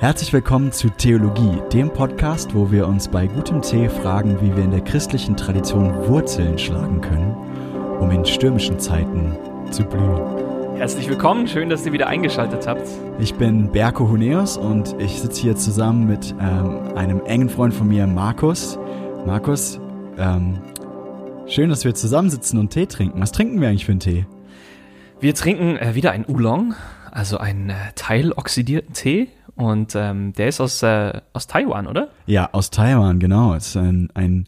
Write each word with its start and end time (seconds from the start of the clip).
Herzlich 0.00 0.32
willkommen 0.32 0.70
zu 0.70 0.90
Theologie, 0.90 1.60
dem 1.72 1.92
Podcast, 1.92 2.54
wo 2.54 2.70
wir 2.70 2.86
uns 2.86 3.08
bei 3.08 3.26
gutem 3.26 3.60
Tee 3.62 3.88
fragen, 3.88 4.40
wie 4.40 4.56
wir 4.56 4.62
in 4.62 4.70
der 4.70 4.80
christlichen 4.80 5.36
Tradition 5.36 5.92
Wurzeln 6.06 6.56
schlagen 6.56 7.00
können, 7.00 7.34
um 7.98 8.08
in 8.12 8.24
stürmischen 8.24 8.78
Zeiten 8.78 9.36
zu 9.72 9.82
blühen. 9.82 10.76
Herzlich 10.76 11.08
willkommen, 11.08 11.48
schön, 11.48 11.68
dass 11.68 11.84
ihr 11.84 11.92
wieder 11.92 12.06
eingeschaltet 12.06 12.68
habt. 12.68 12.88
Ich 13.18 13.34
bin 13.34 13.72
Berko 13.72 14.08
Huneus 14.08 14.56
und 14.56 14.94
ich 15.00 15.20
sitze 15.20 15.42
hier 15.42 15.56
zusammen 15.56 16.06
mit 16.06 16.32
ähm, 16.40 16.96
einem 16.96 17.20
engen 17.26 17.48
Freund 17.48 17.74
von 17.74 17.88
mir, 17.88 18.06
Markus. 18.06 18.78
Markus, 19.26 19.80
ähm, 20.16 20.60
schön, 21.48 21.70
dass 21.70 21.84
wir 21.84 21.96
zusammensitzen 21.96 22.60
und 22.60 22.70
Tee 22.70 22.86
trinken. 22.86 23.20
Was 23.20 23.32
trinken 23.32 23.60
wir 23.60 23.68
eigentlich 23.68 23.86
für 23.86 23.92
einen 23.92 24.00
Tee? 24.00 24.26
Wir 25.18 25.34
trinken 25.34 25.76
äh, 25.76 25.96
wieder 25.96 26.12
ein 26.12 26.24
Oolong, 26.28 26.76
also 27.10 27.38
einen 27.38 27.70
äh, 27.70 27.74
teiloxidierten 27.96 28.94
Tee 28.94 29.28
und 29.58 29.96
ähm, 29.96 30.32
der 30.34 30.48
ist 30.48 30.60
aus, 30.60 30.84
äh, 30.84 31.20
aus 31.32 31.48
Taiwan, 31.48 31.88
oder? 31.88 32.10
Ja, 32.26 32.48
aus 32.52 32.70
Taiwan, 32.70 33.18
genau. 33.18 33.54
Es 33.54 33.68
ist 33.68 33.76
ein, 33.76 34.08
ein, 34.14 34.46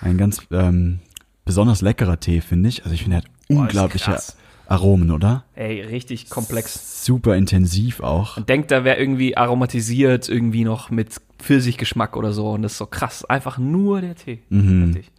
ein 0.00 0.18
ganz 0.18 0.42
ähm, 0.50 0.98
besonders 1.44 1.82
leckerer 1.82 2.18
Tee, 2.18 2.40
finde 2.40 2.68
ich. 2.68 2.82
Also 2.82 2.92
ich 2.92 3.02
finde, 3.04 3.18
er 3.18 3.22
hat 3.22 3.30
unglaubliche 3.48 4.10
krass. 4.10 4.36
Aromen, 4.66 5.12
oder? 5.12 5.44
Ey, 5.54 5.82
richtig 5.82 6.30
komplex. 6.30 7.04
Super 7.04 7.36
intensiv 7.36 8.00
auch. 8.00 8.36
Man 8.38 8.46
denkt, 8.46 8.72
da 8.72 8.82
wäre 8.82 8.98
irgendwie 8.98 9.36
aromatisiert, 9.36 10.28
irgendwie 10.28 10.64
noch 10.64 10.90
mit 10.90 11.20
Pfirsichgeschmack 11.38 12.16
oder 12.16 12.32
so. 12.32 12.50
Und 12.50 12.62
das 12.62 12.72
ist 12.72 12.78
so 12.78 12.86
krass. 12.86 13.24
Einfach 13.24 13.56
nur 13.56 14.00
der 14.00 14.16
Tee. 14.16 14.40
Mhm. 14.48 14.94
Richtig. 14.94 15.12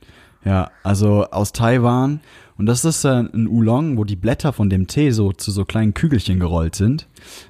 Ja, 0.44 0.72
also 0.84 1.26
aus 1.26 1.54
Taiwan. 1.54 2.20
Und 2.58 2.66
das 2.66 2.86
ist 2.86 3.06
äh, 3.06 3.10
ein 3.10 3.48
Oolong, 3.48 3.98
wo 3.98 4.04
die 4.04 4.16
Blätter 4.16 4.54
von 4.54 4.70
dem 4.70 4.88
Tee 4.88 5.12
so 5.12 5.32
zu 5.32 5.52
so 5.52 5.66
kleinen 5.66 5.94
Kügelchen 5.94 6.40
gerollt 6.40 6.76
sind. 6.76 7.08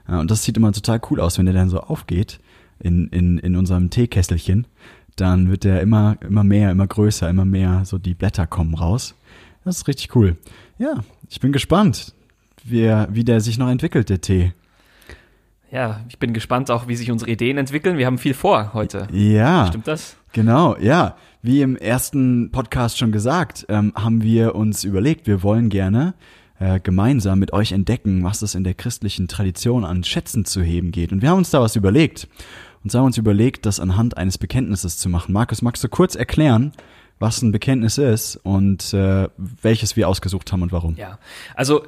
Und 0.08 0.32
das 0.32 0.44
sieht 0.44 0.58
immer 0.58 0.72
total 0.72 1.02
cool 1.10 1.20
aus, 1.20 1.38
wenn 1.38 1.46
der 1.46 1.56
dann 1.56 1.70
so 1.70 1.80
aufgeht 1.82 2.40
in, 2.80 3.08
in, 3.10 3.38
in 3.38 3.56
unserem 3.56 3.90
Teekesselchen. 3.90 4.68
Dann 5.16 5.50
wird 5.50 5.64
der 5.64 5.82
immer, 5.82 6.18
immer 6.22 6.44
mehr, 6.44 6.72
immer 6.72 6.88
größer, 6.88 7.30
immer 7.30 7.46
mehr, 7.46 7.84
so 7.86 7.98
die 7.98 8.14
Blätter 8.14 8.48
kommen 8.48 8.74
raus. 8.74 9.16
Das 9.64 9.78
ist 9.78 9.88
richtig 9.88 10.16
cool. 10.16 10.38
Ja, 10.80 11.04
ich 11.30 11.40
bin 11.40 11.52
gespannt, 11.52 12.14
wie, 12.64 12.88
wie 13.10 13.24
der 13.24 13.42
sich 13.42 13.58
noch 13.58 13.70
entwickelt, 13.70 14.10
der 14.10 14.22
Tee. 14.22 14.54
Ja, 15.72 16.02
ich 16.10 16.20
bin 16.20 16.34
gespannt 16.34 16.70
auch, 16.70 16.90
wie 16.90 16.98
sich 16.98 17.12
unsere 17.12 17.32
Ideen 17.32 17.58
entwickeln. 17.58 17.98
Wir 17.98 18.06
haben 18.06 18.18
viel 18.18 18.34
vor 18.34 18.74
heute. 18.74 19.08
Ja. 19.14 19.68
Stimmt 19.68 19.88
das? 19.88 20.18
Genau, 20.34 20.76
ja. 20.78 21.16
Wie 21.42 21.62
im 21.62 21.78
ersten 21.78 22.52
Podcast 22.52 22.98
schon 22.98 23.14
gesagt, 23.14 23.66
ähm, 23.70 23.94
haben 23.96 24.22
wir 24.22 24.56
uns 24.56 24.84
überlegt, 24.84 25.28
wir 25.28 25.44
wollen 25.44 25.70
gerne 25.70 26.14
äh, 26.60 26.82
gemeinsam 26.82 27.40
mit 27.40 27.54
euch 27.54 27.72
entdecken, 27.72 28.22
was 28.26 28.42
es 28.42 28.54
in 28.54 28.66
der 28.66 28.74
christlichen 28.74 29.30
Tradition 29.30 29.86
an 29.86 30.04
Schätzen 30.04 30.44
zu 30.44 30.62
heben 30.62 30.92
geht. 30.92 31.14
Und 31.14 31.22
wir 31.22 31.30
haben 31.30 31.38
uns 31.38 31.52
da 31.52 31.62
was 31.62 31.78
überlegt. 31.78 32.28
Und 32.84 32.92
so 32.92 33.00
haben 33.00 33.06
uns 33.06 33.18
überlegt, 33.18 33.66
das 33.66 33.80
anhand 33.80 34.18
eines 34.18 34.38
Bekenntnisses 34.38 34.98
zu 34.98 35.08
machen. 35.08 35.32
Markus, 35.32 35.62
magst 35.62 35.82
du 35.86 35.88
kurz 35.88 36.16
erklären, 36.16 36.74
was 37.18 37.42
ein 37.42 37.54
Bekenntnis 37.54 37.98
ist 37.98 38.36
und 38.36 38.94
äh, 38.94 39.30
welches 39.38 39.96
wir 39.96 40.10
ausgesucht 40.10 40.52
haben 40.52 40.64
und 40.64 40.74
warum? 40.74 40.96
Ja. 40.98 41.18
Also, 41.56 41.84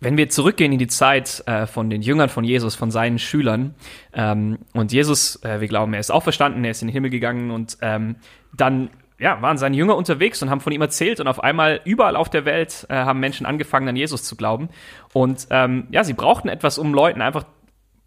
wenn 0.00 0.16
wir 0.16 0.28
zurückgehen 0.28 0.72
in 0.72 0.78
die 0.78 0.86
Zeit 0.86 1.42
äh, 1.46 1.66
von 1.66 1.90
den 1.90 2.02
Jüngern 2.02 2.28
von 2.28 2.44
Jesus, 2.44 2.74
von 2.74 2.90
seinen 2.90 3.18
Schülern, 3.18 3.74
ähm, 4.12 4.58
und 4.72 4.92
Jesus, 4.92 5.42
äh, 5.42 5.60
wir 5.60 5.68
glauben, 5.68 5.92
er 5.94 6.00
ist 6.00 6.10
auferstanden, 6.10 6.64
er 6.64 6.70
ist 6.70 6.82
in 6.82 6.88
den 6.88 6.92
Himmel 6.92 7.10
gegangen 7.10 7.50
und 7.50 7.78
ähm, 7.82 8.16
dann 8.56 8.90
ja, 9.18 9.42
waren 9.42 9.58
seine 9.58 9.76
Jünger 9.76 9.96
unterwegs 9.96 10.42
und 10.42 10.50
haben 10.50 10.60
von 10.60 10.72
ihm 10.72 10.80
erzählt 10.80 11.18
und 11.18 11.26
auf 11.26 11.42
einmal 11.42 11.80
überall 11.84 12.14
auf 12.14 12.30
der 12.30 12.44
Welt 12.44 12.86
äh, 12.88 12.94
haben 12.94 13.18
Menschen 13.18 13.46
angefangen, 13.46 13.88
an 13.88 13.96
Jesus 13.96 14.22
zu 14.22 14.36
glauben. 14.36 14.68
Und 15.12 15.48
ähm, 15.50 15.88
ja, 15.90 16.04
sie 16.04 16.12
brauchten 16.12 16.48
etwas, 16.48 16.78
um 16.78 16.94
Leuten 16.94 17.20
einfach 17.20 17.44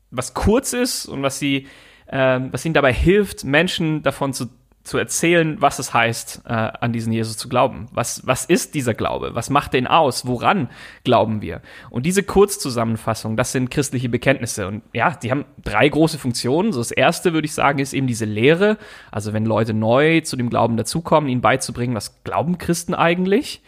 was 0.09 0.33
kurz 0.33 0.73
ist 0.73 1.05
und 1.05 1.21
was 1.21 1.39
sie, 1.39 1.67
ähm, 2.09 2.49
was 2.51 2.63
ihnen 2.65 2.73
dabei 2.73 2.93
hilft, 2.93 3.43
Menschen 3.43 4.03
davon 4.03 4.33
zu, 4.33 4.49
zu 4.83 4.97
erzählen, 4.97 5.61
was 5.61 5.79
es 5.79 5.93
heißt, 5.93 6.41
äh, 6.45 6.51
an 6.51 6.91
diesen 6.91 7.13
Jesus 7.13 7.37
zu 7.37 7.49
glauben. 7.49 7.87
Was, 7.91 8.25
was 8.25 8.45
ist 8.45 8.73
dieser 8.73 8.93
Glaube? 8.93 9.35
Was 9.35 9.49
macht 9.49 9.73
den 9.73 9.85
aus? 9.85 10.25
Woran 10.25 10.69
glauben 11.03 11.41
wir? 11.41 11.61
Und 11.89 12.05
diese 12.05 12.23
Kurzzusammenfassung, 12.23 13.37
das 13.37 13.51
sind 13.51 13.69
christliche 13.69 14.09
Bekenntnisse. 14.09 14.67
Und 14.67 14.81
ja, 14.93 15.11
die 15.11 15.29
haben 15.29 15.45
drei 15.63 15.87
große 15.87 16.17
Funktionen. 16.17 16.71
So 16.71 16.79
das 16.79 16.91
erste, 16.91 17.33
würde 17.33 17.45
ich 17.45 17.53
sagen, 17.53 17.79
ist 17.79 17.93
eben 17.93 18.07
diese 18.07 18.25
Lehre. 18.25 18.77
Also 19.11 19.33
wenn 19.33 19.45
Leute 19.45 19.73
neu 19.73 20.21
zu 20.21 20.35
dem 20.35 20.49
Glauben 20.49 20.77
dazukommen, 20.77 21.29
ihnen 21.29 21.41
beizubringen, 21.41 21.95
was 21.95 22.23
glauben 22.23 22.57
Christen 22.57 22.95
eigentlich? 22.95 23.61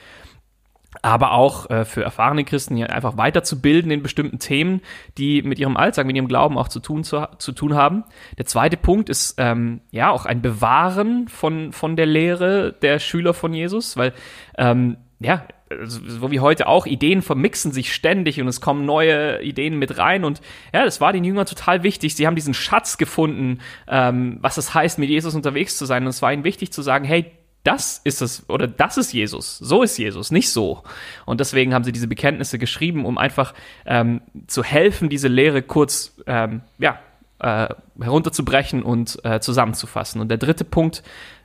Aber 1.02 1.32
auch 1.32 1.70
äh, 1.70 1.86
für 1.86 2.04
erfahrene 2.04 2.44
Christen 2.44 2.76
hier 2.76 2.92
einfach 2.92 3.18
weiterzubilden 3.18 3.92
in 3.92 4.04
bestimmten 4.04 4.40
Themen, 4.40 4.82
die 5.18 5.42
mit 5.42 5.60
ihrem 5.60 5.78
Alltag, 5.78 6.06
mit 6.06 6.16
ihrem 6.16 6.28
Glauben 6.28 6.58
auch 6.58 6.68
zu 6.68 6.80
tun, 6.80 7.04
zu, 7.04 7.28
zu 7.38 7.52
tun 7.52 7.74
haben. 7.76 8.04
Der 8.38 8.46
zweite 8.46 8.78
Punkt 8.78 9.10
ist 9.10 9.36
ähm, 9.38 9.82
ja 9.92 10.12
auch 10.12 10.26
ein 10.26 10.42
Bewahren 10.42 11.28
von, 11.28 11.72
von 11.74 11.96
der 11.96 12.06
Lehre 12.06 12.74
der 12.74 13.00
Schüler 13.00 13.34
von 13.34 13.54
Jesus, 13.54 13.98
weil 13.98 14.14
ähm, 14.58 14.98
ja, 15.20 15.46
so 15.86 16.32
wie 16.32 16.40
heute 16.40 16.68
auch, 16.68 16.86
Ideen 16.86 17.22
vermixen 17.22 17.72
sich 17.72 17.94
ständig 17.94 18.40
und 18.40 18.48
es 18.48 18.62
kommen 18.62 18.86
neue 18.86 19.42
Ideen 19.42 19.80
mit 19.80 19.98
rein. 19.98 20.24
Und 20.24 20.42
ja, 20.74 20.84
das 20.86 21.02
war 21.02 21.14
den 21.14 21.24
Jüngern 21.24 21.46
total 21.46 21.84
wichtig. 21.84 22.16
Sie 22.16 22.28
haben 22.28 22.36
diesen 22.36 22.54
Schatz 22.54 22.98
gefunden, 22.98 23.60
ähm, 23.88 24.38
was 24.42 24.58
es 24.58 24.74
heißt, 24.74 25.00
mit 25.00 25.10
Jesus 25.10 25.34
unterwegs 25.34 25.78
zu 25.78 25.86
sein. 25.86 26.04
Und 26.04 26.10
es 26.10 26.22
war 26.22 26.34
ihnen 26.34 26.44
wichtig 26.44 26.72
zu 26.72 26.82
sagen, 26.82 27.06
hey, 27.06 27.32
das 27.64 28.02
ist 28.04 28.22
es 28.22 28.50
oder 28.50 28.68
das 28.68 28.98
ist 28.98 29.14
Jesus. 29.14 29.58
So 29.58 29.84
ist 29.84 29.98
Jesus, 29.98 30.32
nicht 30.32 30.52
so. 30.52 30.84
Und 31.26 31.40
deswegen 31.40 31.74
haben 31.74 31.84
sie 31.84 31.94
diese 31.94 32.08
Bekenntnisse 32.08 32.60
geschrieben, 32.60 33.06
um 33.06 33.18
einfach 33.18 33.54
ähm, 33.86 34.22
zu 34.48 34.64
helfen, 34.64 35.10
diese 35.10 35.30
Lehre 35.30 35.62
kurz 35.62 36.14
ähm, 36.28 36.62
ja, 36.78 37.00
äh, 37.40 37.74
herunterzubrechen 38.02 38.84
und 38.84 39.24
äh, 39.24 39.40
zusammenzufassen. 39.40 40.20
Und 40.20 40.30
der 40.30 40.38
dritte 40.38 40.66
Punkt 40.66 41.04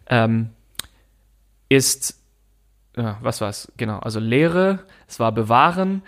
ähm, 0.09 0.51
ist, 1.69 2.21
äh, 2.97 3.15
was 3.21 3.41
war 3.41 3.49
es? 3.49 3.73
Genau, 3.77 3.99
also 3.99 4.19
Lehre, 4.19 4.81
es 5.07 5.21
war 5.21 5.31
bewahren, 5.31 6.03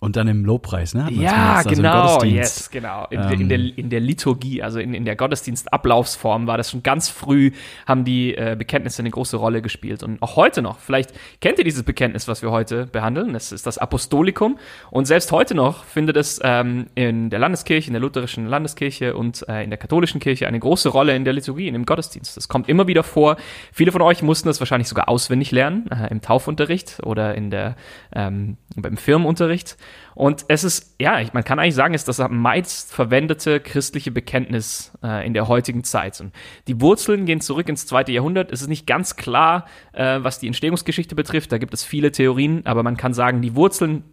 Und 0.00 0.14
dann 0.14 0.28
im 0.28 0.44
Lobpreis, 0.44 0.94
ne? 0.94 1.08
Ja, 1.10 1.54
also 1.56 1.70
genau, 1.70 2.22
yes, 2.22 2.70
genau. 2.70 3.08
In, 3.10 3.20
der- 3.20 3.30
in, 3.32 3.40
Ähm. 3.40 3.48
der, 3.48 3.58
in 3.78 3.90
der 3.90 3.98
Liturgie, 4.00 4.62
also 4.62 4.78
in, 4.78 4.94
in 4.94 5.04
der 5.04 5.16
Gottesdienstablaufsform 5.16 6.46
war 6.46 6.56
das 6.56 6.70
schon 6.70 6.84
ganz 6.84 7.08
früh, 7.08 7.50
haben 7.84 8.04
die 8.04 8.34
äh, 8.36 8.54
Bekenntnisse 8.56 9.02
eine 9.02 9.10
große 9.10 9.36
Rolle 9.36 9.60
gespielt. 9.60 10.04
Und 10.04 10.22
auch 10.22 10.36
heute 10.36 10.62
noch, 10.62 10.78
vielleicht 10.78 11.12
kennt 11.40 11.58
ihr 11.58 11.64
dieses 11.64 11.82
Bekenntnis, 11.82 12.28
was 12.28 12.42
wir 12.42 12.52
heute 12.52 12.86
behandeln, 12.86 13.32
das 13.32 13.50
ist 13.50 13.66
das 13.66 13.76
Apostolikum. 13.78 14.58
Und 14.92 15.06
selbst 15.06 15.32
heute 15.32 15.56
noch 15.56 15.82
findet 15.84 16.16
es 16.16 16.40
ähm, 16.44 16.86
in 16.94 17.28
der 17.30 17.40
Landeskirche, 17.40 17.88
in 17.88 17.94
der 17.94 18.00
lutherischen 18.00 18.46
Landeskirche 18.46 19.16
und 19.16 19.48
äh, 19.48 19.64
in 19.64 19.70
der 19.70 19.78
katholischen 19.78 20.20
Kirche 20.20 20.46
eine 20.46 20.60
große 20.60 20.90
Rolle 20.90 21.16
in 21.16 21.24
der 21.24 21.32
Liturgie, 21.32 21.66
in 21.66 21.74
dem 21.74 21.86
Gottesdienst. 21.86 22.36
Das 22.36 22.46
kommt 22.48 22.68
immer 22.68 22.86
wieder 22.86 23.02
vor. 23.02 23.36
Viele 23.72 23.90
von 23.90 24.02
euch 24.02 24.22
mussten 24.22 24.48
das 24.48 24.60
wahrscheinlich 24.60 24.88
sogar 24.88 25.08
auswendig 25.08 25.50
lernen, 25.50 25.90
äh, 25.90 26.08
im 26.10 26.20
Taufunterricht 26.20 27.00
oder 27.02 27.34
in 27.34 27.50
der, 27.50 27.74
ähm, 28.14 28.58
beim 28.76 28.96
Firmenunterricht. 28.96 29.76
Und 30.14 30.44
es 30.48 30.64
ist, 30.64 30.96
ja, 31.00 31.20
man 31.32 31.44
kann 31.44 31.58
eigentlich 31.58 31.74
sagen, 31.74 31.94
es 31.94 32.02
ist 32.02 32.08
das 32.08 32.20
am 32.20 32.38
meist 32.38 32.92
verwendete 32.92 33.60
christliche 33.60 34.10
Bekenntnis 34.10 34.92
äh, 35.02 35.26
in 35.26 35.34
der 35.34 35.48
heutigen 35.48 35.84
Zeit. 35.84 36.20
Und 36.20 36.32
die 36.66 36.80
Wurzeln 36.80 37.24
gehen 37.24 37.40
zurück 37.40 37.68
ins 37.68 37.86
zweite 37.86 38.12
Jahrhundert. 38.12 38.50
Es 38.50 38.60
ist 38.60 38.68
nicht 38.68 38.86
ganz 38.86 39.16
klar, 39.16 39.66
äh, 39.92 40.18
was 40.22 40.38
die 40.38 40.46
Entstehungsgeschichte 40.46 41.14
betrifft. 41.14 41.52
Da 41.52 41.58
gibt 41.58 41.74
es 41.74 41.84
viele 41.84 42.10
Theorien, 42.10 42.66
aber 42.66 42.82
man 42.82 42.96
kann 42.96 43.14
sagen, 43.14 43.42
die 43.42 43.54
Wurzeln 43.54 44.04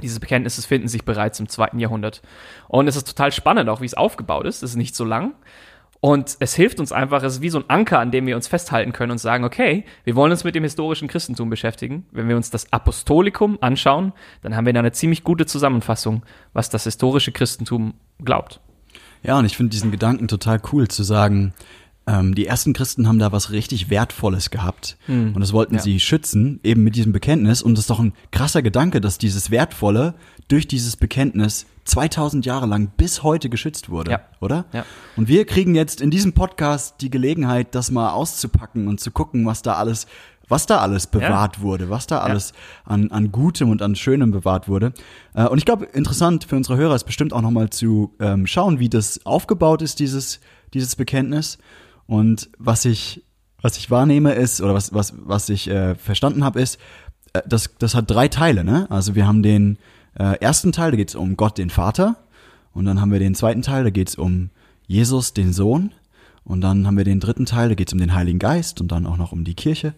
dieses 0.00 0.20
Bekenntnisses 0.20 0.64
finden 0.64 0.88
sich 0.88 1.04
bereits 1.04 1.38
im 1.38 1.48
zweiten 1.48 1.78
Jahrhundert. 1.78 2.22
Und 2.68 2.88
es 2.88 2.96
ist 2.96 3.08
total 3.08 3.30
spannend, 3.30 3.68
auch 3.68 3.82
wie 3.82 3.86
es 3.86 3.94
aufgebaut 3.94 4.46
ist. 4.46 4.62
Es 4.62 4.70
ist 4.70 4.76
nicht 4.76 4.96
so 4.96 5.04
lang. 5.04 5.34
Und 6.04 6.36
es 6.40 6.56
hilft 6.56 6.80
uns 6.80 6.90
einfach, 6.90 7.22
es 7.22 7.34
ist 7.34 7.42
wie 7.42 7.48
so 7.48 7.60
ein 7.60 7.70
Anker, 7.70 8.00
an 8.00 8.10
dem 8.10 8.26
wir 8.26 8.34
uns 8.34 8.48
festhalten 8.48 8.92
können 8.92 9.12
und 9.12 9.18
sagen, 9.18 9.44
okay, 9.44 9.84
wir 10.02 10.16
wollen 10.16 10.32
uns 10.32 10.42
mit 10.42 10.56
dem 10.56 10.64
historischen 10.64 11.06
Christentum 11.06 11.48
beschäftigen. 11.48 12.06
Wenn 12.10 12.28
wir 12.28 12.34
uns 12.34 12.50
das 12.50 12.72
Apostolikum 12.72 13.58
anschauen, 13.60 14.12
dann 14.42 14.56
haben 14.56 14.66
wir 14.66 14.72
da 14.72 14.80
eine 14.80 14.90
ziemlich 14.90 15.22
gute 15.22 15.46
Zusammenfassung, 15.46 16.24
was 16.54 16.70
das 16.70 16.82
historische 16.82 17.30
Christentum 17.30 17.94
glaubt. 18.24 18.58
Ja, 19.22 19.38
und 19.38 19.44
ich 19.44 19.56
finde 19.56 19.70
diesen 19.70 19.92
Gedanken 19.92 20.26
total 20.26 20.60
cool 20.72 20.88
zu 20.88 21.04
sagen, 21.04 21.54
ähm, 22.06 22.34
die 22.34 22.46
ersten 22.46 22.72
Christen 22.72 23.06
haben 23.06 23.18
da 23.18 23.30
was 23.32 23.50
richtig 23.52 23.88
Wertvolles 23.90 24.50
gehabt 24.50 24.96
und 25.06 25.38
das 25.40 25.52
wollten 25.52 25.76
Ja. 25.76 25.80
sie 25.82 26.00
schützen, 26.00 26.58
eben 26.64 26.82
mit 26.84 26.96
diesem 26.96 27.12
Bekenntnis. 27.12 27.62
Und 27.62 27.74
das 27.74 27.82
ist 27.84 27.90
doch 27.90 28.00
ein 28.00 28.12
krasser 28.32 28.62
Gedanke, 28.62 29.00
dass 29.00 29.18
dieses 29.18 29.50
Wertvolle 29.50 30.14
durch 30.48 30.66
dieses 30.66 30.96
Bekenntnis 30.96 31.66
2000 31.84 32.44
Jahre 32.46 32.66
lang 32.66 32.90
bis 32.96 33.22
heute 33.22 33.48
geschützt 33.48 33.88
wurde, 33.90 34.10
Ja. 34.12 34.20
oder? 34.40 34.64
Ja. 34.72 34.84
Und 35.16 35.28
wir 35.28 35.44
kriegen 35.46 35.74
jetzt 35.74 36.00
in 36.00 36.10
diesem 36.10 36.32
Podcast 36.32 36.96
die 37.00 37.10
Gelegenheit, 37.10 37.74
das 37.74 37.90
mal 37.90 38.10
auszupacken 38.10 38.88
und 38.88 39.00
zu 39.00 39.10
gucken, 39.10 39.46
was 39.46 39.62
da 39.62 39.74
alles 39.74 40.06
was 40.48 40.66
da 40.66 40.78
alles 40.80 41.06
bewahrt 41.06 41.62
wurde, 41.62 41.88
was 41.88 42.06
da 42.06 42.18
alles 42.18 42.52
an, 42.84 43.10
an 43.10 43.32
Gutem 43.32 43.70
und 43.70 43.80
an 43.80 43.94
Schönem 43.96 44.32
bewahrt 44.32 44.68
wurde. 44.68 44.92
Äh, 45.34 45.46
und 45.46 45.56
ich 45.56 45.64
glaube, 45.64 45.86
interessant 45.86 46.44
für 46.44 46.56
unsere 46.56 46.76
Hörer 46.76 46.94
ist 46.94 47.04
bestimmt 47.04 47.32
auch 47.32 47.40
nochmal 47.40 47.70
zu 47.70 48.12
ähm, 48.20 48.46
schauen, 48.46 48.78
wie 48.78 48.90
das 48.90 49.24
aufgebaut 49.24 49.80
ist, 49.80 49.98
dieses, 49.98 50.40
dieses 50.74 50.94
Bekenntnis. 50.94 51.56
Und 52.12 52.50
was 52.58 52.84
ich, 52.84 53.24
was 53.62 53.78
ich 53.78 53.90
wahrnehme 53.90 54.34
ist, 54.34 54.60
oder 54.60 54.74
was, 54.74 54.92
was, 54.92 55.14
was 55.16 55.48
ich 55.48 55.70
äh, 55.70 55.94
verstanden 55.94 56.44
habe, 56.44 56.60
ist, 56.60 56.78
äh, 57.32 57.40
das, 57.46 57.70
das 57.78 57.94
hat 57.94 58.10
drei 58.10 58.28
Teile, 58.28 58.64
ne? 58.64 58.86
Also 58.90 59.14
wir 59.14 59.26
haben 59.26 59.42
den 59.42 59.78
äh, 60.18 60.38
ersten 60.40 60.72
Teil, 60.72 60.90
da 60.90 60.98
geht 60.98 61.08
es 61.08 61.14
um 61.14 61.38
Gott, 61.38 61.56
den 61.56 61.70
Vater. 61.70 62.16
Und 62.74 62.84
dann 62.84 63.00
haben 63.00 63.12
wir 63.12 63.18
den 63.18 63.34
zweiten 63.34 63.62
Teil, 63.62 63.84
da 63.84 63.88
geht 63.88 64.10
es 64.10 64.16
um 64.16 64.50
Jesus, 64.86 65.32
den 65.32 65.54
Sohn. 65.54 65.92
Und 66.44 66.60
dann 66.60 66.86
haben 66.86 66.98
wir 66.98 67.04
den 67.04 67.18
dritten 67.18 67.46
Teil, 67.46 67.70
da 67.70 67.74
geht 67.74 67.88
es 67.88 67.94
um 67.94 67.98
den 67.98 68.12
Heiligen 68.12 68.38
Geist 68.38 68.82
und 68.82 68.92
dann 68.92 69.06
auch 69.06 69.16
noch 69.16 69.32
um 69.32 69.44
die 69.44 69.54
Kirche. 69.54 69.94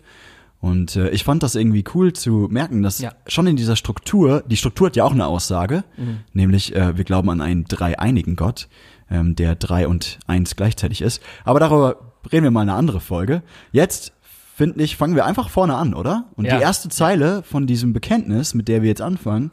Und 0.60 0.94
äh, 0.94 1.10
ich 1.10 1.25
fand 1.25 1.43
das 1.43 1.56
irgendwie 1.56 1.82
cool 1.96 2.12
zu 2.12 2.46
merken, 2.49 2.84
dass 2.84 3.00
ja. 3.00 3.10
schon 3.26 3.49
in 3.49 3.56
dieser 3.56 3.75
Struktur, 3.75 4.44
die 4.46 4.56
Struktur 4.56 4.87
hat 4.87 4.94
ja 4.94 5.02
auch 5.02 5.12
eine 5.12 5.26
Aussage, 5.26 5.82
mhm. 5.96 6.19
nämlich 6.32 6.76
äh, 6.76 6.96
wir 6.96 7.02
glauben 7.02 7.28
an 7.31 7.40
einen 7.40 7.64
dreieinigen 7.64 8.37
Gott, 8.37 8.69
ähm, 9.10 9.36
der 9.36 9.54
drei 9.54 9.86
und 9.88 10.18
eins 10.26 10.56
gleichzeitig 10.56 11.02
ist. 11.02 11.22
Aber 11.44 11.60
darüber 11.60 12.12
reden 12.30 12.44
wir 12.44 12.50
mal 12.50 12.62
eine 12.62 12.74
andere 12.74 13.00
Folge. 13.00 13.42
Jetzt 13.72 14.12
finde 14.54 14.82
ich, 14.82 14.96
fangen 14.96 15.16
wir 15.16 15.24
einfach 15.24 15.48
vorne 15.48 15.74
an, 15.74 15.94
oder? 15.94 16.26
Und 16.36 16.44
ja. 16.44 16.56
die 16.56 16.62
erste 16.62 16.88
Zeile 16.88 17.42
von 17.42 17.66
diesem 17.66 17.92
Bekenntnis, 17.92 18.54
mit 18.54 18.68
der 18.68 18.82
wir 18.82 18.88
jetzt 18.88 19.02
anfangen, 19.02 19.50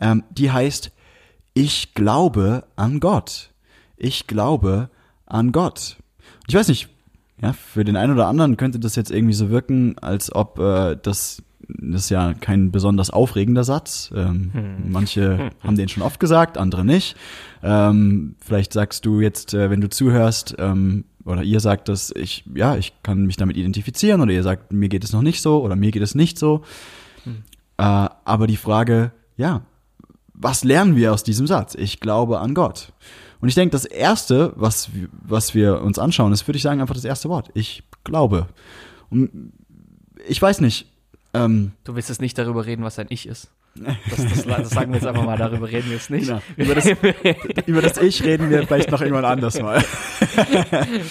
ähm, 0.00 0.22
die 0.30 0.50
heißt, 0.50 0.92
ich 1.54 1.94
glaube 1.94 2.64
an 2.76 3.00
Gott. 3.00 3.50
Ich 3.96 4.26
glaube 4.26 4.90
an 5.26 5.52
Gott. 5.52 5.96
Ich 6.46 6.54
weiß 6.54 6.68
nicht, 6.68 6.88
ja, 7.40 7.52
für 7.52 7.84
den 7.84 7.96
einen 7.96 8.12
oder 8.12 8.26
anderen 8.26 8.56
könnte 8.56 8.78
das 8.78 8.96
jetzt 8.96 9.10
irgendwie 9.10 9.34
so 9.34 9.50
wirken, 9.50 9.98
als 9.98 10.34
ob 10.34 10.58
äh, 10.58 10.96
das 11.00 11.42
das 11.68 12.02
ist 12.02 12.10
ja 12.10 12.34
kein 12.34 12.70
besonders 12.70 13.10
aufregender 13.10 13.64
Satz. 13.64 14.10
Ähm, 14.14 14.50
hm. 14.52 14.90
Manche 14.90 15.50
haben 15.60 15.76
den 15.76 15.88
schon 15.88 16.02
oft 16.02 16.20
gesagt, 16.20 16.58
andere 16.58 16.84
nicht. 16.84 17.16
Ähm, 17.62 18.36
vielleicht 18.40 18.72
sagst 18.72 19.06
du 19.06 19.20
jetzt, 19.20 19.54
äh, 19.54 19.70
wenn 19.70 19.80
du 19.80 19.88
zuhörst, 19.88 20.56
ähm, 20.58 21.04
oder 21.24 21.42
ihr 21.42 21.60
sagt 21.60 21.88
dass 21.88 22.10
ich, 22.10 22.44
ja, 22.54 22.76
ich 22.76 22.92
kann 23.02 23.24
mich 23.24 23.36
damit 23.36 23.56
identifizieren, 23.56 24.20
oder 24.20 24.32
ihr 24.32 24.42
sagt, 24.42 24.72
mir 24.72 24.88
geht 24.88 25.04
es 25.04 25.12
noch 25.12 25.22
nicht 25.22 25.40
so, 25.40 25.62
oder 25.62 25.76
mir 25.76 25.90
geht 25.90 26.02
es 26.02 26.14
nicht 26.14 26.38
so. 26.38 26.62
Hm. 27.24 27.42
Äh, 27.78 28.08
aber 28.24 28.46
die 28.46 28.56
Frage, 28.56 29.12
ja, 29.36 29.62
was 30.34 30.64
lernen 30.64 30.96
wir 30.96 31.12
aus 31.12 31.22
diesem 31.24 31.46
Satz? 31.46 31.74
Ich 31.74 32.00
glaube 32.00 32.40
an 32.40 32.54
Gott. 32.54 32.92
Und 33.40 33.48
ich 33.48 33.54
denke, 33.54 33.72
das 33.72 33.84
erste, 33.84 34.52
was, 34.56 34.90
was 35.22 35.54
wir 35.54 35.82
uns 35.82 35.98
anschauen, 35.98 36.32
ist, 36.32 36.46
würde 36.48 36.56
ich 36.56 36.62
sagen, 36.62 36.80
einfach 36.80 36.94
das 36.94 37.04
erste 37.04 37.28
Wort. 37.28 37.50
Ich 37.54 37.82
glaube. 38.02 38.48
Und 39.10 39.52
ich 40.26 40.40
weiß 40.40 40.60
nicht. 40.60 40.86
Ähm, 41.34 41.72
du 41.84 41.94
willst 41.96 42.08
jetzt 42.08 42.20
nicht 42.20 42.38
darüber 42.38 42.64
reden, 42.64 42.84
was 42.84 42.98
ein 42.98 43.06
Ich 43.10 43.26
ist. 43.26 43.50
Das, 43.74 44.16
das, 44.16 44.44
das, 44.46 44.70
sagen 44.70 44.92
wir 44.92 44.98
jetzt 44.98 45.06
einfach 45.06 45.24
mal, 45.24 45.36
darüber 45.36 45.68
reden 45.68 45.86
wir 45.88 45.94
jetzt 45.94 46.08
nicht. 46.08 46.28
Genau. 46.28 46.40
Über, 46.56 46.74
das, 46.76 46.86
über 47.66 47.82
das 47.82 47.98
Ich 47.98 48.22
reden 48.22 48.48
wir 48.48 48.66
vielleicht 48.66 48.90
noch 48.90 49.00
irgendwann 49.00 49.24
anders 49.24 49.60
mal. 49.60 49.84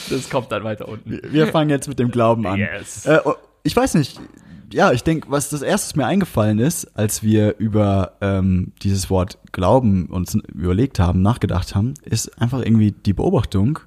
Das 0.09 0.29
kommt 0.29 0.51
dann 0.51 0.63
weiter 0.63 0.87
unten. 0.87 1.19
Wir 1.29 1.47
fangen 1.47 1.69
jetzt 1.69 1.87
mit 1.87 1.99
dem 1.99 2.09
Glauben 2.09 2.47
an. 2.47 2.57
Yes. 2.59 3.05
Äh, 3.05 3.19
oh, 3.25 3.35
ich 3.63 3.75
weiß 3.75 3.95
nicht, 3.95 4.19
ja, 4.71 4.91
ich 4.91 5.03
denke, 5.03 5.29
was 5.29 5.49
das 5.49 5.61
erste 5.61 5.97
mir 5.97 6.05
eingefallen 6.05 6.59
ist, 6.59 6.97
als 6.97 7.21
wir 7.21 7.57
über 7.57 8.13
ähm, 8.21 8.71
dieses 8.81 9.09
Wort 9.09 9.37
Glauben 9.51 10.07
uns 10.07 10.35
überlegt 10.35 10.99
haben, 10.99 11.21
nachgedacht 11.21 11.75
haben, 11.75 11.93
ist 12.03 12.41
einfach 12.41 12.59
irgendwie 12.59 12.91
die 12.91 13.13
Beobachtung, 13.13 13.79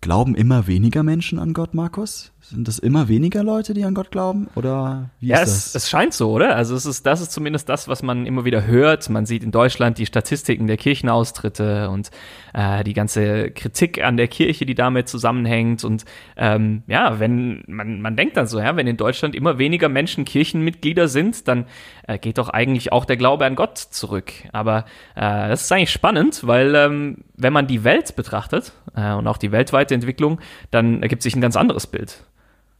glauben 0.00 0.34
immer 0.34 0.66
weniger 0.66 1.02
Menschen 1.02 1.38
an 1.38 1.52
Gott, 1.52 1.74
Markus? 1.74 2.32
Sind 2.48 2.68
das 2.68 2.78
immer 2.78 3.08
weniger 3.08 3.42
Leute, 3.42 3.74
die 3.74 3.82
an 3.82 3.92
Gott 3.92 4.12
glauben? 4.12 4.48
Oder 4.54 5.10
wie 5.18 5.28
ja, 5.28 5.38
ist 5.38 5.48
das? 5.48 5.66
Es, 5.66 5.74
es 5.74 5.90
scheint 5.90 6.14
so, 6.14 6.30
oder? 6.30 6.54
Also 6.54 6.76
es 6.76 6.86
ist, 6.86 7.04
das 7.04 7.20
ist 7.20 7.32
zumindest 7.32 7.68
das, 7.68 7.88
was 7.88 8.04
man 8.04 8.24
immer 8.24 8.44
wieder 8.44 8.66
hört. 8.66 9.10
Man 9.10 9.26
sieht 9.26 9.42
in 9.42 9.50
Deutschland 9.50 9.98
die 9.98 10.06
Statistiken 10.06 10.68
der 10.68 10.76
Kirchenaustritte 10.76 11.90
und 11.90 12.12
äh, 12.54 12.84
die 12.84 12.92
ganze 12.92 13.50
Kritik 13.50 14.00
an 14.00 14.16
der 14.16 14.28
Kirche, 14.28 14.64
die 14.64 14.76
damit 14.76 15.08
zusammenhängt. 15.08 15.82
Und 15.82 16.04
ähm, 16.36 16.84
ja, 16.86 17.18
wenn 17.18 17.64
man, 17.66 18.00
man 18.00 18.14
denkt 18.14 18.36
dann 18.36 18.46
so, 18.46 18.60
ja, 18.60 18.76
wenn 18.76 18.86
in 18.86 18.96
Deutschland 18.96 19.34
immer 19.34 19.58
weniger 19.58 19.88
Menschen 19.88 20.24
Kirchenmitglieder 20.24 21.08
sind, 21.08 21.48
dann 21.48 21.66
äh, 22.06 22.16
geht 22.16 22.38
doch 22.38 22.50
eigentlich 22.50 22.92
auch 22.92 23.06
der 23.06 23.16
Glaube 23.16 23.44
an 23.44 23.56
Gott 23.56 23.76
zurück. 23.76 24.32
Aber 24.52 24.84
äh, 25.16 25.48
das 25.48 25.62
ist 25.62 25.72
eigentlich 25.72 25.90
spannend, 25.90 26.46
weil 26.46 26.76
ähm, 26.76 27.24
wenn 27.34 27.52
man 27.52 27.66
die 27.66 27.82
Welt 27.82 28.14
betrachtet 28.14 28.72
äh, 28.94 29.14
und 29.14 29.26
auch 29.26 29.36
die 29.36 29.50
weltweite 29.50 29.94
Entwicklung, 29.94 30.40
dann 30.70 31.02
ergibt 31.02 31.22
sich 31.22 31.34
ein 31.34 31.40
ganz 31.40 31.56
anderes 31.56 31.88
Bild. 31.88 32.22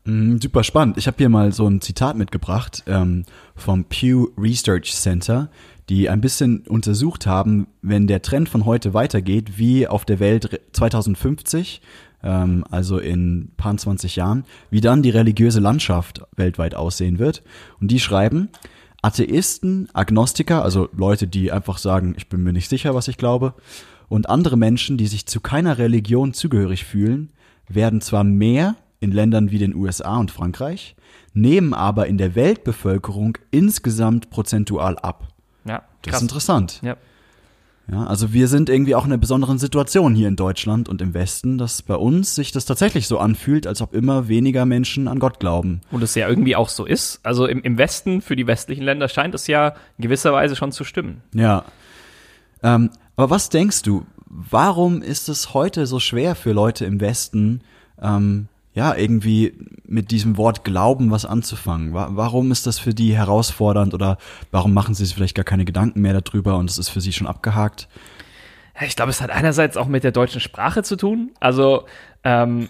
Mm, 0.06 0.38
super 0.38 0.62
spannend. 0.62 0.98
Ich 0.98 1.08
habe 1.08 1.16
hier 1.18 1.28
mal 1.28 1.52
so 1.52 1.66
ein 1.66 1.80
Zitat 1.80 2.16
mitgebracht 2.16 2.84
ähm, 2.86 3.24
vom 3.56 3.84
Pew 3.84 4.28
Research 4.38 4.94
Center, 4.94 5.50
die 5.88 6.08
ein 6.08 6.20
bisschen 6.20 6.60
untersucht 6.60 7.26
haben, 7.26 7.66
wenn 7.82 8.06
der 8.06 8.22
Trend 8.22 8.48
von 8.48 8.64
heute 8.64 8.94
weitergeht, 8.94 9.58
wie 9.58 9.88
auf 9.88 10.04
der 10.04 10.20
Welt 10.20 10.60
2050, 10.72 11.82
ähm, 12.22 12.64
also 12.70 12.98
in 12.98 13.50
paar 13.56 13.76
20 13.76 14.14
Jahren, 14.14 14.44
wie 14.70 14.80
dann 14.80 15.02
die 15.02 15.10
religiöse 15.10 15.60
Landschaft 15.60 16.22
weltweit 16.36 16.76
aussehen 16.76 17.18
wird. 17.18 17.42
Und 17.80 17.90
die 17.90 18.00
schreiben, 18.00 18.48
Atheisten, 19.02 19.88
Agnostiker, 19.92 20.62
also 20.62 20.88
Leute, 20.96 21.26
die 21.26 21.50
einfach 21.50 21.78
sagen, 21.78 22.14
ich 22.16 22.28
bin 22.28 22.44
mir 22.44 22.52
nicht 22.52 22.68
sicher, 22.68 22.94
was 22.94 23.08
ich 23.08 23.18
glaube, 23.18 23.54
und 24.08 24.28
andere 24.28 24.56
Menschen, 24.56 24.98
die 24.98 25.08
sich 25.08 25.26
zu 25.26 25.40
keiner 25.40 25.78
Religion 25.78 26.32
zugehörig 26.32 26.84
fühlen, 26.84 27.30
werden 27.68 28.00
zwar 28.00 28.22
mehr 28.22 28.76
in 29.06 29.12
Ländern 29.12 29.50
wie 29.50 29.58
den 29.58 29.74
USA 29.74 30.16
und 30.18 30.30
Frankreich, 30.30 30.96
nehmen 31.32 31.74
aber 31.74 32.08
in 32.08 32.18
der 32.18 32.34
Weltbevölkerung 32.34 33.38
insgesamt 33.50 34.30
prozentual 34.30 34.98
ab. 34.98 35.28
Ja, 35.64 35.78
krass. 35.78 35.86
das 36.02 36.16
ist 36.16 36.22
interessant. 36.22 36.80
Ja. 36.82 36.96
Ja, 37.88 38.04
also 38.04 38.32
wir 38.32 38.48
sind 38.48 38.68
irgendwie 38.68 38.96
auch 38.96 39.04
in 39.04 39.12
einer 39.12 39.20
besonderen 39.20 39.58
Situation 39.58 40.16
hier 40.16 40.26
in 40.26 40.34
Deutschland 40.34 40.88
und 40.88 41.00
im 41.00 41.14
Westen, 41.14 41.56
dass 41.56 41.82
bei 41.82 41.94
uns 41.94 42.34
sich 42.34 42.50
das 42.50 42.64
tatsächlich 42.64 43.06
so 43.06 43.20
anfühlt, 43.20 43.64
als 43.64 43.80
ob 43.80 43.94
immer 43.94 44.26
weniger 44.26 44.66
Menschen 44.66 45.06
an 45.06 45.20
Gott 45.20 45.38
glauben. 45.38 45.82
Und 45.92 46.02
es 46.02 46.16
ja 46.16 46.28
irgendwie 46.28 46.56
auch 46.56 46.68
so 46.68 46.84
ist. 46.84 47.20
Also 47.22 47.46
im, 47.46 47.62
im 47.62 47.78
Westen, 47.78 48.22
für 48.22 48.34
die 48.34 48.48
westlichen 48.48 48.82
Länder 48.82 49.08
scheint 49.08 49.36
es 49.36 49.46
ja 49.46 49.68
in 49.98 50.02
gewisser 50.02 50.32
Weise 50.32 50.56
schon 50.56 50.72
zu 50.72 50.82
stimmen. 50.82 51.22
Ja. 51.32 51.64
Ähm, 52.60 52.90
aber 53.14 53.30
was 53.30 53.50
denkst 53.50 53.82
du, 53.82 54.04
warum 54.26 55.00
ist 55.00 55.28
es 55.28 55.54
heute 55.54 55.86
so 55.86 56.00
schwer 56.00 56.34
für 56.34 56.50
Leute 56.50 56.86
im 56.86 57.00
Westen, 57.00 57.60
ähm, 58.02 58.48
ja, 58.76 58.94
irgendwie 58.94 59.54
mit 59.86 60.10
diesem 60.10 60.36
Wort 60.36 60.62
Glauben 60.62 61.10
was 61.10 61.24
anzufangen. 61.24 61.94
Warum 61.94 62.52
ist 62.52 62.66
das 62.66 62.78
für 62.78 62.92
die 62.92 63.16
herausfordernd 63.16 63.94
oder 63.94 64.18
warum 64.50 64.74
machen 64.74 64.94
sie 64.94 65.06
sich 65.06 65.14
vielleicht 65.14 65.34
gar 65.34 65.46
keine 65.46 65.64
Gedanken 65.64 66.02
mehr 66.02 66.20
darüber 66.20 66.58
und 66.58 66.68
es 66.68 66.76
ist 66.76 66.90
für 66.90 67.00
sie 67.00 67.14
schon 67.14 67.26
abgehakt? 67.26 67.88
Ich 68.82 68.94
glaube, 68.94 69.10
es 69.10 69.22
hat 69.22 69.30
einerseits 69.30 69.78
auch 69.78 69.86
mit 69.86 70.04
der 70.04 70.12
deutschen 70.12 70.42
Sprache 70.42 70.82
zu 70.82 70.96
tun. 70.96 71.30
Also 71.40 71.86
ähm, 72.22 72.68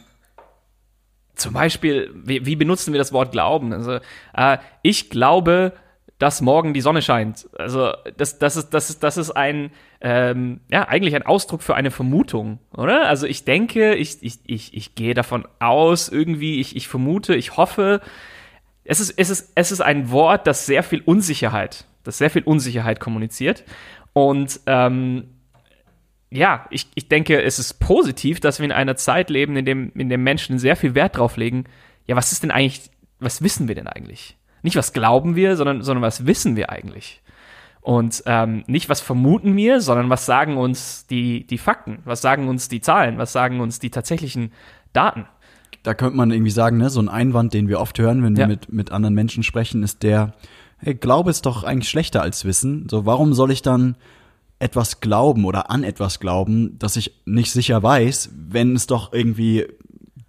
zum 1.34 1.54
Beispiel, 1.54 2.12
wie, 2.14 2.46
wie 2.46 2.54
benutzen 2.54 2.92
wir 2.92 2.98
das 2.98 3.12
Wort 3.12 3.32
Glauben? 3.32 3.72
Also 3.72 3.98
äh, 4.32 4.58
ich 4.82 5.10
glaube, 5.10 5.72
dass 6.18 6.40
morgen 6.40 6.72
die 6.72 6.82
Sonne 6.82 7.02
scheint. 7.02 7.48
Also 7.58 7.92
das, 8.16 8.38
das, 8.38 8.56
ist, 8.56 8.70
das, 8.70 8.90
ist, 8.90 9.02
das 9.02 9.16
ist 9.16 9.32
ein, 9.32 9.72
ähm, 10.00 10.60
ja, 10.70 10.88
eigentlich 10.88 11.14
ein 11.14 11.24
Ausdruck 11.24 11.62
für 11.62 11.74
eine 11.74 11.90
Vermutung, 11.90 12.58
oder? 12.76 13.08
Also 13.08 13.26
ich 13.26 13.44
denke, 13.44 13.94
ich, 13.94 14.18
ich, 14.22 14.38
ich, 14.44 14.74
ich 14.74 14.94
gehe 14.94 15.14
davon 15.14 15.46
aus, 15.58 16.08
irgendwie, 16.08 16.60
ich, 16.60 16.76
ich 16.76 16.88
vermute, 16.88 17.34
ich 17.34 17.56
hoffe. 17.56 18.00
Es 18.84 19.00
ist, 19.00 19.14
es, 19.16 19.30
ist, 19.30 19.52
es 19.54 19.72
ist 19.72 19.80
ein 19.80 20.10
Wort, 20.10 20.46
das 20.46 20.66
sehr 20.66 20.82
viel 20.82 21.00
Unsicherheit, 21.00 21.86
das 22.04 22.18
sehr 22.18 22.30
viel 22.30 22.42
Unsicherheit 22.42 23.00
kommuniziert. 23.00 23.64
Und 24.12 24.60
ähm, 24.66 25.28
ja, 26.30 26.66
ich, 26.70 26.88
ich 26.94 27.08
denke, 27.08 27.42
es 27.42 27.58
ist 27.58 27.80
positiv, 27.80 28.40
dass 28.40 28.58
wir 28.58 28.66
in 28.66 28.72
einer 28.72 28.96
Zeit 28.96 29.30
leben, 29.30 29.56
in 29.56 29.64
dem, 29.64 29.92
in 29.94 30.08
dem 30.08 30.22
Menschen 30.22 30.58
sehr 30.58 30.76
viel 30.76 30.94
Wert 30.94 31.16
drauf 31.16 31.36
legen. 31.36 31.64
Ja, 32.06 32.16
was 32.16 32.32
ist 32.32 32.42
denn 32.42 32.50
eigentlich, 32.50 32.90
was 33.18 33.42
wissen 33.42 33.68
wir 33.68 33.74
denn 33.74 33.88
eigentlich? 33.88 34.36
nicht 34.66 34.76
was 34.76 34.92
glauben 34.92 35.36
wir, 35.36 35.56
sondern, 35.56 35.82
sondern 35.82 36.02
was 36.02 36.26
wissen 36.26 36.56
wir 36.56 36.70
eigentlich. 36.70 37.22
Und 37.86 38.24
ähm, 38.26 38.64
nicht 38.66 38.88
was 38.88 39.00
vermuten 39.00 39.56
wir, 39.56 39.80
sondern 39.80 40.10
was 40.10 40.26
sagen 40.26 40.56
uns 40.56 41.06
die, 41.06 41.46
die 41.46 41.56
Fakten, 41.56 42.00
was 42.04 42.20
sagen 42.20 42.48
uns 42.48 42.68
die 42.68 42.80
Zahlen, 42.80 43.16
was 43.16 43.32
sagen 43.32 43.60
uns 43.60 43.78
die 43.78 43.90
tatsächlichen 43.90 44.50
Daten. 44.92 45.26
Da 45.84 45.94
könnte 45.94 46.16
man 46.16 46.32
irgendwie 46.32 46.50
sagen, 46.50 46.78
ne, 46.78 46.90
so 46.90 46.98
ein 46.98 47.08
Einwand, 47.08 47.54
den 47.54 47.68
wir 47.68 47.78
oft 47.78 47.96
hören, 48.00 48.24
wenn 48.24 48.36
wir 48.36 48.48
mit, 48.48 48.72
mit 48.72 48.90
anderen 48.90 49.14
Menschen 49.14 49.44
sprechen, 49.44 49.84
ist 49.84 50.02
der, 50.02 50.34
hey, 50.78 50.96
Glaube 50.96 51.30
ist 51.30 51.46
doch 51.46 51.62
eigentlich 51.62 51.88
schlechter 51.88 52.22
als 52.22 52.44
Wissen. 52.44 52.88
So, 52.90 53.06
warum 53.06 53.34
soll 53.34 53.52
ich 53.52 53.62
dann 53.62 53.94
etwas 54.58 54.98
glauben 54.98 55.44
oder 55.44 55.70
an 55.70 55.84
etwas 55.84 56.18
glauben, 56.18 56.76
das 56.80 56.96
ich 56.96 57.22
nicht 57.24 57.52
sicher 57.52 57.84
weiß, 57.84 58.30
wenn 58.36 58.74
es 58.74 58.88
doch 58.88 59.12
irgendwie 59.12 59.64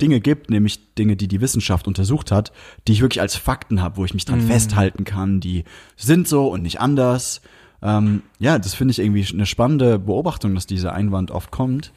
Dinge 0.02 0.20
gibt, 0.20 0.50
nämlich 0.50 0.94
Dinge, 0.96 1.16
die 1.16 1.28
die 1.28 1.42
Wissenschaft 1.42 1.88
untersucht 1.88 2.32
hat, 2.32 2.52
die 2.88 2.94
ich 2.94 3.02
wirklich 3.02 3.22
als 3.22 3.36
Fakten 3.36 3.82
habe, 3.82 3.98
wo 3.98 4.06
ich 4.06 4.14
mich 4.14 4.26
dran 4.26 4.46
mm. 4.46 4.48
festhalten 4.48 5.04
kann, 5.06 5.40
die 5.40 5.64
sind 5.96 6.28
so 6.28 6.48
und 6.48 6.62
nicht 6.62 6.80
anders. 6.80 7.42
Ähm, 7.82 8.22
ja, 8.40 8.60
das 8.60 8.74
finde 8.74 8.92
ich 8.92 9.00
irgendwie 9.00 9.26
eine 9.34 9.46
spannende 9.46 10.00
Beobachtung, 10.00 10.56
dass 10.56 10.68
dieser 10.68 10.94
Einwand 10.94 11.32
oft 11.32 11.52
kommt. 11.52 11.92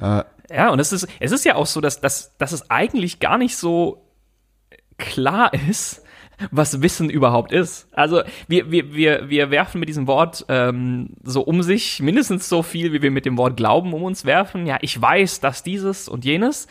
Äh, 0.00 0.24
ja, 0.50 0.70
und 0.70 0.80
es 0.80 0.92
ist, 0.92 1.06
es 1.20 1.32
ist 1.32 1.44
ja 1.44 1.54
auch 1.54 1.66
so, 1.66 1.80
dass, 1.80 2.00
dass, 2.00 2.36
dass 2.38 2.52
es 2.52 2.70
eigentlich 2.70 3.20
gar 3.20 3.38
nicht 3.38 3.56
so 3.56 4.04
klar 4.98 5.52
ist, 5.54 6.02
was 6.50 6.80
Wissen 6.82 7.10
überhaupt 7.10 7.52
ist. 7.52 7.88
Also 7.92 8.22
wir, 8.48 8.70
wir, 8.70 8.94
wir, 8.94 9.28
wir 9.28 9.50
werfen 9.50 9.78
mit 9.78 9.88
diesem 9.88 10.06
Wort 10.06 10.44
ähm, 10.48 11.10
so 11.22 11.42
um 11.42 11.62
sich 11.62 12.00
mindestens 12.00 12.48
so 12.48 12.62
viel, 12.62 12.92
wie 12.92 13.02
wir 13.02 13.10
mit 13.10 13.26
dem 13.26 13.36
Wort 13.36 13.56
Glauben 13.56 13.92
um 13.92 14.02
uns 14.02 14.24
werfen. 14.24 14.66
Ja, 14.66 14.78
ich 14.80 15.00
weiß, 15.00 15.40
dass 15.40 15.62
dieses 15.62 16.08
und 16.08 16.24
jenes. 16.24 16.66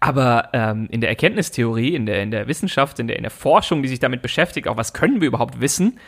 Aber 0.00 0.50
ähm, 0.52 0.88
in 0.90 1.00
der 1.00 1.10
Erkenntnistheorie, 1.10 1.94
in 1.94 2.06
der, 2.06 2.22
in 2.22 2.30
der 2.30 2.48
Wissenschaft, 2.48 2.98
in 2.98 3.06
der, 3.06 3.16
in 3.16 3.22
der 3.22 3.30
Forschung, 3.30 3.82
die 3.82 3.88
sich 3.88 3.98
damit 3.98 4.22
beschäftigt, 4.22 4.68
auch 4.68 4.76
was 4.76 4.92
können 4.92 5.20
wir 5.20 5.28
überhaupt 5.28 5.60
wissen, 5.60 5.98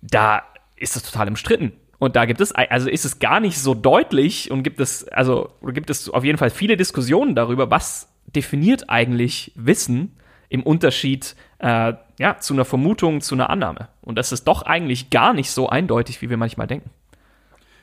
da 0.00 0.42
ist 0.76 0.96
das 0.96 1.02
total 1.02 1.28
umstritten. 1.28 1.72
Und 1.98 2.14
da 2.14 2.26
gibt 2.26 2.40
es, 2.40 2.52
also 2.52 2.88
ist 2.88 3.04
es 3.04 3.18
gar 3.18 3.40
nicht 3.40 3.58
so 3.58 3.74
deutlich 3.74 4.50
und 4.52 4.62
gibt 4.62 4.78
es, 4.78 5.08
also 5.08 5.50
gibt 5.62 5.90
es 5.90 6.08
auf 6.08 6.24
jeden 6.24 6.38
Fall 6.38 6.50
viele 6.50 6.76
Diskussionen 6.76 7.34
darüber, 7.34 7.70
was 7.70 8.08
definiert 8.26 8.88
eigentlich 8.88 9.52
Wissen 9.56 10.16
im 10.48 10.62
Unterschied 10.62 11.34
äh, 11.58 11.94
ja, 12.18 12.38
zu 12.38 12.54
einer 12.54 12.64
Vermutung, 12.64 13.20
zu 13.20 13.34
einer 13.34 13.50
Annahme. 13.50 13.88
Und 14.00 14.16
das 14.16 14.30
ist 14.30 14.44
doch 14.44 14.62
eigentlich 14.62 15.10
gar 15.10 15.34
nicht 15.34 15.50
so 15.50 15.68
eindeutig, 15.68 16.22
wie 16.22 16.30
wir 16.30 16.36
manchmal 16.36 16.68
denken. 16.68 16.90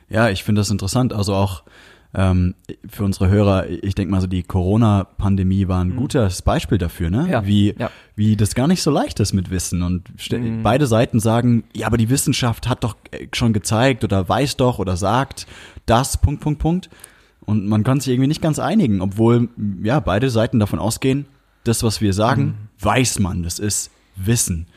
Ja, 0.08 0.30
ich 0.30 0.44
finde 0.44 0.60
das 0.60 0.70
interessant. 0.70 1.12
Also 1.12 1.34
auch 1.34 1.62
ähm, 2.16 2.54
für 2.88 3.04
unsere 3.04 3.28
Hörer, 3.28 3.68
ich 3.68 3.94
denke 3.94 4.10
mal 4.10 4.22
so, 4.22 4.26
die 4.26 4.42
Corona-Pandemie 4.42 5.68
war 5.68 5.84
ein 5.84 5.90
mhm. 5.90 5.96
gutes 5.96 6.40
Beispiel 6.40 6.78
dafür, 6.78 7.10
ne? 7.10 7.28
Ja. 7.30 7.46
Wie, 7.46 7.74
ja. 7.78 7.90
wie 8.14 8.36
das 8.36 8.54
gar 8.54 8.66
nicht 8.66 8.82
so 8.82 8.90
leicht 8.90 9.20
ist 9.20 9.34
mit 9.34 9.50
Wissen. 9.50 9.82
Und 9.82 10.04
mhm. 10.32 10.62
beide 10.62 10.86
Seiten 10.86 11.20
sagen, 11.20 11.64
ja, 11.74 11.86
aber 11.86 11.98
die 11.98 12.08
Wissenschaft 12.08 12.68
hat 12.68 12.84
doch 12.84 12.96
äh, 13.10 13.26
schon 13.34 13.52
gezeigt 13.52 14.02
oder 14.02 14.26
weiß 14.26 14.56
doch 14.56 14.78
oder 14.78 14.96
sagt 14.96 15.46
das, 15.84 16.16
Punkt, 16.16 16.40
Punkt, 16.40 16.58
Punkt. 16.58 16.88
Und 17.40 17.66
man 17.66 17.84
kann 17.84 18.00
sich 18.00 18.08
irgendwie 18.08 18.28
nicht 18.28 18.42
ganz 18.42 18.58
einigen, 18.58 19.02
obwohl 19.02 19.50
ja 19.82 20.00
beide 20.00 20.30
Seiten 20.30 20.58
davon 20.58 20.78
ausgehen, 20.78 21.26
das, 21.64 21.82
was 21.82 22.00
wir 22.00 22.14
sagen, 22.14 22.44
mhm. 22.44 22.54
weiß 22.80 23.18
man, 23.18 23.42
das 23.42 23.58
ist 23.58 23.90
Wissen. 24.16 24.68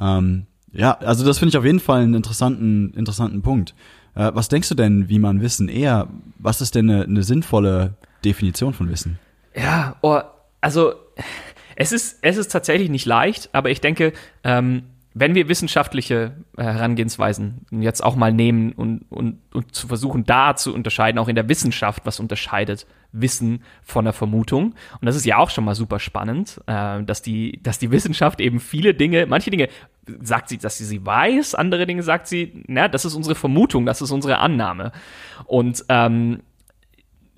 Ähm, 0.00 0.46
ja, 0.72 0.98
also 0.98 1.24
das 1.24 1.38
finde 1.38 1.50
ich 1.50 1.56
auf 1.56 1.64
jeden 1.64 1.80
Fall 1.80 2.02
einen 2.02 2.14
interessanten, 2.14 2.92
interessanten 2.94 3.40
Punkt. 3.42 3.72
Äh, 4.14 4.30
was 4.34 4.48
denkst 4.48 4.68
du 4.68 4.74
denn, 4.74 5.08
wie 5.08 5.18
man 5.18 5.40
Wissen 5.40 5.68
eher, 5.68 6.08
was 6.38 6.60
ist 6.60 6.74
denn 6.74 6.90
eine, 6.90 7.04
eine 7.04 7.22
sinnvolle 7.22 7.94
Definition 8.24 8.74
von 8.74 8.90
Wissen? 8.90 9.18
Ja, 9.54 9.96
oh, 10.02 10.20
also 10.60 10.94
es 11.76 11.92
ist, 11.92 12.18
es 12.22 12.36
ist 12.36 12.52
tatsächlich 12.52 12.90
nicht 12.90 13.06
leicht, 13.06 13.50
aber 13.52 13.70
ich 13.70 13.80
denke, 13.80 14.12
ähm, 14.44 14.84
wenn 15.14 15.34
wir 15.34 15.48
wissenschaftliche 15.48 16.36
äh, 16.56 16.62
Herangehensweisen 16.62 17.66
jetzt 17.70 18.02
auch 18.02 18.16
mal 18.16 18.32
nehmen 18.32 18.72
und, 18.72 19.04
und, 19.10 19.38
und 19.52 19.74
zu 19.74 19.86
versuchen, 19.86 20.24
da 20.24 20.56
zu 20.56 20.74
unterscheiden, 20.74 21.18
auch 21.18 21.28
in 21.28 21.36
der 21.36 21.48
Wissenschaft, 21.48 22.06
was 22.06 22.20
unterscheidet 22.20 22.86
Wissen 23.12 23.62
von 23.82 24.04
der 24.04 24.14
Vermutung. 24.14 24.74
Und 25.00 25.06
das 25.06 25.16
ist 25.16 25.26
ja 25.26 25.36
auch 25.36 25.50
schon 25.50 25.64
mal 25.64 25.74
super 25.74 25.98
spannend, 25.98 26.60
äh, 26.66 27.02
dass, 27.02 27.20
die, 27.22 27.60
dass 27.62 27.78
die 27.78 27.90
Wissenschaft 27.90 28.40
eben 28.40 28.58
viele 28.58 28.94
Dinge, 28.94 29.26
manche 29.26 29.50
Dinge 29.50 29.68
sagt 30.22 30.48
sie, 30.48 30.58
dass 30.58 30.78
sie 30.78 30.84
sie 30.84 31.04
weiß, 31.04 31.54
andere 31.54 31.86
Dinge 31.86 32.02
sagt 32.02 32.26
sie, 32.26 32.64
na, 32.66 32.88
das 32.88 33.04
ist 33.04 33.14
unsere 33.14 33.34
Vermutung, 33.34 33.86
das 33.86 34.02
ist 34.02 34.10
unsere 34.10 34.38
Annahme. 34.38 34.92
Und 35.44 35.84
ähm, 35.88 36.40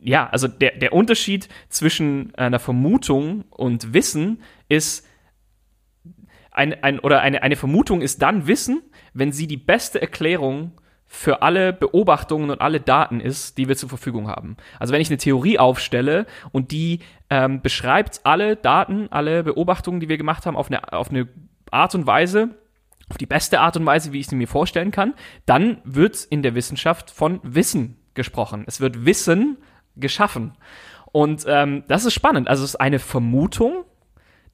ja, 0.01 0.29
also 0.29 0.49
der, 0.49 0.77
der 0.79 0.93
Unterschied 0.93 1.49
zwischen 1.69 2.35
einer 2.37 2.59
Vermutung 2.59 3.45
und 3.51 3.95
Wissen 3.95 4.43
ist, 4.69 5.07
ein, 6.55 6.83
ein, 6.83 7.01
oder 7.01 7.21
eine, 7.21 7.43
eine 7.43 7.57
Vermutung 7.57 8.01
ist 8.01 8.23
dann 8.23 8.47
Wissen, 8.47 8.83
wenn 9.13 9.33
sie 9.33 9.47
die 9.47 9.57
beste 9.57 10.01
Erklärung 10.01 10.73
für 11.07 11.43
alle 11.43 11.73
Beobachtungen 11.73 12.51
und 12.51 12.61
alle 12.61 12.81
Daten 12.81 13.21
ist, 13.21 13.59
die 13.59 13.69
wir 13.69 13.77
zur 13.77 13.89
Verfügung 13.89 14.29
haben. 14.29 14.57
Also 14.79 14.93
wenn 14.93 15.01
ich 15.01 15.11
eine 15.11 15.19
Theorie 15.19 15.59
aufstelle 15.59 16.27
und 16.51 16.71
die 16.71 17.01
ähm, 17.31 17.61
beschreibt 17.61 18.21
alle 18.25 18.57
Daten, 18.57 19.09
alle 19.11 19.45
Beobachtungen, 19.45 20.01
die 20.01 20.09
wir 20.09 20.17
gemacht 20.17 20.47
haben, 20.47 20.57
auf 20.57 20.69
eine, 20.69 20.93
auf 20.93 21.11
eine 21.11 21.29
Art 21.71 21.95
und 21.95 22.07
Weise, 22.07 22.51
auf 23.09 23.19
die 23.19 23.27
beste 23.27 23.61
Art 23.61 23.77
und 23.77 23.85
Weise, 23.85 24.13
wie 24.13 24.21
ich 24.21 24.29
sie 24.29 24.37
mir 24.37 24.49
vorstellen 24.49 24.91
kann, 24.91 25.15
dann 25.47 25.81
wird 25.85 26.25
in 26.25 26.43
der 26.43 26.55
Wissenschaft 26.55 27.11
von 27.11 27.41
Wissen 27.43 27.99
gesprochen. 28.15 28.65
Es 28.67 28.81
wird 28.81 29.05
Wissen 29.05 29.59
geschaffen. 29.97 30.57
Und 31.13 31.45
ähm, 31.47 31.85
das 31.89 32.05
ist 32.05 32.15
spannend. 32.15 32.49
Also 32.49 32.65
es 32.65 32.71
ist 32.71 32.81
eine 32.81 32.99
Vermutung, 32.99 33.85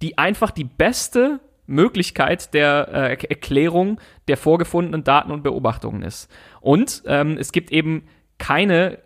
die 0.02 0.19
einfach 0.19 0.50
die 0.50 0.64
beste 0.64 1.40
Möglichkeit 1.71 2.53
der 2.53 2.89
äh, 2.93 3.27
Erklärung 3.27 4.00
der 4.29 4.37
vorgefundenen 4.37 5.05
Daten 5.05 5.31
und 5.31 5.43
Beobachtungen 5.43 6.03
ist. 6.03 6.31
Und 6.61 7.03
ähm, 7.07 7.37
es 7.39 7.53
gibt 7.53 7.71
eben 7.71 8.05
keine 8.39 8.99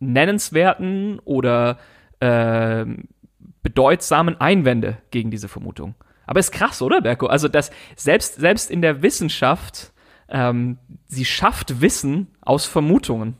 nennenswerten 0.00 1.20
oder 1.20 1.78
äh, 2.20 2.84
bedeutsamen 3.62 4.40
Einwände 4.40 4.98
gegen 5.10 5.30
diese 5.30 5.48
Vermutung. 5.48 5.94
Aber 6.26 6.40
ist 6.40 6.52
krass, 6.52 6.82
oder, 6.82 7.00
Berko? 7.00 7.26
Also, 7.26 7.48
dass 7.48 7.70
selbst, 7.96 8.34
selbst 8.34 8.70
in 8.70 8.82
der 8.82 9.02
Wissenschaft, 9.02 9.92
ähm, 10.28 10.78
sie 11.06 11.24
schafft 11.24 11.80
Wissen 11.80 12.28
aus 12.42 12.66
Vermutungen. 12.66 13.34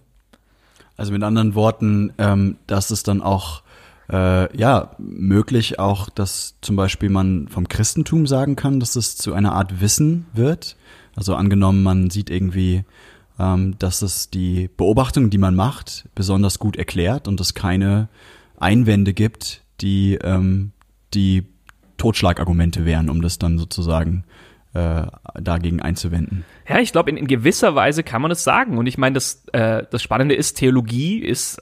Also 0.97 1.13
mit 1.13 1.23
anderen 1.23 1.55
Worten, 1.55 2.13
ähm, 2.19 2.57
dass 2.67 2.91
es 2.91 3.03
dann 3.03 3.23
auch 3.23 3.63
äh, 4.11 4.57
ja, 4.57 4.93
möglich 4.99 5.79
auch, 5.79 6.09
dass 6.09 6.57
zum 6.61 6.77
Beispiel 6.77 7.11
man 7.11 7.49
vom 7.49 7.69
Christentum 7.69 8.27
sagen 8.27 8.57
kann, 8.57 8.81
dass 8.81 8.97
es 8.97 9.17
zu 9.17 9.35
einer 9.35 9.53
Art 9.53 9.81
Wissen 9.81 10.27
wird. 10.33 10.77
Also 11.15 11.35
angenommen, 11.35 11.83
man 11.83 12.11
sieht 12.11 12.31
irgendwie, 12.31 12.85
ähm, 13.39 13.79
dass 13.79 14.03
es 14.03 14.31
die 14.31 14.71
Beobachtung, 14.77 15.31
die 15.31 15.39
man 15.39 15.55
macht, 15.55 16.09
besonders 16.15 16.59
gut 16.59 16.77
erklärt 16.77 17.29
und 17.29 17.41
es 17.41 17.55
keine 17.55 18.09
Einwände 18.59 19.13
gibt, 19.13 19.63
die 19.81 20.15
ähm, 20.23 20.73
die 21.15 21.45
Totschlagargumente 21.99 22.85
wären, 22.85 23.11
um 23.11 23.21
das 23.21 23.39
dann 23.39 23.59
sozusagen 23.59 24.25
äh, 24.75 25.07
dagegen 25.35 25.83
einzuwenden. 25.83 26.45
Ja, 26.69 26.79
ich 26.79 26.93
glaube, 26.93 27.11
in, 27.11 27.17
in, 27.17 27.27
gewisser 27.27 27.75
Weise 27.75 28.03
kann 28.03 28.23
man 28.23 28.31
es 28.31 28.45
sagen. 28.45 28.79
Und 28.79 28.87
ich 28.87 28.99
meine, 28.99 29.15
das, 29.15 29.45
äh, 29.53 29.85
das 29.91 30.03
Spannende 30.03 30.35
ist, 30.35 30.55
Theologie 30.55 31.19
ist 31.19 31.59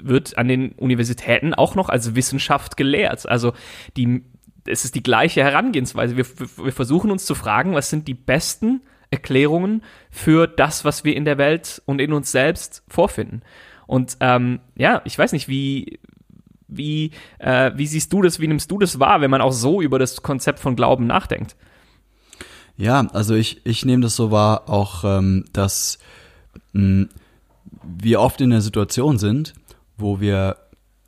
wird 0.00 0.38
an 0.38 0.48
den 0.48 0.72
Universitäten 0.72 1.54
auch 1.54 1.74
noch 1.74 1.88
als 1.88 2.14
Wissenschaft 2.14 2.76
gelehrt. 2.76 3.28
Also 3.28 3.52
die, 3.96 4.22
es 4.66 4.84
ist 4.84 4.94
die 4.94 5.02
gleiche 5.02 5.42
Herangehensweise. 5.42 6.16
Wir, 6.16 6.26
wir 6.56 6.72
versuchen 6.72 7.10
uns 7.10 7.24
zu 7.24 7.34
fragen, 7.34 7.74
was 7.74 7.90
sind 7.90 8.08
die 8.08 8.14
besten 8.14 8.82
Erklärungen 9.10 9.82
für 10.10 10.46
das, 10.46 10.84
was 10.84 11.04
wir 11.04 11.16
in 11.16 11.24
der 11.24 11.38
Welt 11.38 11.82
und 11.86 12.00
in 12.00 12.12
uns 12.12 12.32
selbst 12.32 12.82
vorfinden. 12.88 13.42
Und 13.86 14.16
ähm, 14.20 14.60
ja, 14.76 15.00
ich 15.04 15.16
weiß 15.18 15.32
nicht, 15.32 15.48
wie, 15.48 16.00
wie, 16.68 17.12
äh, 17.38 17.70
wie 17.76 17.86
siehst 17.86 18.12
du 18.12 18.22
das, 18.22 18.40
wie 18.40 18.48
nimmst 18.48 18.70
du 18.70 18.78
das 18.78 18.98
wahr, 18.98 19.20
wenn 19.20 19.30
man 19.30 19.40
auch 19.40 19.52
so 19.52 19.80
über 19.80 19.98
das 19.98 20.22
Konzept 20.22 20.58
von 20.58 20.76
Glauben 20.76 21.06
nachdenkt? 21.06 21.56
Ja, 22.76 23.06
also 23.12 23.34
ich, 23.34 23.64
ich 23.64 23.84
nehme 23.84 24.02
das 24.02 24.16
so 24.16 24.30
wahr, 24.30 24.68
auch 24.68 25.04
ähm, 25.04 25.44
dass 25.52 25.98
mh, 26.72 26.82
hm, 26.82 27.08
wir 27.82 28.20
oft 28.20 28.40
in 28.40 28.50
der 28.50 28.60
Situation 28.60 29.18
sind, 29.18 29.54
wo 29.96 30.20
wir 30.20 30.56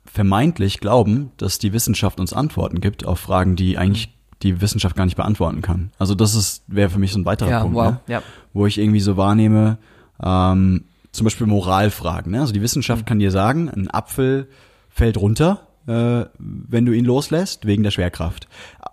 vermeintlich 0.05 0.79
glauben, 0.79 1.31
dass 1.37 1.59
die 1.59 1.73
Wissenschaft 1.73 2.19
uns 2.19 2.33
Antworten 2.33 2.81
gibt 2.81 3.05
auf 3.05 3.19
Fragen, 3.19 3.55
die 3.55 3.77
eigentlich 3.77 4.15
die 4.41 4.61
Wissenschaft 4.61 4.95
gar 4.95 5.05
nicht 5.05 5.17
beantworten 5.17 5.61
kann. 5.61 5.91
Also 5.99 6.15
das 6.15 6.33
ist 6.33 6.63
wäre 6.67 6.89
für 6.89 6.99
mich 6.99 7.11
so 7.11 7.19
ein 7.19 7.25
weiterer 7.25 7.49
ja, 7.49 7.61
Punkt, 7.61 7.75
wow, 7.75 7.91
ne? 7.91 7.99
ja. 8.07 8.23
wo 8.53 8.65
ich 8.65 8.77
irgendwie 8.77 9.01
so 9.01 9.17
wahrnehme, 9.17 9.77
ähm, 10.23 10.85
zum 11.11 11.25
Beispiel 11.25 11.47
Moralfragen. 11.47 12.31
Ne? 12.31 12.39
Also 12.39 12.53
die 12.53 12.61
Wissenschaft 12.61 13.03
mhm. 13.03 13.05
kann 13.05 13.19
dir 13.19 13.31
sagen, 13.31 13.69
ein 13.69 13.89
Apfel 13.89 14.47
fällt 14.89 15.17
runter, 15.17 15.67
äh, 15.87 16.25
wenn 16.37 16.85
du 16.85 16.93
ihn 16.93 17.05
loslässt, 17.05 17.65
wegen 17.65 17.83
der 17.83 17.91
Schwerkraft. 17.91 18.47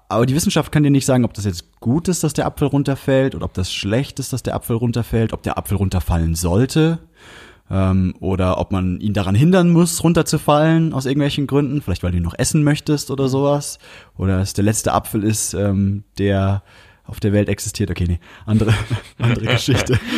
Aber 0.09 0.27
die 0.27 0.35
Wissenschaft 0.35 0.73
kann 0.73 0.83
dir 0.83 0.91
nicht 0.91 1.07
sagen, 1.07 1.25
ob 1.25 1.35
das 1.35 1.45
jetzt 1.45 1.81
gut 1.81 2.09
ist, 2.09 2.25
dass 2.25 2.33
der 2.33 2.47
Apfel 2.47 2.69
runterfällt 2.69 3.35
oder 3.35 3.45
ob 3.45 3.55
das 3.55 3.73
schlecht 3.73 4.19
ist, 4.19 4.33
dass 4.33 4.43
der 4.43 4.55
Apfel 4.55 4.77
runterfällt, 4.77 5.33
ob 5.33 5.43
der 5.43 5.59
Apfel 5.59 5.77
runterfallen 5.77 6.35
sollte 6.35 6.99
ähm, 7.71 8.15
oder 8.21 8.59
ob 8.59 8.73
man 8.73 9.01
ihn 9.01 9.13
daran 9.13 9.35
hindern 9.35 9.71
muss, 9.71 10.03
runterzufallen 10.03 10.93
aus 10.93 11.07
irgendwelchen 11.07 11.47
Gründen, 11.47 11.83
vielleicht 11.83 12.03
weil 12.03 12.13
du 12.13 12.19
ihn 12.19 12.23
noch 12.23 12.39
essen 12.39 12.65
möchtest 12.65 13.11
oder 13.11 13.29
sowas, 13.29 13.79
oder 14.17 14.41
es 14.41 14.53
der 14.53 14.65
letzte 14.65 14.93
Apfel 14.93 15.25
ist, 15.25 15.55
ähm, 15.55 16.05
der 16.19 16.63
auf 17.07 17.21
der 17.21 17.33
Welt 17.33 17.49
existiert. 17.49 17.91
Okay, 17.91 18.05
nee, 18.09 18.21
andere, 18.47 18.75
andere 19.19 19.47
Geschichte. 19.47 19.99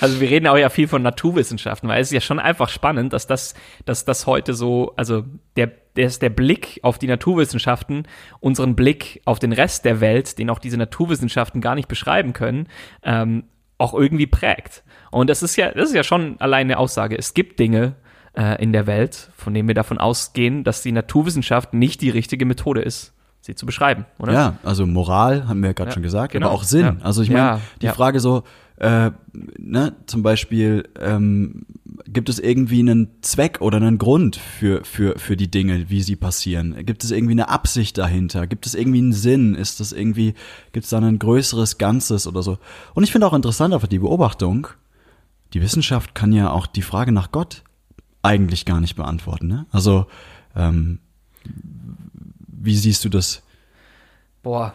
Also 0.00 0.20
wir 0.20 0.28
reden 0.28 0.48
auch 0.48 0.56
ja 0.56 0.68
viel 0.68 0.86
von 0.86 1.02
Naturwissenschaften, 1.02 1.88
weil 1.88 2.02
es 2.02 2.08
ist 2.08 2.14
ja 2.14 2.20
schon 2.20 2.38
einfach 2.38 2.68
spannend, 2.68 3.12
dass 3.12 3.26
das, 3.26 3.54
dass 3.86 4.04
das 4.04 4.26
heute 4.26 4.52
so, 4.52 4.92
also 4.96 5.24
der, 5.56 5.70
der 5.96 6.06
ist 6.06 6.20
der 6.20 6.28
Blick 6.28 6.80
auf 6.82 6.98
die 6.98 7.06
Naturwissenschaften, 7.06 8.06
unseren 8.40 8.76
Blick 8.76 9.22
auf 9.24 9.38
den 9.38 9.52
Rest 9.52 9.84
der 9.86 10.00
Welt, 10.00 10.38
den 10.38 10.50
auch 10.50 10.58
diese 10.58 10.76
Naturwissenschaften 10.76 11.60
gar 11.62 11.74
nicht 11.74 11.88
beschreiben 11.88 12.34
können, 12.34 12.66
ähm, 13.02 13.44
auch 13.78 13.94
irgendwie 13.94 14.26
prägt. 14.26 14.82
Und 15.12 15.28
das 15.30 15.42
ist 15.42 15.56
ja, 15.56 15.70
das 15.70 15.90
ist 15.90 15.94
ja 15.94 16.02
schon 16.02 16.36
alleine 16.40 16.72
eine 16.72 16.78
Aussage. 16.78 17.16
Es 17.16 17.34
gibt 17.34 17.60
Dinge 17.60 17.94
äh, 18.34 18.60
in 18.62 18.72
der 18.72 18.86
Welt, 18.86 19.28
von 19.36 19.52
denen 19.52 19.68
wir 19.68 19.74
davon 19.74 19.98
ausgehen, 19.98 20.64
dass 20.64 20.82
die 20.82 20.90
Naturwissenschaft 20.90 21.74
nicht 21.74 22.00
die 22.00 22.10
richtige 22.10 22.46
Methode 22.46 22.80
ist, 22.80 23.12
sie 23.40 23.54
zu 23.54 23.66
beschreiben, 23.66 24.06
oder? 24.18 24.32
Ja, 24.32 24.56
also 24.64 24.86
Moral 24.86 25.46
haben 25.46 25.60
wir 25.60 25.68
ja 25.68 25.72
gerade 25.74 25.90
ja, 25.90 25.94
schon 25.94 26.02
gesagt, 26.02 26.32
genau. 26.32 26.46
aber 26.46 26.54
auch 26.54 26.64
Sinn. 26.64 26.84
Ja. 26.84 26.96
Also 27.02 27.22
ich 27.22 27.28
meine, 27.28 27.40
ja, 27.40 27.60
die 27.82 27.88
Frage 27.88 28.20
so, 28.20 28.44
äh, 28.76 29.10
ne, 29.58 29.92
zum 30.06 30.22
Beispiel, 30.22 30.88
ähm, 30.98 31.66
gibt 32.06 32.30
es 32.30 32.38
irgendwie 32.38 32.80
einen 32.80 33.08
Zweck 33.20 33.60
oder 33.60 33.76
einen 33.76 33.98
Grund 33.98 34.36
für, 34.36 34.82
für, 34.84 35.18
für 35.18 35.36
die 35.36 35.50
Dinge, 35.50 35.90
wie 35.90 36.02
sie 36.02 36.16
passieren? 36.16 36.74
Gibt 36.86 37.04
es 37.04 37.10
irgendwie 37.10 37.32
eine 37.32 37.50
Absicht 37.50 37.98
dahinter? 37.98 38.46
Gibt 38.46 38.66
es 38.66 38.74
irgendwie 38.74 38.98
einen 39.00 39.12
Sinn? 39.12 39.54
Ist 39.54 39.78
das 39.80 39.92
irgendwie, 39.92 40.32
gibt 40.72 40.84
es 40.84 40.90
da 40.90 40.98
ein 40.98 41.18
größeres 41.18 41.76
Ganzes 41.76 42.26
oder 42.26 42.42
so? 42.42 42.58
Und 42.94 43.04
ich 43.04 43.12
finde 43.12 43.26
auch 43.26 43.34
interessant 43.34 43.74
einfach 43.74 43.88
die 43.88 43.98
Beobachtung, 43.98 44.68
die 45.54 45.62
Wissenschaft 45.62 46.14
kann 46.14 46.32
ja 46.32 46.50
auch 46.50 46.66
die 46.66 46.82
Frage 46.82 47.12
nach 47.12 47.32
Gott 47.32 47.62
eigentlich 48.22 48.64
gar 48.64 48.80
nicht 48.80 48.96
beantworten. 48.96 49.48
Ne? 49.48 49.66
Also, 49.70 50.06
ähm, 50.56 51.00
wie 51.44 52.76
siehst 52.76 53.04
du 53.04 53.08
das? 53.08 53.42
Boah. 54.42 54.74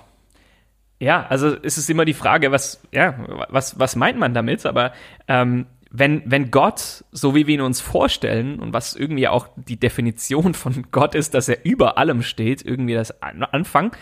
Ja, 1.00 1.27
also 1.27 1.55
es 1.62 1.77
ist 1.77 1.89
immer 1.89 2.05
die 2.05 2.13
Frage, 2.13 2.51
was, 2.51 2.81
ja, 2.91 3.15
was, 3.50 3.79
was 3.79 3.96
meint 3.96 4.17
man 4.17 4.34
damit? 4.34 4.65
Aber 4.65 4.93
ähm, 5.27 5.67
wenn, 5.91 6.24
wenn 6.25 6.51
Gott, 6.51 7.05
so 7.12 7.36
wie 7.36 7.48
wir 7.48 7.55
ihn 7.55 7.62
uns 7.62 7.81
vorstellen 7.81 8.60
und 8.60 8.74
was 8.74 8.96
irgendwie 8.96 9.27
auch 9.27 9.48
die 9.55 9.79
Definition 9.79 10.53
von 10.53 10.88
Gott 10.91 11.15
ist, 11.15 11.34
dass 11.34 11.50
er 11.50 11.65
über 11.65 11.98
allem 11.98 12.24
steht, 12.24 12.65
irgendwie 12.65 12.93
das 12.93 13.22
Anfang. 13.22 13.96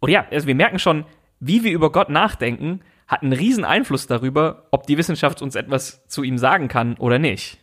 Oder 0.00 0.12
ja, 0.12 0.26
also 0.30 0.46
wir 0.46 0.54
merken 0.54 0.78
schon, 0.78 1.04
wie 1.40 1.64
wir 1.64 1.72
über 1.72 1.90
Gott 1.90 2.10
nachdenken, 2.10 2.80
hat 3.06 3.22
einen 3.22 3.32
riesen 3.32 3.64
Einfluss 3.64 4.06
darüber, 4.06 4.66
ob 4.70 4.86
die 4.86 4.98
Wissenschaft 4.98 5.42
uns 5.42 5.54
etwas 5.54 6.06
zu 6.08 6.22
ihm 6.22 6.38
sagen 6.38 6.68
kann 6.68 6.94
oder 6.96 7.18
nicht. 7.18 7.58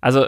Also, 0.00 0.26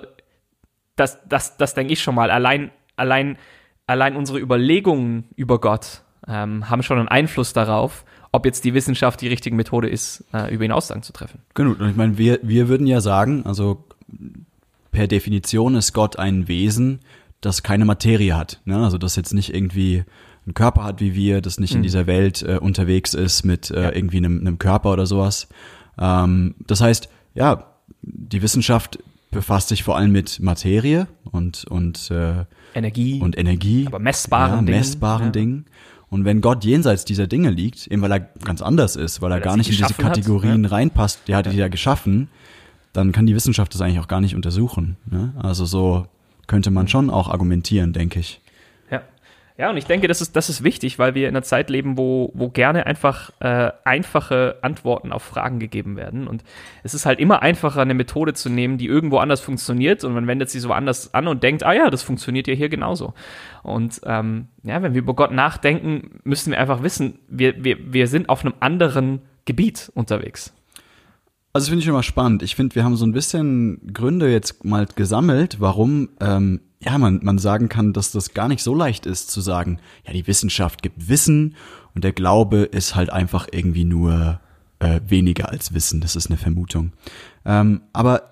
das, 0.97 1.19
das, 1.29 1.57
das 1.57 1.75
denke 1.75 1.93
ich 1.93 2.03
schon 2.03 2.15
mal. 2.15 2.31
Allein, 2.31 2.71
allein, 2.97 3.39
allein 3.87 4.17
unsere 4.17 4.39
Überlegungen 4.39 5.25
über 5.37 5.59
Gott 5.61 6.03
ähm, 6.27 6.69
haben 6.69 6.83
schon 6.83 6.99
einen 6.99 7.09
Einfluss 7.09 7.53
darauf, 7.53 8.05
ob 8.33 8.45
jetzt 8.45 8.65
die 8.65 8.75
Wissenschaft 8.75 9.21
die 9.21 9.29
richtige 9.29 9.57
Methode 9.57 9.89
ist, 9.89 10.25
äh, 10.33 10.53
über 10.53 10.65
ihn 10.65 10.73
Aussagen 10.73 11.03
zu 11.03 11.13
treffen. 11.13 11.41
Genau, 11.55 11.71
und 11.71 11.89
ich 11.89 11.97
meine, 11.97 12.19
wir, 12.19 12.39
wir 12.43 12.69
würden 12.69 12.87
ja 12.87 13.01
sagen, 13.01 13.45
also 13.47 13.85
per 14.93 15.07
Definition 15.07 15.75
ist 15.75 15.93
Gott 15.93 16.19
ein 16.19 16.47
Wesen, 16.47 17.01
das 17.41 17.63
keine 17.63 17.85
Materie 17.85 18.37
hat. 18.37 18.61
Ne? 18.65 18.77
Also 18.77 18.99
das 18.99 19.17
jetzt 19.17 19.33
nicht 19.33 19.55
irgendwie 19.55 20.05
einen 20.47 20.55
Körper 20.55 20.85
hat 20.85 21.01
wie 21.01 21.15
wir, 21.15 21.41
das 21.41 21.61
nicht 21.61 21.73
mhm. 21.73 21.79
in 21.79 21.83
dieser 21.83 22.07
Welt 22.07 22.43
äh, 22.43 22.59
unterwegs 22.59 23.15
ist 23.15 23.45
mit 23.45 23.71
äh, 23.71 23.83
ja. 23.83 23.93
irgendwie 23.93 24.19
einem, 24.19 24.41
einem 24.41 24.59
Körper 24.59 24.93
oder 24.93 25.07
sowas. 25.07 25.49
Ähm, 25.99 26.55
das 26.67 26.81
heißt, 26.81 27.09
ja, 27.35 27.67
die 28.03 28.43
Wissenschaft 28.43 28.99
befasst 29.31 29.69
sich 29.69 29.83
vor 29.83 29.97
allem 29.97 30.13
mit 30.13 30.41
Materie 30.41 31.07
und 31.25 31.65
und 31.65 32.11
äh, 32.11 32.45
Energie 32.75 33.21
und 33.21 33.39
Energie, 33.39 33.87
aber 33.87 33.99
messbaren 33.99 34.51
ja, 34.51 34.63
Dingen. 34.63 34.79
messbaren 34.79 35.27
ja. 35.27 35.33
Dingen. 35.33 35.67
Und 36.09 36.25
wenn 36.25 36.41
Gott 36.41 36.65
jenseits 36.65 37.05
dieser 37.05 37.29
Dinge 37.29 37.51
liegt, 37.51 37.87
eben 37.87 38.03
weil 38.03 38.11
er 38.11 38.21
ganz 38.21 38.63
anders 38.63 38.97
ist, 38.97 39.23
weil, 39.23 39.31
weil 39.31 39.39
er 39.39 39.41
gar 39.45 39.57
nicht 39.57 39.71
in 39.71 39.77
diese 39.77 39.95
Kategorien 39.95 40.65
hat, 40.65 40.73
reinpasst, 40.73 41.21
der 41.29 41.37
hat 41.37 41.53
die 41.53 41.57
ja 41.57 41.69
geschaffen, 41.69 42.29
dann 42.93 43.13
kann 43.13 43.27
die 43.27 43.35
Wissenschaft 43.37 43.73
das 43.75 43.81
eigentlich 43.81 44.01
auch 44.01 44.09
gar 44.09 44.21
nicht 44.21 44.35
untersuchen. 44.35 44.97
Ne? 45.09 45.33
Also 45.41 45.65
so 45.65 46.07
könnte 46.49 46.73
man 46.73 46.89
schon 46.89 47.11
auch 47.11 47.29
argumentieren, 47.29 47.93
denke 47.93 48.19
ich. 48.19 48.41
Ja, 49.61 49.69
und 49.69 49.77
ich 49.77 49.85
denke, 49.85 50.09
das 50.09 50.23
ist, 50.23 50.37
das 50.37 50.49
ist 50.49 50.65
wichtig, 50.65 50.99
weil 50.99 51.15
wir 51.15 51.29
in 51.29 51.37
einer 51.37 51.43
Zeit 51.43 51.69
leben, 51.69 51.99
wo, 51.99 52.31
wo 52.33 52.49
gerne 52.49 52.87
einfach 52.87 53.31
äh, 53.41 53.71
einfache 53.85 54.57
Antworten 54.63 55.13
auf 55.13 55.23
Fragen 55.23 55.59
gegeben 55.59 55.99
werden. 55.99 56.29
Und 56.29 56.45
es 56.83 56.95
ist 56.95 57.05
halt 57.05 57.21
immer 57.21 57.43
einfacher, 57.43 57.83
eine 57.83 57.93
Methode 57.93 58.33
zu 58.33 58.49
nehmen, 58.49 58.79
die 58.79 58.87
irgendwo 58.87 59.19
anders 59.19 59.43
funktioniert 59.43 60.03
und 60.03 60.15
man 60.15 60.27
wendet 60.27 60.49
sie 60.49 60.61
so 60.61 60.73
anders 60.73 61.13
an 61.13 61.29
und 61.29 61.43
denkt, 61.43 61.63
ah 61.63 61.75
ja, 61.75 61.91
das 61.91 62.03
funktioniert 62.03 62.49
ja 62.49 62.55
hier 62.55 62.71
genauso. 62.71 63.13
Und 63.63 64.01
ähm, 64.07 64.49
ja, 64.63 64.81
wenn 64.81 64.95
wir 64.95 65.03
über 65.03 65.13
Gott 65.13 65.31
nachdenken, 65.31 66.23
müssen 66.25 66.53
wir 66.53 66.59
einfach 66.59 66.83
wissen, 66.83 67.19
wir, 67.29 67.63
wir, 67.63 67.93
wir 67.93 68.07
sind 68.07 68.31
auf 68.31 68.43
einem 68.43 68.55
anderen 68.61 69.21
Gebiet 69.45 69.93
unterwegs. 69.95 70.55
Also 71.53 71.69
finde 71.69 71.83
ich 71.83 71.89
immer 71.89 72.03
spannend. 72.03 72.43
Ich 72.43 72.55
finde, 72.55 72.77
wir 72.77 72.85
haben 72.85 72.97
so 72.97 73.05
ein 73.05 73.13
bisschen 73.13 73.93
Gründe 73.93 74.31
jetzt 74.31 74.65
mal 74.65 74.87
gesammelt, 74.87 75.61
warum 75.61 76.11
ähm, 76.21 76.61
ja, 76.83 76.97
man, 76.97 77.21
man 77.23 77.39
sagen 77.39 77.69
kann, 77.69 77.93
dass 77.93 78.13
das 78.13 78.33
gar 78.35 78.49
nicht 78.49 78.63
so 78.63 78.75
leicht 78.75 79.05
ist 79.05 79.31
zu 79.31 79.41
sagen, 79.41 79.81
ja, 80.07 80.13
die 80.13 80.27
Wissenschaft 80.27 80.83
gibt 80.83 81.09
Wissen 81.09 81.57
und 81.95 82.05
der 82.05 82.13
Glaube 82.13 82.61
ist 82.61 82.95
halt 82.95 83.11
einfach 83.11 83.49
irgendwie 83.53 83.85
nur 83.85 84.41
äh, 84.79 85.01
weniger 85.07 85.51
als 85.51 85.75
Wissen. 85.75 86.01
Das 86.01 86.17
ist 86.17 86.29
eine 86.29 86.39
Vermutung. 86.39 86.93
Ähm, 87.45 87.83
aber 87.93 88.31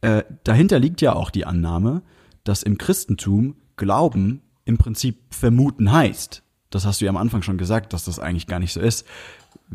äh, 0.00 0.22
dahinter 0.44 0.78
liegt 0.78 1.00
ja 1.02 1.12
auch 1.12 1.30
die 1.30 1.44
Annahme, 1.44 2.02
dass 2.44 2.62
im 2.62 2.78
Christentum 2.78 3.56
Glauben 3.76 4.42
im 4.64 4.78
Prinzip 4.78 5.18
vermuten 5.30 5.92
heißt. 5.92 6.42
Das 6.70 6.86
hast 6.86 7.00
du 7.00 7.04
ja 7.04 7.10
am 7.10 7.16
Anfang 7.16 7.42
schon 7.42 7.58
gesagt, 7.58 7.92
dass 7.92 8.04
das 8.04 8.18
eigentlich 8.18 8.46
gar 8.46 8.58
nicht 8.60 8.72
so 8.72 8.80
ist. 8.80 9.06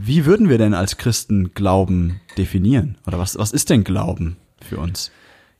Wie 0.01 0.25
würden 0.25 0.47
wir 0.47 0.57
denn 0.57 0.73
als 0.73 0.95
Christen 0.95 1.53
Glauben 1.53 2.21
definieren? 2.37 2.97
Oder 3.05 3.19
was, 3.19 3.37
was 3.37 3.51
ist 3.51 3.69
denn 3.69 3.83
Glauben 3.83 4.37
für 4.61 4.77
uns? 4.77 5.11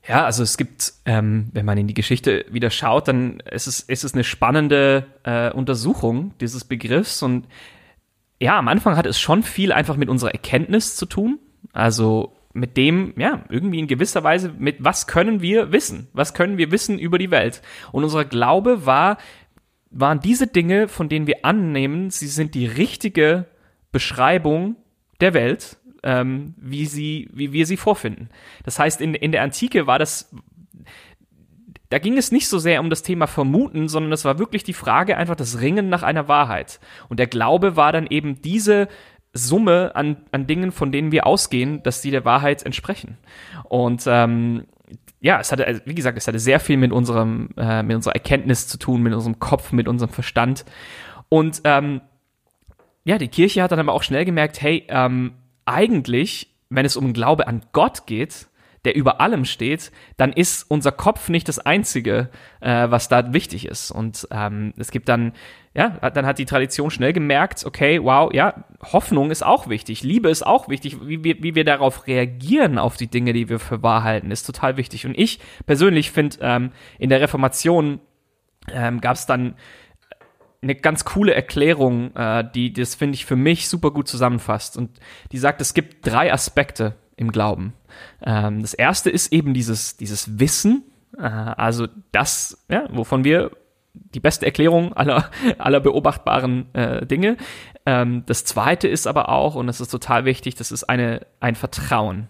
Ja, 0.08 0.24
also 0.24 0.42
es 0.42 0.56
gibt, 0.56 0.94
ähm, 1.04 1.50
wenn 1.52 1.66
man 1.66 1.76
in 1.76 1.86
die 1.86 1.94
Geschichte 1.94 2.46
wieder 2.50 2.70
schaut, 2.70 3.06
dann 3.06 3.40
ist 3.40 3.66
es, 3.66 3.80
ist 3.80 4.02
es 4.02 4.14
eine 4.14 4.24
spannende 4.24 5.04
äh, 5.24 5.52
Untersuchung 5.52 6.32
dieses 6.40 6.64
Begriffs. 6.64 7.22
Und 7.22 7.48
ja, 8.40 8.58
am 8.58 8.68
Anfang 8.68 8.96
hat 8.96 9.04
es 9.04 9.20
schon 9.20 9.42
viel 9.42 9.72
einfach 9.72 9.98
mit 9.98 10.08
unserer 10.08 10.32
Erkenntnis 10.32 10.96
zu 10.96 11.04
tun. 11.04 11.38
Also 11.74 12.34
mit 12.54 12.78
dem, 12.78 13.12
ja, 13.18 13.44
irgendwie 13.50 13.78
in 13.78 13.88
gewisser 13.88 14.24
Weise, 14.24 14.54
mit 14.58 14.82
was 14.82 15.06
können 15.06 15.42
wir 15.42 15.70
wissen? 15.70 16.08
Was 16.14 16.32
können 16.32 16.56
wir 16.56 16.70
wissen 16.70 16.98
über 16.98 17.18
die 17.18 17.30
Welt? 17.30 17.60
Und 17.92 18.04
unser 18.04 18.24
Glaube 18.24 18.86
war, 18.86 19.18
waren 19.90 20.20
diese 20.20 20.46
Dinge, 20.46 20.88
von 20.88 21.10
denen 21.10 21.26
wir 21.26 21.44
annehmen, 21.44 22.08
sie 22.08 22.28
sind 22.28 22.54
die 22.54 22.66
richtige 22.66 23.44
Beschreibung 23.92 24.76
der 25.20 25.34
Welt 25.34 25.78
ähm, 26.02 26.54
wie, 26.56 26.86
sie, 26.86 27.28
wie 27.32 27.52
wir 27.52 27.66
sie 27.66 27.76
vorfinden. 27.76 28.30
Das 28.64 28.78
heißt, 28.78 29.00
in, 29.00 29.14
in 29.14 29.32
der 29.32 29.42
Antike 29.42 29.86
war 29.86 29.98
das, 29.98 30.34
da 31.88 31.98
ging 31.98 32.16
es 32.16 32.32
nicht 32.32 32.48
so 32.48 32.58
sehr 32.58 32.80
um 32.80 32.90
das 32.90 33.02
Thema 33.02 33.26
Vermuten, 33.26 33.88
sondern 33.88 34.12
es 34.12 34.24
war 34.24 34.38
wirklich 34.38 34.64
die 34.64 34.72
Frage 34.72 35.16
einfach 35.16 35.36
das 35.36 35.60
Ringen 35.60 35.88
nach 35.88 36.02
einer 36.02 36.28
Wahrheit. 36.28 36.80
Und 37.08 37.18
der 37.18 37.26
Glaube 37.26 37.76
war 37.76 37.92
dann 37.92 38.06
eben 38.06 38.40
diese 38.40 38.88
Summe 39.32 39.92
an, 39.94 40.18
an 40.32 40.46
Dingen, 40.46 40.72
von 40.72 40.92
denen 40.92 41.12
wir 41.12 41.26
ausgehen, 41.26 41.82
dass 41.82 42.00
die 42.00 42.10
der 42.10 42.24
Wahrheit 42.24 42.64
entsprechen. 42.64 43.18
Und 43.64 44.04
ähm, 44.06 44.64
ja, 45.20 45.38
es 45.38 45.52
hatte, 45.52 45.82
wie 45.84 45.94
gesagt, 45.94 46.16
es 46.16 46.26
hatte 46.26 46.38
sehr 46.38 46.60
viel 46.60 46.76
mit 46.76 46.92
unserem, 46.92 47.50
äh, 47.56 47.82
mit 47.82 47.94
unserer 47.94 48.14
Erkenntnis 48.14 48.66
zu 48.66 48.78
tun, 48.78 49.02
mit 49.02 49.12
unserem 49.12 49.38
Kopf, 49.38 49.72
mit 49.72 49.86
unserem 49.86 50.10
Verstand. 50.10 50.64
Und 51.28 51.60
ähm, 51.64 52.00
ja, 53.04 53.18
die 53.18 53.28
Kirche 53.28 53.62
hat 53.62 53.72
dann 53.72 53.78
aber 53.78 53.92
auch 53.92 54.02
schnell 54.02 54.24
gemerkt, 54.24 54.60
hey, 54.60 54.86
ähm, 54.88 55.32
eigentlich, 55.64 56.54
wenn 56.68 56.86
es 56.86 56.96
um 56.96 57.12
Glaube 57.12 57.46
an 57.46 57.64
Gott 57.72 58.06
geht, 58.06 58.48
der 58.84 58.94
über 58.94 59.20
allem 59.20 59.44
steht, 59.44 59.92
dann 60.16 60.32
ist 60.32 60.64
unser 60.70 60.90
Kopf 60.92 61.28
nicht 61.28 61.48
das 61.48 61.58
Einzige, 61.58 62.30
äh, 62.60 62.90
was 62.90 63.08
da 63.08 63.32
wichtig 63.34 63.66
ist. 63.66 63.90
Und 63.90 64.26
ähm, 64.30 64.72
es 64.78 64.90
gibt 64.90 65.08
dann, 65.08 65.32
ja, 65.74 65.88
dann 66.10 66.24
hat 66.24 66.38
die 66.38 66.46
Tradition 66.46 66.90
schnell 66.90 67.12
gemerkt, 67.12 67.64
okay, 67.66 68.02
wow, 68.02 68.32
ja, 68.32 68.64
Hoffnung 68.82 69.30
ist 69.30 69.44
auch 69.44 69.68
wichtig, 69.68 70.02
Liebe 70.02 70.30
ist 70.30 70.46
auch 70.46 70.68
wichtig, 70.68 70.96
wie 71.06 71.22
wir, 71.22 71.42
wie 71.42 71.54
wir 71.54 71.64
darauf 71.64 72.06
reagieren 72.06 72.78
auf 72.78 72.96
die 72.96 73.08
Dinge, 73.08 73.34
die 73.34 73.50
wir 73.50 73.58
für 73.58 73.82
wahr 73.82 74.02
halten, 74.02 74.30
ist 74.30 74.44
total 74.44 74.78
wichtig. 74.78 75.04
Und 75.04 75.16
ich 75.18 75.40
persönlich 75.66 76.10
finde, 76.10 76.38
ähm, 76.40 76.72
in 76.98 77.10
der 77.10 77.20
Reformation 77.20 78.00
ähm, 78.72 79.00
gab 79.02 79.16
es 79.16 79.26
dann 79.26 79.56
eine 80.62 80.74
ganz 80.74 81.04
coole 81.04 81.34
Erklärung, 81.34 82.14
äh, 82.14 82.44
die 82.54 82.72
das 82.72 82.94
finde 82.94 83.14
ich 83.14 83.24
für 83.24 83.36
mich 83.36 83.68
super 83.68 83.90
gut 83.90 84.08
zusammenfasst. 84.08 84.76
Und 84.76 84.90
die 85.32 85.38
sagt, 85.38 85.60
es 85.60 85.74
gibt 85.74 86.06
drei 86.06 86.32
Aspekte 86.32 86.94
im 87.16 87.32
Glauben. 87.32 87.72
Ähm, 88.22 88.62
das 88.62 88.74
erste 88.74 89.10
ist 89.10 89.32
eben 89.32 89.54
dieses, 89.54 89.96
dieses 89.96 90.38
Wissen, 90.38 90.84
äh, 91.18 91.22
also 91.22 91.86
das, 92.12 92.64
ja, 92.68 92.86
wovon 92.90 93.24
wir 93.24 93.52
die 93.92 94.20
beste 94.20 94.46
Erklärung 94.46 94.92
aller, 94.92 95.30
aller 95.58 95.80
beobachtbaren 95.80 96.74
äh, 96.74 97.06
Dinge. 97.06 97.36
Ähm, 97.86 98.24
das 98.26 98.44
zweite 98.44 98.88
ist 98.88 99.06
aber 99.06 99.30
auch, 99.30 99.54
und 99.54 99.66
das 99.66 99.80
ist 99.80 99.90
total 99.90 100.24
wichtig, 100.24 100.54
das 100.54 100.72
ist 100.72 100.84
eine, 100.84 101.26
ein 101.40 101.54
Vertrauen. 101.54 102.28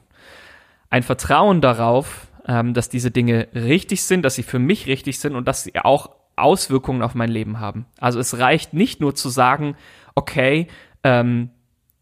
Ein 0.89 1.03
Vertrauen 1.03 1.61
darauf, 1.61 2.29
ähm, 2.47 2.75
dass 2.75 2.89
diese 2.89 3.11
Dinge 3.11 3.49
richtig 3.55 4.05
sind, 4.05 4.23
dass 4.23 4.37
sie 4.37 4.43
für 4.43 4.59
mich 4.59 4.87
richtig 4.87 5.19
sind 5.19 5.35
und 5.35 5.47
dass 5.47 5.65
sie 5.65 5.79
auch 5.79 6.20
Auswirkungen 6.43 7.03
auf 7.03 7.15
mein 7.15 7.31
Leben 7.31 7.61
haben. 7.61 7.87
Also 7.99 8.19
es 8.19 8.39
reicht 8.39 8.75
nicht 8.75 9.01
nur 9.01 9.15
zu 9.15 9.29
sagen, 9.29 9.77
okay, 10.15 10.69
ähm, 11.05 11.51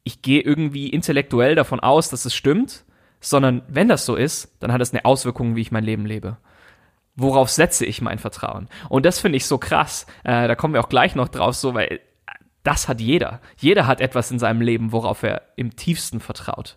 ich 0.04 0.22
gehe 0.22 0.40
irgendwie 0.40 0.88
intellektuell 0.88 1.54
davon 1.54 1.80
aus, 1.80 2.08
dass 2.08 2.24
es 2.24 2.34
stimmt, 2.34 2.84
sondern 3.20 3.62
wenn 3.68 3.88
das 3.88 4.06
so 4.06 4.16
ist, 4.16 4.56
dann 4.60 4.72
hat 4.72 4.80
es 4.80 4.92
eine 4.92 5.04
Auswirkung, 5.04 5.56
wie 5.56 5.60
ich 5.60 5.72
mein 5.72 5.84
Leben 5.84 6.06
lebe. 6.06 6.38
Worauf 7.16 7.50
setze 7.50 7.84
ich 7.84 8.00
mein 8.00 8.18
Vertrauen? 8.18 8.68
Und 8.88 9.04
das 9.04 9.18
finde 9.18 9.36
ich 9.36 9.46
so 9.46 9.58
krass. 9.58 10.06
Äh, 10.24 10.46
da 10.46 10.54
kommen 10.54 10.74
wir 10.74 10.80
auch 10.80 10.88
gleich 10.88 11.14
noch 11.14 11.28
drauf, 11.28 11.56
so, 11.56 11.74
weil 11.74 12.00
das 12.62 12.88
hat 12.88 13.00
jeder. 13.00 13.40
Jeder 13.56 13.86
hat 13.86 14.00
etwas 14.00 14.30
in 14.30 14.38
seinem 14.38 14.60
Leben, 14.60 14.92
worauf 14.92 15.22
er 15.22 15.42
im 15.56 15.74
tiefsten 15.74 16.20
vertraut. 16.20 16.76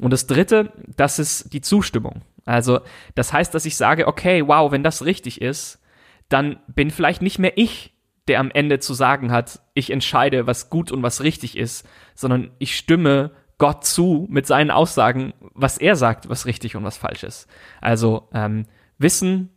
Und 0.00 0.12
das 0.12 0.26
dritte, 0.26 0.72
das 0.96 1.18
ist 1.18 1.52
die 1.52 1.60
Zustimmung. 1.60 2.22
Also, 2.44 2.80
das 3.14 3.32
heißt, 3.32 3.54
dass 3.54 3.66
ich 3.66 3.76
sage, 3.76 4.06
okay, 4.06 4.46
wow, 4.46 4.72
wenn 4.72 4.82
das 4.82 5.04
richtig 5.04 5.40
ist, 5.40 5.80
dann 6.28 6.58
bin 6.68 6.90
vielleicht 6.90 7.22
nicht 7.22 7.38
mehr 7.38 7.56
ich, 7.56 7.94
der 8.28 8.40
am 8.40 8.50
Ende 8.50 8.78
zu 8.78 8.94
sagen 8.94 9.32
hat, 9.32 9.60
ich 9.74 9.90
entscheide, 9.90 10.46
was 10.46 10.70
gut 10.70 10.92
und 10.92 11.02
was 11.02 11.22
richtig 11.22 11.56
ist, 11.56 11.88
sondern 12.14 12.50
ich 12.58 12.76
stimme 12.76 13.30
Gott 13.56 13.84
zu 13.84 14.26
mit 14.30 14.46
seinen 14.46 14.70
Aussagen, 14.70 15.32
was 15.54 15.78
er 15.78 15.96
sagt, 15.96 16.28
was 16.28 16.46
richtig 16.46 16.76
und 16.76 16.84
was 16.84 16.96
falsch 16.96 17.24
ist. 17.24 17.48
Also 17.80 18.28
ähm, 18.32 18.66
Wissen 18.98 19.50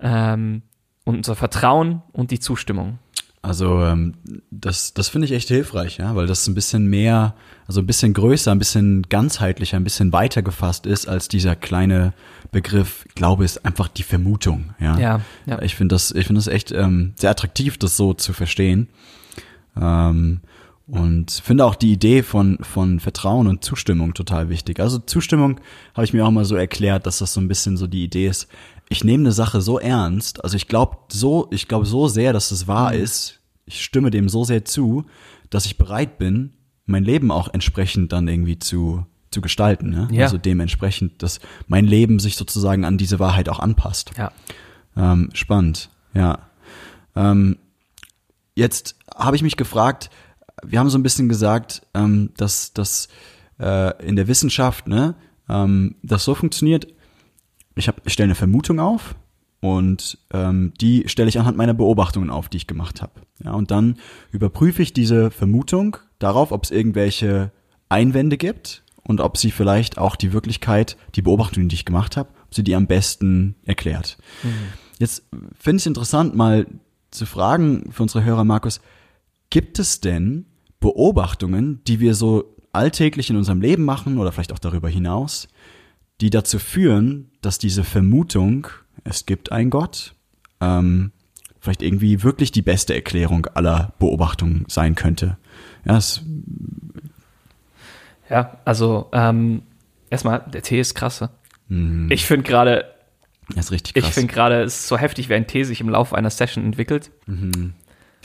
ähm, 0.00 0.62
und 1.04 1.16
unser 1.16 1.36
Vertrauen 1.36 2.02
und 2.12 2.30
die 2.30 2.40
Zustimmung. 2.40 2.98
Also 3.42 3.82
ähm, 3.82 4.14
das, 4.50 4.92
das 4.92 5.08
finde 5.08 5.26
ich 5.26 5.32
echt 5.32 5.48
hilfreich, 5.48 5.96
ja, 5.96 6.14
weil 6.14 6.26
das 6.26 6.46
ein 6.46 6.54
bisschen 6.54 6.86
mehr, 6.86 7.34
also 7.66 7.80
ein 7.80 7.86
bisschen 7.86 8.12
größer, 8.12 8.52
ein 8.52 8.58
bisschen 8.58 9.02
ganzheitlicher, 9.08 9.78
ein 9.78 9.84
bisschen 9.84 10.12
weiter 10.12 10.42
gefasst 10.42 10.84
ist 10.84 11.08
als 11.08 11.28
dieser 11.28 11.56
kleine 11.56 12.12
Begriff. 12.52 13.06
Glaube 13.14 13.44
ist 13.46 13.64
einfach 13.64 13.88
die 13.88 14.02
Vermutung, 14.02 14.74
ja. 14.78 14.98
Ja. 14.98 15.20
ja. 15.46 15.62
Ich 15.62 15.74
finde 15.74 15.94
das, 15.94 16.10
ich 16.10 16.26
finde 16.26 16.40
das 16.40 16.48
echt 16.48 16.70
ähm, 16.70 17.14
sehr 17.16 17.30
attraktiv, 17.30 17.78
das 17.78 17.96
so 17.96 18.12
zu 18.12 18.34
verstehen. 18.34 18.88
Ähm, 19.80 20.40
Und 20.86 21.30
finde 21.30 21.64
auch 21.64 21.76
die 21.76 21.92
Idee 21.92 22.22
von, 22.24 22.58
von 22.62 22.98
Vertrauen 22.98 23.46
und 23.46 23.64
Zustimmung 23.64 24.12
total 24.12 24.48
wichtig. 24.48 24.80
Also 24.80 24.98
Zustimmung 24.98 25.60
habe 25.94 26.04
ich 26.04 26.12
mir 26.12 26.26
auch 26.26 26.32
mal 26.32 26.44
so 26.44 26.56
erklärt, 26.56 27.06
dass 27.06 27.18
das 27.18 27.32
so 27.32 27.40
ein 27.40 27.46
bisschen 27.48 27.76
so 27.76 27.86
die 27.86 28.02
Idee 28.02 28.26
ist. 28.26 28.48
Ich 28.92 29.04
nehme 29.04 29.22
eine 29.22 29.32
Sache 29.32 29.60
so 29.60 29.78
ernst, 29.78 30.42
also 30.44 30.56
ich 30.56 30.66
glaube 30.66 30.98
so, 31.12 31.46
ich 31.52 31.68
glaube 31.68 31.86
so 31.86 32.08
sehr, 32.08 32.32
dass 32.32 32.50
es 32.50 32.66
wahr 32.66 32.92
mhm. 32.92 33.00
ist. 33.00 33.40
Ich 33.64 33.84
stimme 33.84 34.10
dem 34.10 34.28
so 34.28 34.42
sehr 34.42 34.64
zu, 34.64 35.04
dass 35.48 35.64
ich 35.64 35.78
bereit 35.78 36.18
bin, 36.18 36.54
mein 36.86 37.04
Leben 37.04 37.30
auch 37.30 37.48
entsprechend 37.54 38.12
dann 38.12 38.26
irgendwie 38.26 38.58
zu, 38.58 39.06
zu 39.30 39.40
gestalten. 39.40 39.90
Ne? 39.90 40.08
Ja. 40.10 40.24
Also 40.24 40.38
dementsprechend, 40.38 41.22
dass 41.22 41.38
mein 41.68 41.86
Leben 41.86 42.18
sich 42.18 42.34
sozusagen 42.34 42.84
an 42.84 42.98
diese 42.98 43.20
Wahrheit 43.20 43.48
auch 43.48 43.60
anpasst. 43.60 44.10
Ja. 44.18 44.32
Ähm, 44.96 45.30
spannend, 45.34 45.88
ja. 46.12 46.40
Ähm, 47.14 47.58
jetzt 48.56 48.96
habe 49.14 49.36
ich 49.36 49.42
mich 49.42 49.56
gefragt, 49.56 50.10
wir 50.64 50.80
haben 50.80 50.90
so 50.90 50.98
ein 50.98 51.04
bisschen 51.04 51.28
gesagt, 51.28 51.86
ähm, 51.94 52.30
dass 52.36 52.72
das 52.72 53.06
äh, 53.60 54.04
in 54.04 54.16
der 54.16 54.26
Wissenschaft, 54.26 54.88
ne, 54.88 55.14
ähm, 55.48 55.94
das 56.02 56.24
so 56.24 56.34
funktioniert. 56.34 56.88
Ich, 57.74 57.88
hab, 57.88 58.06
ich 58.06 58.12
stelle 58.12 58.28
eine 58.28 58.34
Vermutung 58.34 58.80
auf 58.80 59.14
und 59.60 60.18
ähm, 60.32 60.72
die 60.80 61.04
stelle 61.06 61.28
ich 61.28 61.38
anhand 61.38 61.56
meiner 61.56 61.74
Beobachtungen 61.74 62.30
auf, 62.30 62.48
die 62.48 62.56
ich 62.56 62.66
gemacht 62.66 63.02
habe. 63.02 63.20
Ja, 63.44 63.52
und 63.52 63.70
dann 63.70 63.96
überprüfe 64.32 64.82
ich 64.82 64.92
diese 64.92 65.30
Vermutung 65.30 65.96
darauf, 66.18 66.52
ob 66.52 66.64
es 66.64 66.70
irgendwelche 66.70 67.52
Einwände 67.88 68.36
gibt 68.36 68.82
und 69.02 69.20
ob 69.20 69.36
sie 69.36 69.50
vielleicht 69.50 69.98
auch 69.98 70.16
die 70.16 70.32
Wirklichkeit, 70.32 70.96
die 71.14 71.22
Beobachtungen, 71.22 71.68
die 71.68 71.74
ich 71.74 71.84
gemacht 71.84 72.16
habe, 72.16 72.30
ob 72.46 72.54
sie 72.54 72.64
die 72.64 72.74
am 72.74 72.86
besten 72.86 73.56
erklärt. 73.64 74.18
Mhm. 74.42 74.50
Jetzt 74.98 75.24
finde 75.58 75.76
ich 75.76 75.82
es 75.82 75.86
interessant, 75.86 76.34
mal 76.34 76.66
zu 77.10 77.26
fragen 77.26 77.90
für 77.92 78.02
unsere 78.02 78.24
Hörer, 78.24 78.44
Markus, 78.44 78.80
gibt 79.50 79.78
es 79.78 80.00
denn 80.00 80.46
Beobachtungen, 80.78 81.80
die 81.86 82.00
wir 82.00 82.14
so 82.14 82.56
alltäglich 82.72 83.30
in 83.30 83.36
unserem 83.36 83.60
Leben 83.60 83.84
machen 83.84 84.18
oder 84.18 84.32
vielleicht 84.32 84.52
auch 84.52 84.58
darüber 84.58 84.88
hinaus, 84.88 85.48
die 86.20 86.30
dazu 86.30 86.58
führen, 86.58 87.30
dass 87.40 87.58
diese 87.58 87.84
Vermutung, 87.84 88.66
es 89.04 89.26
gibt 89.26 89.52
einen 89.52 89.70
Gott, 89.70 90.14
ähm, 90.60 91.12
vielleicht 91.60 91.82
irgendwie 91.82 92.22
wirklich 92.22 92.52
die 92.52 92.62
beste 92.62 92.94
Erklärung 92.94 93.46
aller 93.46 93.92
Beobachtungen 93.98 94.64
sein 94.68 94.94
könnte. 94.94 95.36
Ja, 95.84 95.96
es 95.96 96.22
ja 98.28 98.58
also 98.64 99.08
ähm, 99.12 99.62
erstmal, 100.10 100.40
der 100.52 100.62
Tee 100.62 100.80
ist 100.80 100.94
krasse. 100.94 101.30
Mhm. 101.68 102.10
Ich 102.10 102.26
finde 102.26 102.44
gerade, 102.44 102.84
ist 103.56 103.72
richtig 103.72 103.94
krass. 103.94 104.08
Ich 104.08 104.14
finde 104.14 104.32
gerade, 104.32 104.62
es 104.62 104.80
ist 104.80 104.88
so 104.88 104.98
heftig, 104.98 105.28
wie 105.28 105.34
ein 105.34 105.46
Tee 105.46 105.64
sich 105.64 105.80
im 105.80 105.88
Laufe 105.88 106.16
einer 106.16 106.30
Session 106.30 106.64
entwickelt. 106.64 107.10
Mhm. 107.26 107.74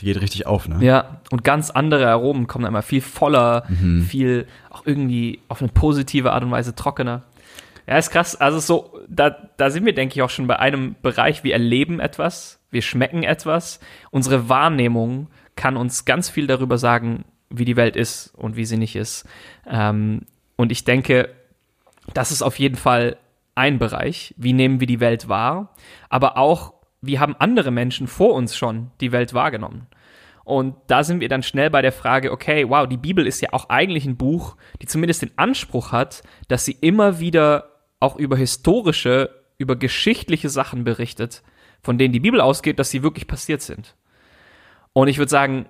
Die 0.00 0.04
geht 0.04 0.20
richtig 0.20 0.46
auf, 0.46 0.68
ne? 0.68 0.84
Ja, 0.84 1.22
und 1.30 1.42
ganz 1.42 1.70
andere 1.70 2.08
Aromen 2.08 2.46
kommen 2.46 2.66
einmal 2.66 2.82
viel 2.82 3.00
voller, 3.00 3.64
mhm. 3.68 4.02
viel 4.02 4.46
auch 4.68 4.84
irgendwie 4.84 5.40
auf 5.48 5.62
eine 5.62 5.70
positive 5.70 6.32
Art 6.32 6.44
und 6.44 6.50
Weise 6.50 6.74
trockener. 6.74 7.22
Ja, 7.86 7.98
ist 7.98 8.10
krass. 8.10 8.34
Also 8.36 8.58
so, 8.58 9.00
da, 9.08 9.30
da 9.30 9.70
sind 9.70 9.86
wir, 9.86 9.94
denke 9.94 10.14
ich, 10.14 10.22
auch 10.22 10.30
schon 10.30 10.46
bei 10.46 10.58
einem 10.58 10.96
Bereich, 11.02 11.44
wir 11.44 11.52
erleben 11.52 12.00
etwas, 12.00 12.60
wir 12.70 12.82
schmecken 12.82 13.22
etwas. 13.22 13.80
Unsere 14.10 14.48
Wahrnehmung 14.48 15.28
kann 15.54 15.76
uns 15.76 16.04
ganz 16.04 16.28
viel 16.28 16.46
darüber 16.46 16.78
sagen, 16.78 17.24
wie 17.48 17.64
die 17.64 17.76
Welt 17.76 17.96
ist 17.96 18.34
und 18.34 18.56
wie 18.56 18.64
sie 18.64 18.76
nicht 18.76 18.96
ist. 18.96 19.24
Ähm, 19.66 20.22
und 20.56 20.72
ich 20.72 20.84
denke, 20.84 21.30
das 22.12 22.32
ist 22.32 22.42
auf 22.42 22.58
jeden 22.58 22.76
Fall 22.76 23.16
ein 23.54 23.78
Bereich. 23.78 24.34
Wie 24.36 24.52
nehmen 24.52 24.80
wir 24.80 24.86
die 24.86 25.00
Welt 25.00 25.28
wahr? 25.28 25.74
Aber 26.08 26.36
auch, 26.36 26.74
wie 27.00 27.18
haben 27.18 27.36
andere 27.38 27.70
Menschen 27.70 28.08
vor 28.08 28.34
uns 28.34 28.56
schon 28.56 28.90
die 29.00 29.12
Welt 29.12 29.32
wahrgenommen? 29.32 29.86
Und 30.44 30.76
da 30.86 31.02
sind 31.02 31.20
wir 31.20 31.28
dann 31.28 31.42
schnell 31.42 31.70
bei 31.70 31.82
der 31.82 31.92
Frage, 31.92 32.30
okay, 32.30 32.68
wow, 32.68 32.86
die 32.86 32.96
Bibel 32.96 33.26
ist 33.26 33.40
ja 33.40 33.48
auch 33.52 33.68
eigentlich 33.68 34.06
ein 34.06 34.16
Buch, 34.16 34.56
die 34.80 34.86
zumindest 34.86 35.22
den 35.22 35.36
Anspruch 35.36 35.90
hat, 35.90 36.22
dass 36.48 36.64
sie 36.64 36.76
immer 36.80 37.18
wieder 37.18 37.75
auch 38.00 38.16
über 38.16 38.36
historische, 38.36 39.30
über 39.58 39.76
geschichtliche 39.76 40.48
Sachen 40.48 40.84
berichtet, 40.84 41.42
von 41.82 41.98
denen 41.98 42.12
die 42.12 42.20
Bibel 42.20 42.40
ausgeht, 42.40 42.78
dass 42.78 42.90
sie 42.90 43.02
wirklich 43.02 43.26
passiert 43.26 43.62
sind. 43.62 43.94
Und 44.92 45.08
ich 45.08 45.18
würde 45.18 45.30
sagen, 45.30 45.66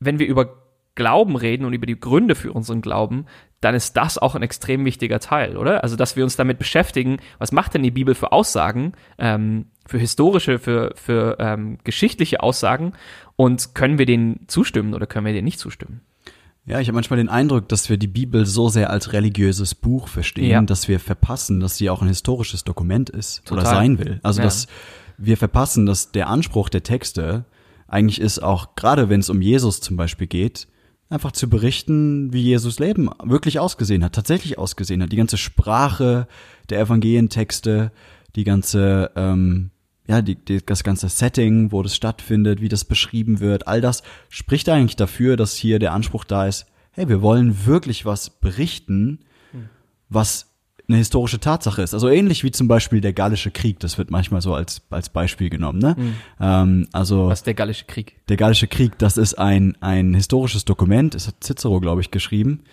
wenn 0.00 0.18
wir 0.18 0.26
über 0.26 0.64
Glauben 0.94 1.36
reden 1.36 1.64
und 1.64 1.72
über 1.72 1.86
die 1.86 1.98
Gründe 1.98 2.34
für 2.34 2.52
unseren 2.52 2.80
Glauben, 2.80 3.26
dann 3.60 3.74
ist 3.74 3.96
das 3.96 4.18
auch 4.18 4.34
ein 4.34 4.42
extrem 4.42 4.84
wichtiger 4.84 5.18
Teil, 5.18 5.56
oder? 5.56 5.82
Also, 5.82 5.96
dass 5.96 6.16
wir 6.16 6.22
uns 6.22 6.36
damit 6.36 6.58
beschäftigen, 6.58 7.18
was 7.38 7.50
macht 7.50 7.74
denn 7.74 7.82
die 7.82 7.90
Bibel 7.90 8.14
für 8.14 8.30
Aussagen, 8.30 8.92
ähm, 9.18 9.66
für 9.86 9.98
historische, 9.98 10.58
für, 10.58 10.92
für 10.94 11.36
ähm, 11.40 11.78
geschichtliche 11.82 12.42
Aussagen 12.42 12.92
und 13.36 13.74
können 13.74 13.98
wir 13.98 14.06
denen 14.06 14.46
zustimmen 14.46 14.94
oder 14.94 15.06
können 15.06 15.26
wir 15.26 15.32
denen 15.32 15.46
nicht 15.46 15.58
zustimmen? 15.58 16.02
Ja, 16.66 16.80
ich 16.80 16.88
habe 16.88 16.94
manchmal 16.94 17.18
den 17.18 17.28
Eindruck, 17.28 17.68
dass 17.68 17.90
wir 17.90 17.98
die 17.98 18.06
Bibel 18.06 18.46
so 18.46 18.68
sehr 18.68 18.88
als 18.88 19.12
religiöses 19.12 19.74
Buch 19.74 20.08
verstehen, 20.08 20.50
ja. 20.50 20.62
dass 20.62 20.88
wir 20.88 20.98
verpassen, 20.98 21.60
dass 21.60 21.76
sie 21.76 21.90
auch 21.90 22.00
ein 22.00 22.08
historisches 22.08 22.64
Dokument 22.64 23.10
ist 23.10 23.44
Total. 23.44 23.64
oder 23.64 23.70
sein 23.70 23.98
will. 23.98 24.20
Also, 24.22 24.40
ja. 24.40 24.44
dass 24.44 24.66
wir 25.18 25.36
verpassen, 25.36 25.84
dass 25.84 26.10
der 26.10 26.28
Anspruch 26.28 26.70
der 26.70 26.82
Texte 26.82 27.44
eigentlich 27.86 28.20
ist, 28.20 28.42
auch 28.42 28.76
gerade 28.76 29.10
wenn 29.10 29.20
es 29.20 29.28
um 29.28 29.42
Jesus 29.42 29.80
zum 29.80 29.96
Beispiel 29.96 30.26
geht, 30.26 30.66
einfach 31.10 31.32
zu 31.32 31.50
berichten, 31.50 32.32
wie 32.32 32.42
Jesus 32.42 32.78
Leben 32.78 33.10
wirklich 33.22 33.58
ausgesehen 33.58 34.02
hat, 34.02 34.14
tatsächlich 34.14 34.58
ausgesehen 34.58 35.02
hat. 35.02 35.12
Die 35.12 35.16
ganze 35.16 35.36
Sprache 35.36 36.26
der 36.70 36.80
Evangelientexte, 36.80 37.92
die 38.36 38.44
ganze, 38.44 39.10
ähm, 39.16 39.70
ja, 40.06 40.22
die, 40.22 40.34
die, 40.34 40.64
das 40.64 40.84
ganze 40.84 41.08
Setting, 41.08 41.72
wo 41.72 41.82
das 41.82 41.96
stattfindet, 41.96 42.60
wie 42.60 42.68
das 42.68 42.84
beschrieben 42.84 43.40
wird, 43.40 43.66
all 43.66 43.80
das 43.80 44.02
spricht 44.28 44.68
eigentlich 44.68 44.96
dafür, 44.96 45.36
dass 45.36 45.54
hier 45.54 45.78
der 45.78 45.92
Anspruch 45.92 46.24
da 46.24 46.46
ist, 46.46 46.66
hey, 46.92 47.08
wir 47.08 47.22
wollen 47.22 47.66
wirklich 47.66 48.04
was 48.04 48.30
berichten, 48.30 49.20
was 50.08 50.54
eine 50.88 50.98
historische 50.98 51.40
Tatsache 51.40 51.82
ist. 51.82 51.94
Also 51.94 52.08
ähnlich 52.08 52.44
wie 52.44 52.50
zum 52.50 52.68
Beispiel 52.68 53.00
der 53.00 53.12
Gallische 53.12 53.50
Krieg, 53.50 53.80
das 53.80 53.96
wird 53.96 54.10
manchmal 54.10 54.42
so 54.42 54.54
als, 54.54 54.82
als 54.90 55.08
Beispiel 55.08 55.48
genommen. 55.48 55.78
Ne? 55.78 55.96
Mhm. 55.96 56.14
Ähm, 56.40 56.88
also 56.92 57.28
Was 57.28 57.40
ist 57.40 57.46
der 57.46 57.54
Gallische 57.54 57.86
Krieg? 57.86 58.20
Der 58.28 58.36
Gallische 58.36 58.66
Krieg, 58.66 58.98
das 58.98 59.16
ist 59.16 59.34
ein, 59.34 59.76
ein 59.80 60.14
historisches 60.14 60.64
Dokument, 60.64 61.14
das 61.14 61.26
hat 61.26 61.42
Cicero, 61.42 61.80
glaube 61.80 62.00
ich, 62.02 62.10
geschrieben. 62.10 62.64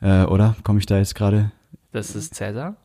Äh, 0.00 0.24
oder? 0.24 0.56
Komme 0.62 0.78
ich 0.78 0.86
da 0.86 0.98
jetzt 0.98 1.14
gerade? 1.14 1.50
Das 1.92 2.14
ist 2.14 2.34
Cäsar? 2.34 2.76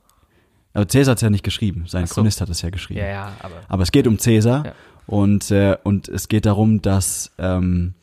Aber 0.73 0.87
Cäsar 0.87 1.11
hat 1.11 1.17
es 1.17 1.21
ja 1.21 1.29
nicht 1.29 1.43
geschrieben, 1.43 1.85
sein 1.87 2.05
so. 2.07 2.15
Chronist 2.15 2.41
hat 2.41 2.49
es 2.49 2.61
ja 2.61 2.69
geschrieben. 2.69 2.99
Ja, 3.01 3.07
ja, 3.07 3.31
aber. 3.39 3.55
Aber 3.67 3.83
es 3.83 3.91
geht 3.91 4.07
um 4.07 4.17
Cäsar 4.19 4.65
ja. 4.65 4.73
und, 5.05 5.51
äh, 5.51 5.77
und 5.83 6.07
es 6.07 6.27
geht 6.27 6.45
darum, 6.45 6.81
dass 6.81 7.31
ähm, 7.37 7.93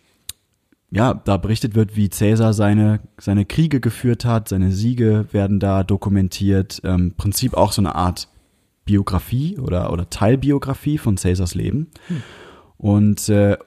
ja, 0.91 1.15
da 1.15 1.37
berichtet 1.37 1.75
wird, 1.75 1.97
wie 1.97 2.09
Cäsar 2.09 2.55
seine, 2.55 3.01
seine 3.19 3.45
Kriege 3.45 3.81
geführt 3.81 4.25
hat, 4.25 4.49
seine 4.49 4.73
Siege 4.73 5.27
werden 5.33 5.61
da 5.61 5.85
dokumentiert. 5.85 6.81
Ähm, 6.85 7.15
Prinzip 7.17 7.55
auch 7.55 7.73
so 7.73 7.83
eine 7.83 7.95
Art 7.95 8.29
Biografie 8.85 9.59
oder, 9.59 9.93
oder 9.93 10.09
Teilbiografie 10.09 10.97
von 10.97 11.19
Cäsars 11.19 11.55
Leben. 11.55 11.89
Hm. 12.07 12.23
Und 12.79 13.29
äh, 13.29 13.59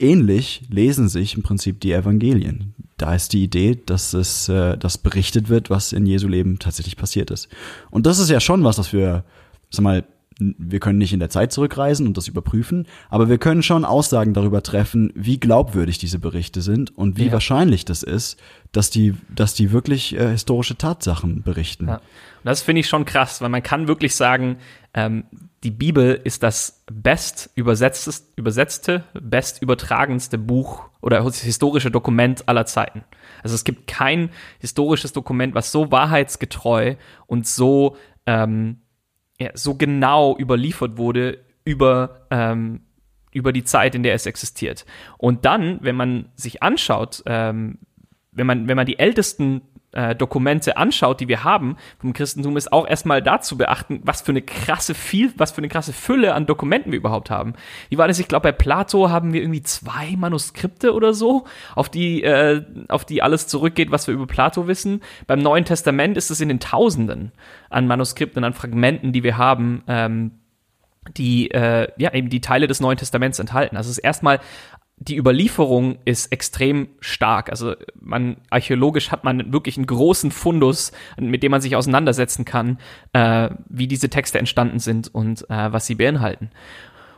ähnlich 0.00 0.66
lesen 0.68 1.08
sich 1.08 1.36
im 1.36 1.44
Prinzip 1.44 1.80
die 1.80 1.92
Evangelien. 1.92 2.74
Da 2.96 3.14
ist 3.14 3.32
die 3.32 3.42
Idee, 3.42 3.78
dass 3.84 4.14
es, 4.14 4.48
äh, 4.48 4.76
dass 4.78 4.98
berichtet 4.98 5.48
wird, 5.48 5.68
was 5.70 5.92
in 5.92 6.06
Jesu 6.06 6.28
Leben 6.28 6.58
tatsächlich 6.58 6.96
passiert 6.96 7.30
ist. 7.30 7.48
Und 7.90 8.06
das 8.06 8.18
ist 8.18 8.30
ja 8.30 8.40
schon 8.40 8.64
was, 8.64 8.78
was 8.78 8.92
wir, 8.92 9.24
sag 9.70 9.82
mal, 9.82 10.04
wir 10.38 10.80
können 10.80 10.98
nicht 10.98 11.12
in 11.12 11.20
der 11.20 11.30
Zeit 11.30 11.52
zurückreisen 11.52 12.06
und 12.06 12.16
das 12.16 12.28
überprüfen, 12.28 12.86
aber 13.08 13.28
wir 13.28 13.38
können 13.38 13.62
schon 13.62 13.84
Aussagen 13.84 14.34
darüber 14.34 14.62
treffen, 14.62 15.10
wie 15.14 15.40
glaubwürdig 15.40 15.98
diese 15.98 16.18
Berichte 16.18 16.60
sind 16.60 16.96
und 16.96 17.16
wie 17.16 17.26
ja. 17.26 17.32
wahrscheinlich 17.32 17.84
das 17.86 18.02
ist, 18.02 18.38
dass 18.72 18.90
die, 18.90 19.14
dass 19.34 19.54
die 19.54 19.72
wirklich 19.72 20.14
äh, 20.14 20.30
historische 20.30 20.76
Tatsachen 20.76 21.42
berichten. 21.42 21.88
Ja. 21.88 21.96
Und 21.96 22.02
das 22.44 22.60
finde 22.60 22.80
ich 22.80 22.88
schon 22.88 23.06
krass, 23.06 23.40
weil 23.40 23.48
man 23.48 23.62
kann 23.62 23.88
wirklich 23.88 24.14
sagen, 24.14 24.58
ähm, 24.92 25.24
die 25.66 25.72
Bibel 25.72 26.20
ist 26.22 26.44
das 26.44 26.84
best 26.86 27.50
übersetzte, 27.56 29.02
best 29.20 29.60
übertragenste 29.60 30.38
Buch 30.38 30.88
oder 31.02 31.24
historische 31.24 31.90
Dokument 31.90 32.48
aller 32.48 32.66
Zeiten. 32.66 33.02
Also 33.42 33.56
es 33.56 33.64
gibt 33.64 33.88
kein 33.88 34.30
historisches 34.60 35.12
Dokument, 35.12 35.56
was 35.56 35.72
so 35.72 35.90
wahrheitsgetreu 35.90 36.94
und 37.26 37.48
so 37.48 37.96
ähm, 38.26 38.82
ja, 39.40 39.50
so 39.54 39.74
genau 39.74 40.38
überliefert 40.38 40.98
wurde 40.98 41.38
über, 41.64 42.28
ähm, 42.30 42.82
über 43.32 43.52
die 43.52 43.64
Zeit, 43.64 43.96
in 43.96 44.04
der 44.04 44.14
es 44.14 44.26
existiert. 44.26 44.86
Und 45.18 45.46
dann, 45.46 45.80
wenn 45.82 45.96
man 45.96 46.28
sich 46.36 46.62
anschaut, 46.62 47.24
ähm, 47.26 47.80
wenn 48.30 48.46
man, 48.46 48.68
wenn 48.68 48.76
man 48.76 48.86
die 48.86 49.00
ältesten 49.00 49.62
äh, 49.96 50.14
Dokumente 50.14 50.76
anschaut, 50.76 51.20
die 51.20 51.28
wir 51.28 51.42
haben 51.42 51.76
vom 51.98 52.12
Christentum, 52.12 52.56
ist 52.56 52.70
auch 52.70 52.86
erstmal 52.86 53.22
dazu 53.22 53.56
beachten, 53.56 54.00
was 54.04 54.20
für 54.20 54.32
eine 54.32 54.42
krasse 54.42 54.94
viel, 54.94 55.32
was 55.38 55.52
für 55.52 55.58
eine 55.58 55.68
krasse 55.68 55.94
Fülle 55.94 56.34
an 56.34 56.44
Dokumenten 56.44 56.92
wir 56.92 56.98
überhaupt 56.98 57.30
haben. 57.30 57.54
Wie 57.88 57.96
war 57.96 58.06
das? 58.06 58.18
Ich 58.18 58.28
glaube, 58.28 58.42
bei 58.42 58.52
Plato 58.52 59.08
haben 59.08 59.32
wir 59.32 59.40
irgendwie 59.40 59.62
zwei 59.62 60.14
Manuskripte 60.16 60.92
oder 60.92 61.14
so, 61.14 61.46
auf 61.74 61.88
die, 61.88 62.22
äh, 62.22 62.62
auf 62.88 63.06
die 63.06 63.22
alles 63.22 63.46
zurückgeht, 63.46 63.90
was 63.90 64.06
wir 64.06 64.14
über 64.14 64.26
Plato 64.26 64.68
wissen. 64.68 65.02
Beim 65.26 65.38
Neuen 65.38 65.64
Testament 65.64 66.18
ist 66.18 66.30
es 66.30 66.40
in 66.42 66.48
den 66.48 66.60
Tausenden 66.60 67.32
an 67.70 67.86
Manuskripten, 67.86 68.44
an 68.44 68.52
Fragmenten, 68.52 69.12
die 69.12 69.22
wir 69.22 69.38
haben. 69.38 69.82
Ähm, 69.88 70.32
die 71.16 71.50
äh, 71.52 71.88
ja 71.96 72.12
eben 72.12 72.30
die 72.30 72.40
Teile 72.40 72.66
des 72.66 72.80
Neuen 72.80 72.98
Testaments 72.98 73.38
enthalten. 73.38 73.76
Also 73.76 73.90
es 73.90 73.98
ist 73.98 74.04
erstmal 74.04 74.40
die 74.98 75.16
Überlieferung 75.16 75.98
ist 76.04 76.32
extrem 76.32 76.88
stark. 77.00 77.50
Also 77.50 77.74
man 78.00 78.38
archäologisch 78.48 79.10
hat 79.10 79.24
man 79.24 79.52
wirklich 79.52 79.76
einen 79.76 79.86
großen 79.86 80.30
Fundus, 80.30 80.92
mit 81.18 81.42
dem 81.42 81.50
man 81.50 81.60
sich 81.60 81.76
auseinandersetzen 81.76 82.44
kann, 82.44 82.78
äh, 83.12 83.50
wie 83.68 83.88
diese 83.88 84.08
Texte 84.08 84.38
entstanden 84.38 84.78
sind 84.78 85.14
und 85.14 85.48
äh, 85.50 85.72
was 85.72 85.86
sie 85.86 85.96
beinhalten. 85.96 86.50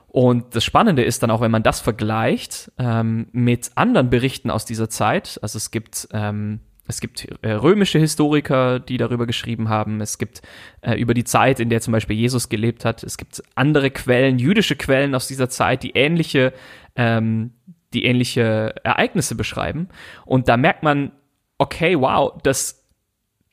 Und 0.08 0.56
das 0.56 0.64
Spannende 0.64 1.04
ist 1.04 1.22
dann 1.22 1.30
auch, 1.30 1.40
wenn 1.40 1.50
man 1.50 1.62
das 1.62 1.80
vergleicht 1.80 2.72
ähm, 2.78 3.28
mit 3.32 3.70
anderen 3.76 4.10
Berichten 4.10 4.50
aus 4.50 4.64
dieser 4.64 4.88
Zeit. 4.88 5.38
Also 5.42 5.58
es 5.58 5.70
gibt 5.70 6.08
ähm, 6.12 6.60
es 6.88 7.00
gibt 7.00 7.28
äh, 7.42 7.52
römische 7.52 7.98
Historiker, 7.98 8.80
die 8.80 8.96
darüber 8.96 9.26
geschrieben 9.26 9.68
haben. 9.68 10.00
Es 10.00 10.16
gibt 10.16 10.40
äh, 10.80 10.94
über 10.94 11.12
die 11.12 11.24
Zeit, 11.24 11.60
in 11.60 11.68
der 11.68 11.82
zum 11.82 11.92
Beispiel 11.92 12.16
Jesus 12.16 12.48
gelebt 12.48 12.86
hat. 12.86 13.02
Es 13.02 13.18
gibt 13.18 13.42
andere 13.54 13.90
Quellen, 13.90 14.38
jüdische 14.38 14.74
Quellen 14.74 15.14
aus 15.14 15.28
dieser 15.28 15.50
Zeit, 15.50 15.82
die 15.82 15.90
ähnliche, 15.90 16.54
ähm, 16.96 17.52
die 17.92 18.04
ähnliche 18.04 18.74
Ereignisse 18.84 19.34
beschreiben. 19.34 19.88
Und 20.24 20.48
da 20.48 20.56
merkt 20.56 20.82
man, 20.82 21.12
okay, 21.58 21.98
wow, 21.98 22.38
das, 22.42 22.86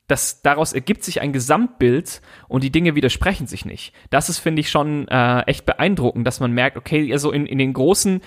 das, 0.06 0.42
daraus 0.42 0.72
ergibt 0.72 1.04
sich 1.04 1.20
ein 1.20 1.32
Gesamtbild 1.32 2.20
und 2.48 2.62
die 2.62 2.70
Dinge 2.70 2.94
widersprechen 2.94 3.46
sich 3.46 3.64
nicht. 3.64 3.94
Das 4.10 4.28
ist, 4.28 4.38
finde 4.38 4.60
ich, 4.60 4.70
schon 4.70 5.08
äh, 5.08 5.40
echt 5.42 5.66
beeindruckend, 5.66 6.26
dass 6.26 6.40
man 6.40 6.52
merkt, 6.52 6.76
okay, 6.76 7.12
also 7.12 7.32
in, 7.32 7.46
in 7.46 7.58
den 7.58 7.72
großen 7.72 8.20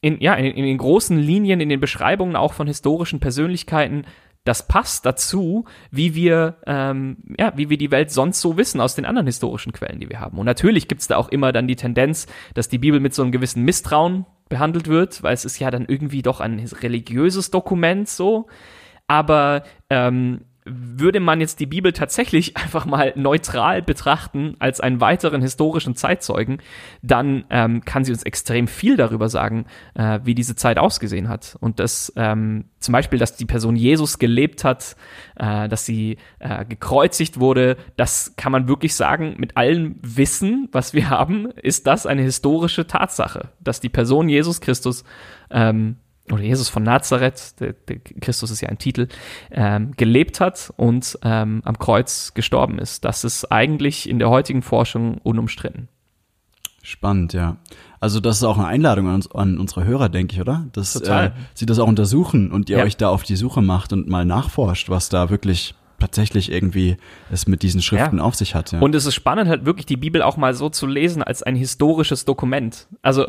in, 0.00 0.20
ja, 0.20 0.34
in, 0.34 0.46
in 0.46 0.64
den 0.64 0.78
großen 0.78 1.18
Linien, 1.18 1.60
in 1.60 1.68
den 1.68 1.80
Beschreibungen 1.80 2.36
auch 2.36 2.52
von 2.52 2.68
historischen 2.68 3.18
Persönlichkeiten, 3.20 4.04
das 4.44 4.66
passt 4.66 5.04
dazu, 5.04 5.66
wie 5.90 6.14
wir, 6.14 6.56
ähm, 6.66 7.18
ja, 7.38 7.52
wie 7.56 7.68
wir 7.68 7.76
die 7.76 7.90
Welt 7.90 8.10
sonst 8.10 8.40
so 8.40 8.56
wissen 8.56 8.80
aus 8.80 8.94
den 8.94 9.04
anderen 9.04 9.26
historischen 9.26 9.72
Quellen, 9.72 10.00
die 10.00 10.08
wir 10.08 10.20
haben. 10.20 10.38
Und 10.38 10.46
natürlich 10.46 10.88
gibt 10.88 11.02
es 11.02 11.08
da 11.08 11.16
auch 11.16 11.28
immer 11.28 11.52
dann 11.52 11.68
die 11.68 11.76
Tendenz, 11.76 12.26
dass 12.54 12.68
die 12.68 12.78
Bibel 12.78 13.00
mit 13.00 13.14
so 13.14 13.22
einem 13.22 13.32
gewissen 13.32 13.64
Misstrauen 13.64 14.24
behandelt 14.48 14.88
wird, 14.88 15.22
weil 15.22 15.34
es 15.34 15.44
ist 15.44 15.58
ja 15.58 15.70
dann 15.70 15.84
irgendwie 15.86 16.22
doch 16.22 16.40
ein 16.40 16.58
religiöses 16.58 17.50
Dokument 17.50 18.08
so. 18.08 18.46
Aber 19.06 19.64
ähm, 19.90 20.42
würde 20.70 21.20
man 21.20 21.40
jetzt 21.40 21.60
die 21.60 21.66
Bibel 21.66 21.92
tatsächlich 21.92 22.56
einfach 22.68 22.86
mal 22.86 23.12
neutral 23.16 23.82
betrachten 23.82 24.56
als 24.58 24.80
einen 24.80 25.00
weiteren 25.00 25.42
historischen 25.42 25.96
Zeitzeugen, 25.96 26.58
dann 27.02 27.44
ähm, 27.50 27.84
kann 27.84 28.04
sie 28.04 28.12
uns 28.12 28.22
extrem 28.22 28.68
viel 28.68 28.96
darüber 28.96 29.28
sagen, 29.28 29.66
äh, 29.94 30.20
wie 30.24 30.34
diese 30.34 30.56
Zeit 30.56 30.78
ausgesehen 30.78 31.28
hat. 31.28 31.56
Und 31.60 31.80
das 31.80 32.12
ähm, 32.16 32.66
zum 32.80 32.92
Beispiel, 32.92 33.18
dass 33.18 33.36
die 33.36 33.46
Person 33.46 33.76
Jesus 33.76 34.18
gelebt 34.18 34.64
hat, 34.64 34.96
äh, 35.36 35.68
dass 35.68 35.84
sie 35.84 36.18
äh, 36.38 36.64
gekreuzigt 36.64 37.40
wurde, 37.40 37.76
das 37.96 38.34
kann 38.36 38.52
man 38.52 38.68
wirklich 38.68 38.94
sagen, 38.94 39.34
mit 39.38 39.56
allem 39.56 39.96
Wissen, 40.02 40.68
was 40.72 40.94
wir 40.94 41.10
haben, 41.10 41.50
ist 41.50 41.86
das 41.86 42.06
eine 42.06 42.22
historische 42.22 42.86
Tatsache, 42.86 43.50
dass 43.60 43.80
die 43.80 43.88
Person 43.88 44.28
Jesus 44.28 44.60
Christus 44.60 45.04
ähm, 45.50 45.96
oder 46.32 46.42
Jesus 46.42 46.68
von 46.68 46.82
Nazareth, 46.82 47.60
der, 47.60 47.72
der 47.72 47.98
Christus 47.98 48.50
ist 48.50 48.60
ja 48.60 48.68
ein 48.68 48.78
Titel, 48.78 49.08
ähm, 49.50 49.92
gelebt 49.96 50.40
hat 50.40 50.72
und 50.76 51.18
ähm, 51.22 51.62
am 51.64 51.78
Kreuz 51.78 52.34
gestorben 52.34 52.78
ist. 52.78 53.04
Das 53.04 53.24
ist 53.24 53.50
eigentlich 53.50 54.08
in 54.08 54.18
der 54.18 54.30
heutigen 54.30 54.62
Forschung 54.62 55.18
unumstritten. 55.18 55.88
Spannend, 56.82 57.32
ja. 57.34 57.58
Also 58.00 58.20
das 58.20 58.36
ist 58.38 58.44
auch 58.44 58.56
eine 58.56 58.66
Einladung 58.66 59.08
an, 59.08 59.22
an 59.34 59.58
unsere 59.58 59.84
Hörer, 59.84 60.08
denke 60.08 60.34
ich, 60.34 60.40
oder? 60.40 60.66
Dass 60.72 60.96
äh, 60.96 61.30
sie 61.52 61.66
das 61.66 61.78
auch 61.78 61.88
untersuchen 61.88 62.50
und 62.50 62.70
ihr 62.70 62.78
ja. 62.78 62.84
euch 62.84 62.96
da 62.96 63.10
auf 63.10 63.24
die 63.24 63.36
Suche 63.36 63.60
macht 63.60 63.92
und 63.92 64.08
mal 64.08 64.24
nachforscht, 64.24 64.88
was 64.88 65.08
da 65.08 65.28
wirklich 65.28 65.74
tatsächlich 65.98 66.50
irgendwie 66.50 66.96
es 67.30 67.46
mit 67.46 67.62
diesen 67.62 67.82
Schriften 67.82 68.18
ja. 68.18 68.24
auf 68.24 68.34
sich 68.36 68.54
hat. 68.54 68.72
Ja. 68.72 68.78
Und 68.78 68.94
es 68.94 69.04
ist 69.04 69.14
spannend, 69.14 69.48
halt 69.48 69.64
wirklich 69.64 69.86
die 69.86 69.96
Bibel 69.96 70.22
auch 70.22 70.36
mal 70.36 70.54
so 70.54 70.68
zu 70.70 70.86
lesen 70.86 71.22
als 71.22 71.42
ein 71.42 71.56
historisches 71.56 72.24
Dokument. 72.24 72.86
Also 73.02 73.26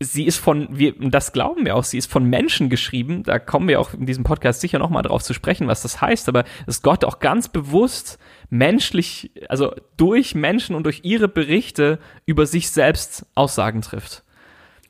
sie 0.00 0.24
ist 0.24 0.38
von, 0.38 0.68
wir, 0.70 0.94
das 0.98 1.32
glauben 1.32 1.64
wir 1.64 1.74
auch, 1.74 1.84
sie 1.84 1.98
ist 1.98 2.10
von 2.10 2.24
Menschen 2.24 2.68
geschrieben. 2.68 3.24
Da 3.24 3.38
kommen 3.38 3.66
wir 3.68 3.80
auch 3.80 3.94
in 3.94 4.06
diesem 4.06 4.24
Podcast 4.24 4.60
sicher 4.60 4.78
nochmal 4.78 5.02
drauf 5.02 5.22
zu 5.22 5.34
sprechen, 5.34 5.66
was 5.66 5.82
das 5.82 6.00
heißt. 6.00 6.28
Aber 6.28 6.44
dass 6.66 6.82
Gott 6.82 7.04
auch 7.04 7.18
ganz 7.18 7.48
bewusst 7.48 8.18
menschlich, 8.48 9.32
also 9.48 9.74
durch 9.96 10.34
Menschen 10.34 10.76
und 10.76 10.84
durch 10.84 11.00
ihre 11.02 11.28
Berichte 11.28 11.98
über 12.26 12.46
sich 12.46 12.70
selbst 12.70 13.26
Aussagen 13.34 13.82
trifft. 13.82 14.22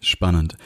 Spannend. 0.00 0.56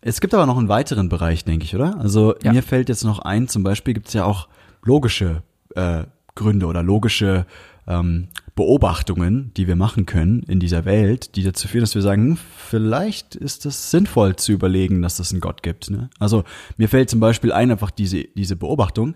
Es 0.00 0.20
gibt 0.20 0.34
aber 0.34 0.46
noch 0.46 0.58
einen 0.58 0.68
weiteren 0.68 1.08
Bereich, 1.08 1.44
denke 1.44 1.64
ich, 1.64 1.74
oder? 1.74 1.98
Also 1.98 2.34
ja. 2.42 2.52
mir 2.52 2.62
fällt 2.62 2.88
jetzt 2.88 3.04
noch 3.04 3.20
ein, 3.20 3.48
zum 3.48 3.62
Beispiel 3.62 3.94
gibt 3.94 4.08
es 4.08 4.14
ja 4.14 4.24
auch 4.24 4.48
logische 4.82 5.42
äh, 5.74 6.04
Gründe 6.34 6.66
oder 6.66 6.82
logische 6.82 7.46
ähm, 7.86 8.28
Beobachtungen, 8.54 9.52
die 9.56 9.66
wir 9.66 9.76
machen 9.76 10.06
können 10.06 10.42
in 10.44 10.60
dieser 10.60 10.84
Welt, 10.84 11.36
die 11.36 11.42
dazu 11.42 11.68
führen, 11.68 11.82
dass 11.82 11.94
wir 11.94 12.02
sagen, 12.02 12.30
hm, 12.30 12.38
vielleicht 12.68 13.34
ist 13.34 13.66
es 13.66 13.90
sinnvoll 13.90 14.36
zu 14.36 14.52
überlegen, 14.52 15.02
dass 15.02 15.18
es 15.18 15.30
einen 15.32 15.40
Gott 15.40 15.62
gibt. 15.62 15.90
Ne? 15.90 16.10
Also 16.18 16.44
mir 16.76 16.88
fällt 16.88 17.10
zum 17.10 17.20
Beispiel 17.20 17.52
ein, 17.52 17.70
einfach 17.70 17.90
diese, 17.90 18.24
diese 18.24 18.56
Beobachtung, 18.56 19.14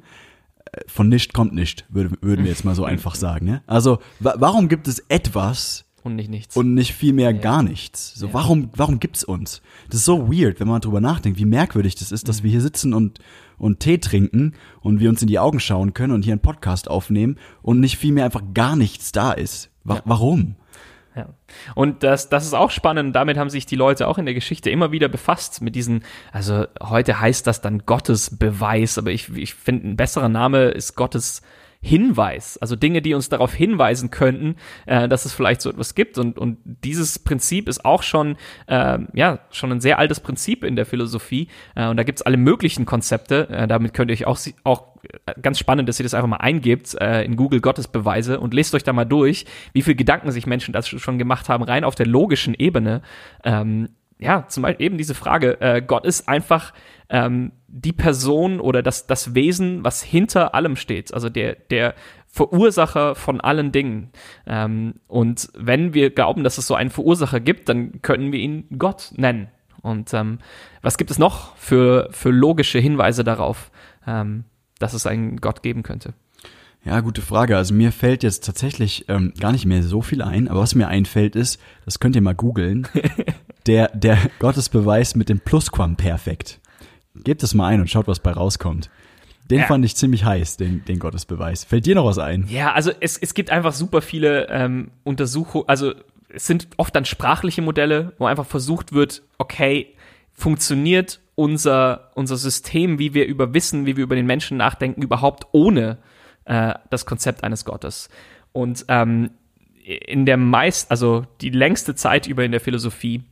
äh, 0.72 0.80
von 0.87 1.09
nicht 1.09 1.33
kommt 1.33 1.54
nicht, 1.54 1.87
würden, 1.88 2.16
würden 2.20 2.44
wir 2.44 2.50
jetzt 2.50 2.64
mal 2.64 2.74
so 2.74 2.85
einfach 2.87 3.14
sagen. 3.14 3.46
Ne? 3.46 3.62
Also 3.66 3.98
wa 4.20 4.35
warum 4.38 4.68
gibt 4.68 4.87
es 4.88 5.00
etwas, 5.09 5.87
und 6.02 6.16
nicht 6.16 6.30
nichts. 6.30 6.56
Und 6.56 6.74
nicht 6.74 6.94
viel 6.94 7.12
mehr 7.12 7.32
ja. 7.32 7.38
gar 7.38 7.62
nichts. 7.62 8.14
So, 8.14 8.28
ja. 8.28 8.34
warum, 8.34 8.70
warum 8.74 9.00
gibt's 9.00 9.24
uns? 9.24 9.62
Das 9.88 10.00
ist 10.00 10.04
so 10.04 10.32
weird, 10.32 10.60
wenn 10.60 10.68
man 10.68 10.80
drüber 10.80 11.00
nachdenkt, 11.00 11.38
wie 11.38 11.44
merkwürdig 11.44 11.94
das 11.94 12.12
ist, 12.12 12.28
dass 12.28 12.40
mhm. 12.40 12.44
wir 12.44 12.50
hier 12.52 12.60
sitzen 12.60 12.94
und, 12.94 13.18
und 13.58 13.80
Tee 13.80 13.98
trinken 13.98 14.54
und 14.80 15.00
wir 15.00 15.10
uns 15.10 15.22
in 15.22 15.28
die 15.28 15.38
Augen 15.38 15.60
schauen 15.60 15.94
können 15.94 16.12
und 16.12 16.22
hier 16.22 16.32
einen 16.32 16.42
Podcast 16.42 16.88
aufnehmen 16.88 17.36
und 17.62 17.80
nicht 17.80 17.98
viel 17.98 18.12
mehr 18.12 18.24
einfach 18.24 18.42
gar 18.54 18.76
nichts 18.76 19.12
da 19.12 19.32
ist. 19.32 19.70
Wa 19.84 19.96
ja. 19.96 20.02
Warum? 20.04 20.56
Ja. 21.16 21.28
Und 21.74 22.02
das, 22.02 22.28
das 22.28 22.46
ist 22.46 22.54
auch 22.54 22.70
spannend. 22.70 23.16
Damit 23.16 23.36
haben 23.36 23.50
sich 23.50 23.66
die 23.66 23.76
Leute 23.76 24.06
auch 24.06 24.18
in 24.18 24.26
der 24.26 24.34
Geschichte 24.34 24.70
immer 24.70 24.92
wieder 24.92 25.08
befasst 25.08 25.60
mit 25.60 25.74
diesen, 25.74 26.04
also 26.32 26.66
heute 26.80 27.20
heißt 27.20 27.46
das 27.46 27.60
dann 27.60 27.84
Gottesbeweis, 27.84 28.96
aber 28.96 29.10
ich, 29.10 29.28
ich 29.36 29.54
finde, 29.54 29.88
ein 29.88 29.96
besserer 29.96 30.28
Name 30.28 30.68
ist 30.68 30.94
Gottes 30.94 31.42
Hinweis, 31.82 32.58
also 32.58 32.76
Dinge, 32.76 33.00
die 33.00 33.14
uns 33.14 33.30
darauf 33.30 33.54
hinweisen 33.54 34.10
könnten, 34.10 34.56
äh, 34.84 35.08
dass 35.08 35.24
es 35.24 35.32
vielleicht 35.32 35.62
so 35.62 35.70
etwas 35.70 35.94
gibt. 35.94 36.18
Und, 36.18 36.38
und 36.38 36.58
dieses 36.64 37.18
Prinzip 37.18 37.68
ist 37.68 37.86
auch 37.86 38.02
schon, 38.02 38.36
äh, 38.66 38.98
ja, 39.14 39.38
schon 39.50 39.72
ein 39.72 39.80
sehr 39.80 39.98
altes 39.98 40.20
Prinzip 40.20 40.62
in 40.62 40.76
der 40.76 40.84
Philosophie. 40.84 41.48
Äh, 41.74 41.88
und 41.88 41.96
da 41.96 42.02
gibt's 42.02 42.20
alle 42.20 42.36
möglichen 42.36 42.84
Konzepte. 42.84 43.48
Äh, 43.48 43.66
damit 43.66 43.94
könnt 43.94 44.10
ihr 44.10 44.14
euch 44.14 44.26
auch, 44.26 44.38
auch 44.62 44.96
äh, 45.26 45.40
ganz 45.40 45.58
spannend, 45.58 45.88
dass 45.88 45.98
ihr 45.98 46.04
das 46.04 46.12
einfach 46.12 46.28
mal 46.28 46.36
eingebt 46.36 47.00
äh, 47.00 47.22
in 47.24 47.36
Google 47.36 47.62
Gottesbeweise 47.62 48.40
und 48.40 48.52
lest 48.52 48.74
euch 48.74 48.84
da 48.84 48.92
mal 48.92 49.06
durch, 49.06 49.46
wie 49.72 49.80
viel 49.80 49.94
Gedanken 49.94 50.32
sich 50.32 50.46
Menschen 50.46 50.72
dazu 50.72 50.98
schon 50.98 51.18
gemacht 51.18 51.48
haben, 51.48 51.64
rein 51.64 51.84
auf 51.84 51.94
der 51.94 52.06
logischen 52.06 52.52
Ebene. 52.52 53.00
Ähm, 53.42 53.88
ja, 54.20 54.46
zum 54.48 54.62
Beispiel 54.62 54.87
eben 54.87 54.98
diese 54.98 55.14
Frage, 55.14 55.61
äh, 55.61 55.83
Gott 55.83 56.04
ist 56.04 56.28
einfach 56.28 56.72
ähm, 57.09 57.52
die 57.66 57.92
Person 57.92 58.61
oder 58.61 58.83
das, 58.83 59.06
das 59.06 59.35
Wesen, 59.35 59.83
was 59.83 60.02
hinter 60.02 60.54
allem 60.54 60.76
steht, 60.76 61.12
also 61.14 61.28
der, 61.28 61.54
der 61.54 61.94
Verursacher 62.28 63.14
von 63.14 63.40
allen 63.40 63.72
Dingen. 63.72 64.11
Ähm, 64.46 64.94
und 65.09 65.48
wenn 65.56 65.94
wir 65.94 66.11
glauben, 66.11 66.44
dass 66.44 66.59
es 66.59 66.66
so 66.66 66.74
einen 66.74 66.90
Verursacher 66.90 67.40
gibt, 67.40 67.68
dann 67.68 68.02
können 68.02 68.33
wir 68.33 68.38
ihn 68.38 68.66
Gott 68.78 69.12
nennen. 69.16 69.48
Und 69.83 70.12
ähm, 70.14 70.38
was 70.83 70.98
gibt 70.98 71.11
es 71.11 71.18
noch 71.18 71.56
für, 71.56 72.09
für 72.12 72.30
logische 72.30 72.78
Hinweise 72.78 73.24
darauf, 73.24 73.70
ähm, 74.06 74.44
dass 74.78 74.92
es 74.92 75.06
einen 75.06 75.38
Gott 75.38 75.62
geben 75.62 75.83
könnte? 75.83 76.12
Ja, 76.85 77.00
gute 77.00 77.20
Frage. 77.20 77.56
Also 77.56 77.74
mir 77.74 77.92
fällt 77.92 78.22
jetzt 78.22 78.44
tatsächlich 78.44 79.06
ähm, 79.09 79.35
gar 79.38 79.52
nicht 79.52 79.66
mehr 79.66 79.83
so 79.83 80.00
viel 80.00 80.22
ein, 80.22 80.48
aber 80.48 80.61
was 80.61 80.74
mir 80.74 80.88
einfällt 80.88 81.37
ist, 81.37 81.61
das 81.85 82.00
könnt 82.00 82.16
ihr 82.16 82.22
mal 82.22 82.35
googeln, 82.35 82.88
der, 83.70 83.88
der 83.94 84.18
Gottesbeweis 84.40 85.14
mit 85.14 85.28
dem 85.28 85.38
Plusquamperfekt. 85.38 86.59
Gebt 87.14 87.44
es 87.44 87.54
mal 87.54 87.68
ein 87.68 87.80
und 87.80 87.88
schaut, 87.88 88.09
was 88.09 88.18
bei 88.18 88.33
rauskommt. 88.33 88.90
Den 89.48 89.61
ja. 89.61 89.66
fand 89.66 89.85
ich 89.85 89.94
ziemlich 89.94 90.24
heiß, 90.24 90.56
den, 90.56 90.85
den 90.87 90.98
Gottesbeweis. 90.98 91.62
Fällt 91.62 91.87
dir 91.87 91.94
noch 91.94 92.04
was 92.04 92.18
ein? 92.18 92.46
Ja, 92.48 92.72
also 92.72 92.90
es, 92.98 93.16
es 93.16 93.33
gibt 93.33 93.50
einfach 93.50 93.72
super 93.72 94.02
viele 94.02 94.48
ähm, 94.48 94.90
Untersuchungen, 95.04 95.68
also 95.68 95.94
es 96.28 96.48
sind 96.48 96.66
oft 96.78 96.94
dann 96.96 97.04
sprachliche 97.04 97.62
Modelle, 97.62 98.12
wo 98.18 98.26
einfach 98.26 98.46
versucht 98.46 98.92
wird, 98.92 99.22
okay, 99.38 99.94
funktioniert 100.33 101.20
unser, 101.37 102.11
unser 102.16 102.37
System, 102.37 102.98
wie 102.98 103.14
wir 103.14 103.26
über 103.26 103.54
Wissen, 103.54 103.87
wie 103.87 103.96
wir 103.96 104.02
über 104.02 104.16
den 104.16 104.26
Menschen 104.26 104.56
nachdenken, 104.56 105.02
überhaupt 105.02 105.46
ohne 105.52 105.98
äh, 106.44 106.74
das 106.90 107.06
Konzept 107.06 107.44
eines 107.44 107.64
Gottes. 107.64 108.09
Und 108.50 108.85
ähm, 108.88 109.30
in 109.85 110.26
der 110.26 110.37
meist, 110.37 110.90
also 110.90 111.24
die 111.40 111.50
längste 111.50 111.94
Zeit 111.94 112.26
über 112.26 112.44
in 112.44 112.50
der 112.50 112.61
Philosophie 112.61 113.22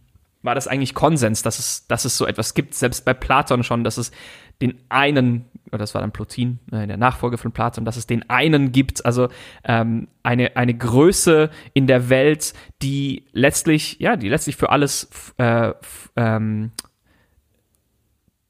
war 0.43 0.55
das 0.55 0.69
eigentlich 0.69 0.95
Konsens, 0.95 1.43
dass 1.43 1.59
es, 1.59 1.87
dass 1.89 2.05
es 2.05 2.17
so 2.17 2.27
etwas 2.27 2.55
gibt, 2.55 2.75
selbst 2.75 3.05
bei 3.05 3.15
Platon 3.15 3.65
schon, 3.65 3.85
dass 3.85 3.99
es 3.99 4.13
den 4.61 4.81
einen, 4.89 5.47
oder 5.69 5.79
das 5.79 5.95
war 5.95 6.01
dann 6.01 6.13
Plotin, 6.13 6.59
äh, 6.73 6.87
der 6.87 6.97
Nachfolge 6.97 7.39
von 7.39 7.53
Platon, 7.53 7.85
dass 7.85 7.97
es 7.97 8.07
den 8.07 8.29
einen 8.29 8.73
gibt, 8.73 9.05
also 9.05 9.29
ähm, 9.65 10.09
eine, 10.23 10.57
eine 10.57 10.75
Größe 10.75 11.51
in 11.75 11.87
der 11.87 12.09
Welt, 12.09 12.55
die 12.83 13.27
letztlich, 13.33 13.99
ja, 14.01 14.17
die 14.17 14.29
letztlich 14.29 14.57
für 14.57 14.71
alles 14.71 15.11
äh, 15.39 15.73
ähm, 16.17 16.73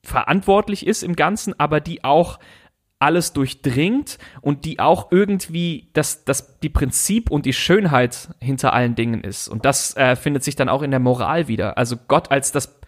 verantwortlich 0.02 0.86
ist 0.86 1.02
im 1.02 1.16
Ganzen, 1.16 1.58
aber 1.58 1.80
die 1.80 2.04
auch 2.04 2.38
alles 3.00 3.32
durchdringt 3.32 4.18
und 4.40 4.64
die 4.64 4.80
auch 4.80 5.12
irgendwie 5.12 5.90
das, 5.92 6.24
das 6.24 6.58
die 6.60 6.68
Prinzip 6.68 7.30
und 7.30 7.46
die 7.46 7.52
Schönheit 7.52 8.28
hinter 8.40 8.72
allen 8.72 8.96
Dingen 8.96 9.22
ist. 9.22 9.48
Und 9.48 9.64
das 9.64 9.96
äh, 9.96 10.16
findet 10.16 10.42
sich 10.42 10.56
dann 10.56 10.68
auch 10.68 10.82
in 10.82 10.90
der 10.90 11.00
Moral 11.00 11.46
wieder. 11.48 11.78
Also 11.78 11.96
Gott 11.96 12.30
als 12.30 12.50
das 12.50 12.78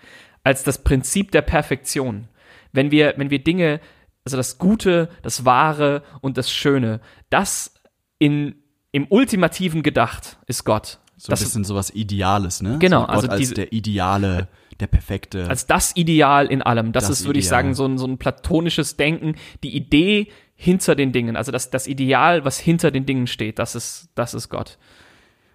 als 0.44 0.62
das 0.62 0.83
Prinzip 0.83 1.31
der 1.33 1.42
Perfektion. 1.42 2.29
Wenn 2.73 2.90
wir, 2.90 3.14
wenn 3.16 3.31
wir 3.31 3.42
Dinge, 3.42 3.81
also 4.25 4.37
das 4.37 4.59
Gute, 4.59 5.09
das 5.23 5.44
Wahre 5.44 6.03
und 6.20 6.37
das 6.38 6.51
Schöne, 6.51 7.01
das 7.31 7.75
in, 8.18 8.55
im 8.92 9.07
Ultimativen 9.09 9.83
gedacht 9.83 10.38
ist 10.46 10.64
Gott. 10.64 11.00
So 11.23 11.33
ein 11.33 11.39
bisschen 11.39 11.65
sowas 11.65 11.91
Ideales, 11.95 12.63
ne? 12.63 12.79
Genau, 12.79 13.01
so 13.03 13.07
also 13.07 13.29
als 13.29 13.39
diese- 13.41 13.55
der 13.55 13.73
ideale, 13.75 14.49
der 14.81 14.87
perfekte. 14.87 15.49
als 15.51 15.67
das 15.67 15.95
Ideal 15.95 16.47
in 16.47 16.63
allem. 16.63 16.93
Das, 16.93 17.09
Das 17.09 17.21
ist, 17.21 17.27
würde 17.27 17.39
ich 17.39 17.47
sagen, 17.47 17.75
so 17.75 17.85
ein, 17.85 17.99
so 17.99 18.07
ein 18.07 18.17
platonisches 18.17 18.97
Denken, 18.97 19.35
die 19.63 19.77
Idee 19.77 20.29
hinter 20.57 20.95
den 20.95 21.13
Dingen, 21.13 21.37
also 21.37 21.53
das, 21.53 21.69
das 21.69 21.87
Ideal, 21.87 22.45
was 22.47 22.59
hinter 22.59 22.91
den 22.91 23.05
Dingen 23.05 23.27
steht, 23.27 23.59
das 23.59 23.75
ist, 23.75 24.09
das 24.15 24.33
ist 24.33 24.49
Gott. 24.49 24.79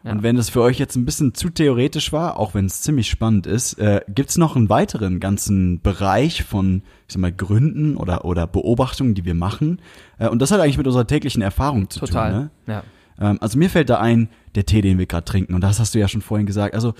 Und 0.03 0.21
wenn 0.21 0.35
das 0.35 0.51
für 0.51 0.61
euch 0.61 0.77
jetzt 0.77 0.95
ein 0.95 1.03
bisschen 1.05 1.33
zu 1.33 1.49
theoretisch 1.49 2.13
war, 2.13 2.37
auch 2.39 2.53
wenn 2.53 2.67
es 2.67 2.83
ziemlich 2.83 3.09
spannend 3.09 3.47
ist, 3.47 3.79
äh, 3.79 4.01
gibt's 4.07 4.37
noch 4.37 4.55
einen 4.55 4.69
weiteren 4.69 5.19
ganzen 5.19 5.81
Bereich 5.81 6.43
von, 6.43 6.83
ich 7.07 7.13
sag 7.13 7.21
mal, 7.21 7.31
Gründen 7.31 7.97
oder, 7.97 8.23
oder 8.23 8.45
Beobachtungen, 8.45 9.15
die 9.15 9.25
wir 9.25 9.33
machen. 9.33 9.81
Äh, 10.19 10.27
und 10.29 10.43
das 10.43 10.51
hat 10.51 10.59
eigentlich 10.61 10.77
mit 10.77 10.85
unserer 10.85 11.07
täglichen 11.07 11.41
Erfahrung 11.41 11.89
zu 11.89 12.01
Total. 12.01 12.31
tun. 12.31 12.39
Ne? 12.41 12.49
Ja. 12.71 12.83
Ähm, 13.19 13.37
also 13.41 13.57
mir 13.57 13.69
fällt 13.69 13.89
da 13.89 13.99
ein, 13.99 14.29
der 14.55 14.65
Tee, 14.65 14.81
den 14.81 14.97
wir 14.97 15.05
gerade 15.05 15.25
trinken. 15.25 15.53
Und 15.53 15.61
das 15.61 15.79
hast 15.79 15.95
du 15.95 15.99
ja 15.99 16.07
schon 16.07 16.21
vorhin 16.21 16.47
gesagt. 16.47 16.73
Also 16.75 16.93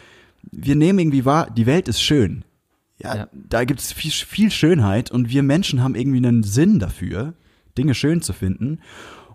wir 0.52 0.76
nehmen 0.76 1.00
irgendwie 1.00 1.26
wahr, 1.26 1.50
die 1.50 1.66
Welt 1.66 1.88
ist 1.88 2.02
schön. 2.02 2.44
Ja, 3.02 3.16
Ja. 3.16 3.28
da 3.34 3.64
gibt's 3.66 3.92
viel, 3.92 4.12
viel 4.12 4.52
Schönheit 4.52 5.12
und 5.12 5.30
wir 5.30 5.44
Menschen 5.44 5.84
haben 5.84 5.96
irgendwie 5.96 6.18
einen 6.26 6.44
Sinn 6.44 6.80
dafür, 6.80 7.34
Dinge 7.78 7.94
schön 7.94 8.22
zu 8.22 8.32
finden. 8.34 8.80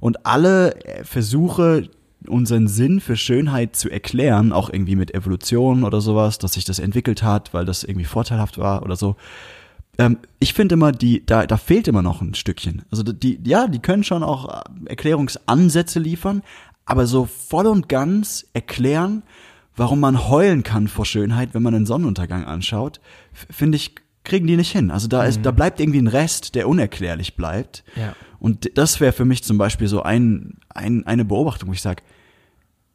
Und 0.00 0.24
alle 0.24 0.74
äh, 0.84 1.04
Versuche, 1.04 1.90
unseren 2.26 2.68
Sinn 2.68 3.00
für 3.00 3.16
Schönheit 3.16 3.76
zu 3.76 3.90
erklären, 3.90 4.52
auch 4.52 4.70
irgendwie 4.70 4.96
mit 4.96 5.14
Evolution 5.14 5.84
oder 5.84 6.00
sowas, 6.00 6.38
dass 6.38 6.52
sich 6.54 6.64
das 6.64 6.78
entwickelt 6.78 7.22
hat, 7.22 7.52
weil 7.54 7.64
das 7.64 7.82
irgendwie 7.84 8.04
vorteilhaft 8.06 8.58
war 8.58 8.82
oder 8.82 8.96
so. 8.96 9.16
Ähm, 9.98 10.18
ich 10.38 10.54
finde 10.54 10.74
immer, 10.74 10.92
die, 10.92 11.24
da, 11.26 11.46
da 11.46 11.56
fehlt 11.56 11.88
immer 11.88 12.02
noch 12.02 12.20
ein 12.22 12.34
Stückchen. 12.34 12.82
Also 12.90 13.02
die, 13.02 13.40
ja, 13.44 13.66
die 13.68 13.80
können 13.80 14.04
schon 14.04 14.22
auch 14.22 14.48
äh, 14.48 14.62
Erklärungsansätze 14.86 15.98
liefern, 15.98 16.42
aber 16.84 17.06
so 17.06 17.26
voll 17.26 17.66
und 17.66 17.88
ganz 17.88 18.46
erklären, 18.52 19.22
warum 19.76 20.00
man 20.00 20.28
heulen 20.28 20.62
kann 20.62 20.88
vor 20.88 21.06
Schönheit, 21.06 21.54
wenn 21.54 21.62
man 21.62 21.74
einen 21.74 21.86
Sonnenuntergang 21.86 22.44
anschaut, 22.44 23.00
finde 23.32 23.76
ich, 23.76 23.94
kriegen 24.24 24.46
die 24.46 24.56
nicht 24.56 24.72
hin. 24.72 24.90
Also 24.90 25.08
da 25.08 25.24
ist, 25.24 25.40
da 25.42 25.50
bleibt 25.50 25.80
irgendwie 25.80 26.00
ein 26.00 26.06
Rest, 26.06 26.54
der 26.54 26.68
unerklärlich 26.68 27.36
bleibt. 27.36 27.84
Ja. 27.96 28.14
Und 28.38 28.76
das 28.76 29.00
wäre 29.00 29.12
für 29.12 29.24
mich 29.24 29.42
zum 29.42 29.58
Beispiel 29.58 29.88
so 29.88 30.02
ein, 30.02 30.58
ein, 30.68 31.06
eine 31.06 31.24
Beobachtung, 31.24 31.68
wo 31.68 31.72
ich 31.72 31.82
sage, 31.82 32.02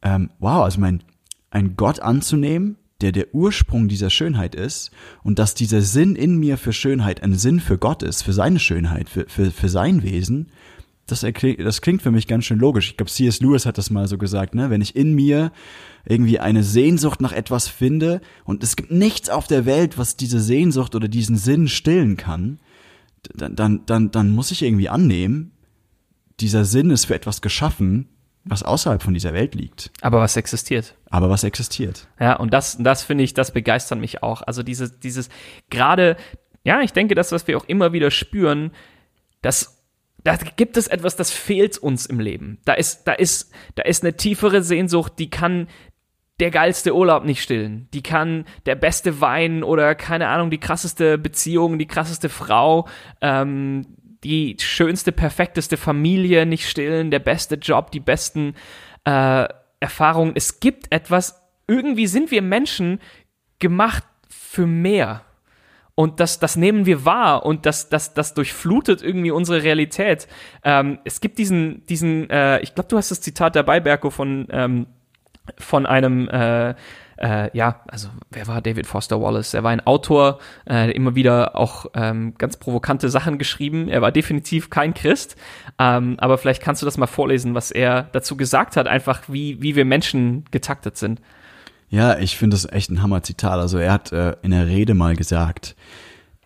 ähm, 0.02 0.30
wow, 0.38 0.64
also 0.64 0.80
mein, 0.80 1.02
ein 1.50 1.76
Gott 1.76 2.00
anzunehmen, 2.00 2.76
der 3.00 3.12
der 3.12 3.34
Ursprung 3.34 3.88
dieser 3.88 4.10
Schönheit 4.10 4.54
ist 4.54 4.90
und 5.22 5.38
dass 5.38 5.54
dieser 5.54 5.82
Sinn 5.82 6.16
in 6.16 6.38
mir 6.38 6.56
für 6.56 6.72
Schönheit 6.72 7.22
ein 7.22 7.34
Sinn 7.34 7.60
für 7.60 7.78
Gott 7.78 8.02
ist, 8.02 8.22
für 8.22 8.32
seine 8.32 8.58
Schönheit, 8.58 9.08
für, 9.08 9.26
für, 9.28 9.50
für 9.50 9.68
sein 9.68 10.02
Wesen, 10.02 10.50
das, 11.06 11.20
das 11.58 11.80
klingt 11.80 12.02
für 12.02 12.10
mich 12.10 12.26
ganz 12.26 12.44
schön 12.44 12.58
logisch. 12.58 12.90
Ich 12.90 12.96
glaube, 12.96 13.10
C.S. 13.10 13.40
Lewis 13.40 13.64
hat 13.66 13.78
das 13.78 13.90
mal 13.90 14.08
so 14.08 14.18
gesagt, 14.18 14.54
ne? 14.54 14.70
Wenn 14.70 14.80
ich 14.80 14.96
in 14.96 15.14
mir 15.14 15.52
irgendwie 16.04 16.40
eine 16.40 16.62
Sehnsucht 16.64 17.20
nach 17.20 17.32
etwas 17.32 17.68
finde 17.68 18.20
und 18.44 18.62
es 18.62 18.76
gibt 18.76 18.90
nichts 18.90 19.30
auf 19.30 19.46
der 19.46 19.66
Welt, 19.66 19.98
was 19.98 20.16
diese 20.16 20.40
Sehnsucht 20.40 20.94
oder 20.94 21.08
diesen 21.08 21.36
Sinn 21.36 21.68
stillen 21.68 22.16
kann, 22.16 22.58
dann, 23.34 23.56
dann, 23.56 23.86
dann, 23.86 24.10
dann 24.10 24.30
muss 24.30 24.50
ich 24.50 24.62
irgendwie 24.62 24.88
annehmen, 24.88 25.52
dieser 26.40 26.64
Sinn 26.64 26.90
ist 26.90 27.06
für 27.06 27.14
etwas 27.14 27.40
geschaffen, 27.40 28.08
was 28.44 28.62
außerhalb 28.62 29.02
von 29.02 29.14
dieser 29.14 29.32
Welt 29.32 29.56
liegt, 29.56 29.90
Aber 30.02 30.20
was 30.20 30.36
existiert? 30.36 30.94
aber 31.10 31.28
was 31.30 31.42
existiert. 31.42 32.06
Ja, 32.20 32.36
und 32.36 32.52
das, 32.52 32.76
das 32.78 33.02
finde 33.02 33.24
ich, 33.24 33.34
das 33.34 33.52
begeistert 33.52 33.98
mich 33.98 34.22
auch. 34.22 34.42
Also 34.42 34.62
dieses, 34.62 35.00
dieses, 35.00 35.28
gerade, 35.70 36.16
ja, 36.62 36.80
ich 36.82 36.92
denke, 36.92 37.16
das, 37.16 37.32
was 37.32 37.48
wir 37.48 37.56
auch 37.56 37.64
immer 37.64 37.92
wieder 37.92 38.12
spüren, 38.12 38.70
dass 39.42 39.75
da 40.26 40.36
gibt 40.56 40.76
es 40.76 40.88
etwas, 40.88 41.14
das 41.14 41.30
fehlt 41.30 41.78
uns 41.78 42.06
im 42.06 42.18
Leben. 42.18 42.58
Da 42.64 42.72
ist, 42.72 43.04
da 43.04 43.12
ist, 43.12 43.52
da 43.76 43.84
ist 43.84 44.02
eine 44.02 44.16
tiefere 44.16 44.60
Sehnsucht, 44.62 45.12
die 45.18 45.30
kann 45.30 45.68
der 46.40 46.50
geilste 46.50 46.94
Urlaub 46.94 47.24
nicht 47.24 47.42
stillen. 47.42 47.88
Die 47.94 48.02
kann 48.02 48.44
der 48.66 48.74
beste 48.74 49.20
Wein 49.20 49.62
oder 49.62 49.94
keine 49.94 50.28
Ahnung, 50.28 50.50
die 50.50 50.58
krasseste 50.58 51.16
Beziehung, 51.16 51.78
die 51.78 51.86
krasseste 51.86 52.28
Frau, 52.28 52.88
ähm, 53.20 53.86
die 54.24 54.56
schönste, 54.58 55.12
perfekteste 55.12 55.76
Familie 55.76 56.44
nicht 56.44 56.68
stillen, 56.68 57.12
der 57.12 57.20
beste 57.20 57.54
Job, 57.54 57.92
die 57.92 58.00
besten 58.00 58.54
äh, 59.04 59.46
Erfahrungen. 59.78 60.32
Es 60.34 60.58
gibt 60.58 60.92
etwas, 60.92 61.40
irgendwie 61.68 62.08
sind 62.08 62.32
wir 62.32 62.42
Menschen 62.42 63.00
gemacht 63.60 64.02
für 64.28 64.66
mehr. 64.66 65.25
Und 65.96 66.20
das, 66.20 66.38
das 66.38 66.56
nehmen 66.56 66.84
wir 66.84 67.06
wahr 67.06 67.46
und 67.46 67.64
das, 67.64 67.88
das, 67.88 68.12
das 68.12 68.34
durchflutet 68.34 69.02
irgendwie 69.02 69.30
unsere 69.30 69.62
Realität. 69.62 70.28
Ähm, 70.62 70.98
es 71.04 71.22
gibt 71.22 71.38
diesen, 71.38 71.86
diesen, 71.86 72.28
äh, 72.28 72.60
ich 72.60 72.74
glaube, 72.74 72.88
du 72.88 72.98
hast 72.98 73.10
das 73.10 73.22
Zitat 73.22 73.56
dabei, 73.56 73.80
Berko, 73.80 74.10
von, 74.10 74.46
ähm, 74.50 74.86
von 75.56 75.86
einem, 75.86 76.28
äh, 76.28 76.74
äh, 77.16 77.56
ja, 77.56 77.80
also 77.88 78.08
wer 78.30 78.46
war 78.46 78.60
David 78.60 78.86
Foster 78.86 79.22
Wallace? 79.22 79.54
Er 79.54 79.62
war 79.62 79.70
ein 79.70 79.86
Autor, 79.86 80.38
äh, 80.68 80.90
immer 80.90 81.14
wieder 81.14 81.56
auch 81.56 81.86
ähm, 81.94 82.34
ganz 82.36 82.58
provokante 82.58 83.08
Sachen 83.08 83.38
geschrieben. 83.38 83.88
Er 83.88 84.02
war 84.02 84.12
definitiv 84.12 84.68
kein 84.68 84.92
Christ, 84.92 85.36
ähm, 85.78 86.16
aber 86.18 86.36
vielleicht 86.36 86.62
kannst 86.62 86.82
du 86.82 86.86
das 86.86 86.98
mal 86.98 87.06
vorlesen, 87.06 87.54
was 87.54 87.70
er 87.70 88.02
dazu 88.12 88.36
gesagt 88.36 88.76
hat, 88.76 88.86
einfach 88.86 89.22
wie, 89.28 89.62
wie 89.62 89.76
wir 89.76 89.86
Menschen 89.86 90.44
getaktet 90.50 90.98
sind. 90.98 91.22
Ja, 91.88 92.18
ich 92.18 92.36
finde 92.36 92.54
das 92.54 92.70
echt 92.70 92.90
ein 92.90 93.02
Hammer-Zitat. 93.02 93.58
Also 93.58 93.78
er 93.78 93.92
hat 93.92 94.12
äh, 94.12 94.36
in 94.42 94.50
der 94.50 94.66
Rede 94.66 94.94
mal 94.94 95.16
gesagt, 95.16 95.76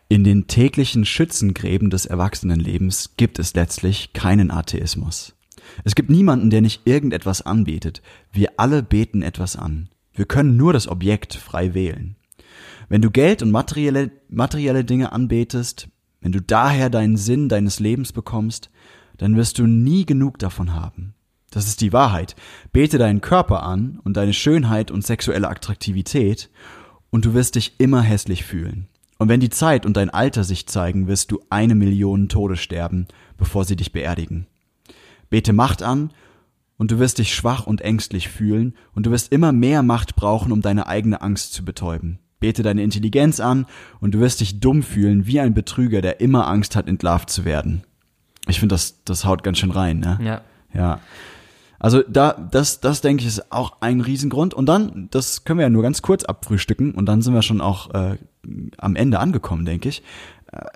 in 0.09 0.24
den 0.24 0.48
täglichen 0.48 1.05
Schützengräben 1.05 1.88
des 1.88 2.05
Erwachsenenlebens 2.05 3.14
gibt 3.16 3.38
es 3.38 3.55
letztlich 3.55 4.12
keinen 4.12 4.50
Atheismus. 4.50 5.35
Es 5.85 5.94
gibt 5.94 6.11
niemanden, 6.11 6.50
der 6.50 6.61
nicht 6.61 6.87
irgendetwas 6.87 7.42
anbetet. 7.42 8.03
Wir 8.33 8.50
alle 8.57 8.83
beten 8.83 9.22
etwas 9.22 9.57
an. 9.57 9.88
Wir 10.12 10.24
können 10.24 10.57
nur 10.57 10.72
das 10.72 10.88
Objekt 10.88 11.35
frei 11.35 11.74
wählen. 11.74 12.16
Wenn 12.88 13.03
du 13.03 13.11
Geld 13.11 13.42
und 13.42 13.53
materielle, 13.53 14.11
materielle 14.29 14.85
Dinge 14.85 15.12
anbetest, 15.12 15.88
wenn 16.20 16.33
du 16.33 16.42
daher 16.42 16.90
deinen 16.90 17.16
Sinn 17.16 17.48
deines 17.48 17.79
Lebens 17.79 18.12
bekommst, 18.12 18.70
dann 19.16 19.37
wirst 19.37 19.59
du 19.59 19.66
nie 19.66 20.05
genug 20.05 20.38
davon 20.38 20.74
haben. 20.74 21.14
Das 21.50 21.66
ist 21.66 21.80
die 21.80 21.92
Wahrheit. 21.92 22.36
Bete 22.72 22.98
deinen 22.98 23.20
Körper 23.20 23.62
an 23.64 24.00
und 24.04 24.16
deine 24.16 24.32
Schönheit 24.32 24.90
und 24.90 25.04
sexuelle 25.04 25.48
Attraktivität 25.48 26.48
und 27.10 27.24
du 27.24 27.34
wirst 27.34 27.56
dich 27.56 27.74
immer 27.78 28.02
hässlich 28.02 28.44
fühlen. 28.44 28.86
Und 29.18 29.28
wenn 29.28 29.40
die 29.40 29.50
Zeit 29.50 29.84
und 29.84 29.96
dein 29.96 30.10
Alter 30.10 30.44
sich 30.44 30.66
zeigen, 30.66 31.08
wirst 31.08 31.30
du 31.30 31.40
eine 31.50 31.74
Million 31.74 32.28
Tode 32.28 32.56
sterben, 32.56 33.06
bevor 33.36 33.64
sie 33.64 33.76
dich 33.76 33.92
beerdigen. 33.92 34.46
Bete 35.28 35.52
Macht 35.52 35.82
an 35.82 36.10
und 36.78 36.90
du 36.90 36.98
wirst 36.98 37.18
dich 37.18 37.34
schwach 37.34 37.66
und 37.66 37.82
ängstlich 37.82 38.28
fühlen 38.28 38.74
und 38.94 39.06
du 39.06 39.10
wirst 39.10 39.32
immer 39.32 39.52
mehr 39.52 39.82
Macht 39.82 40.16
brauchen, 40.16 40.52
um 40.52 40.62
deine 40.62 40.86
eigene 40.86 41.20
Angst 41.20 41.52
zu 41.52 41.64
betäuben. 41.64 42.20
Bete 42.38 42.62
deine 42.62 42.82
Intelligenz 42.82 43.40
an 43.40 43.66
und 44.00 44.14
du 44.14 44.20
wirst 44.20 44.40
dich 44.40 44.60
dumm 44.60 44.82
fühlen 44.82 45.26
wie 45.26 45.40
ein 45.40 45.52
Betrüger, 45.52 46.00
der 46.00 46.20
immer 46.20 46.46
Angst 46.48 46.74
hat, 46.74 46.88
entlarvt 46.88 47.28
zu 47.28 47.44
werden. 47.44 47.82
Ich 48.48 48.60
finde, 48.60 48.74
das, 48.74 49.04
das 49.04 49.26
haut 49.26 49.44
ganz 49.44 49.58
schön 49.58 49.70
rein, 49.70 50.00
ne? 50.00 50.18
Ja. 50.22 50.40
Ja. 50.72 51.00
Also 51.80 52.02
da, 52.06 52.34
das, 52.34 52.80
das 52.80 53.00
denke 53.00 53.22
ich 53.22 53.26
ist 53.28 53.50
auch 53.50 53.78
ein 53.80 54.00
Riesengrund. 54.02 54.54
Und 54.54 54.66
dann, 54.66 55.08
das 55.10 55.44
können 55.44 55.58
wir 55.58 55.64
ja 55.64 55.70
nur 55.70 55.82
ganz 55.82 56.02
kurz 56.02 56.24
abfrühstücken 56.24 56.92
und 56.94 57.06
dann 57.06 57.22
sind 57.22 57.34
wir 57.34 57.42
schon 57.42 57.60
auch 57.60 57.92
äh, 57.94 58.18
am 58.78 58.94
Ende 58.96 59.18
angekommen, 59.18 59.64
denke 59.64 59.88
ich. 59.88 60.02
Äh, 60.52 60.66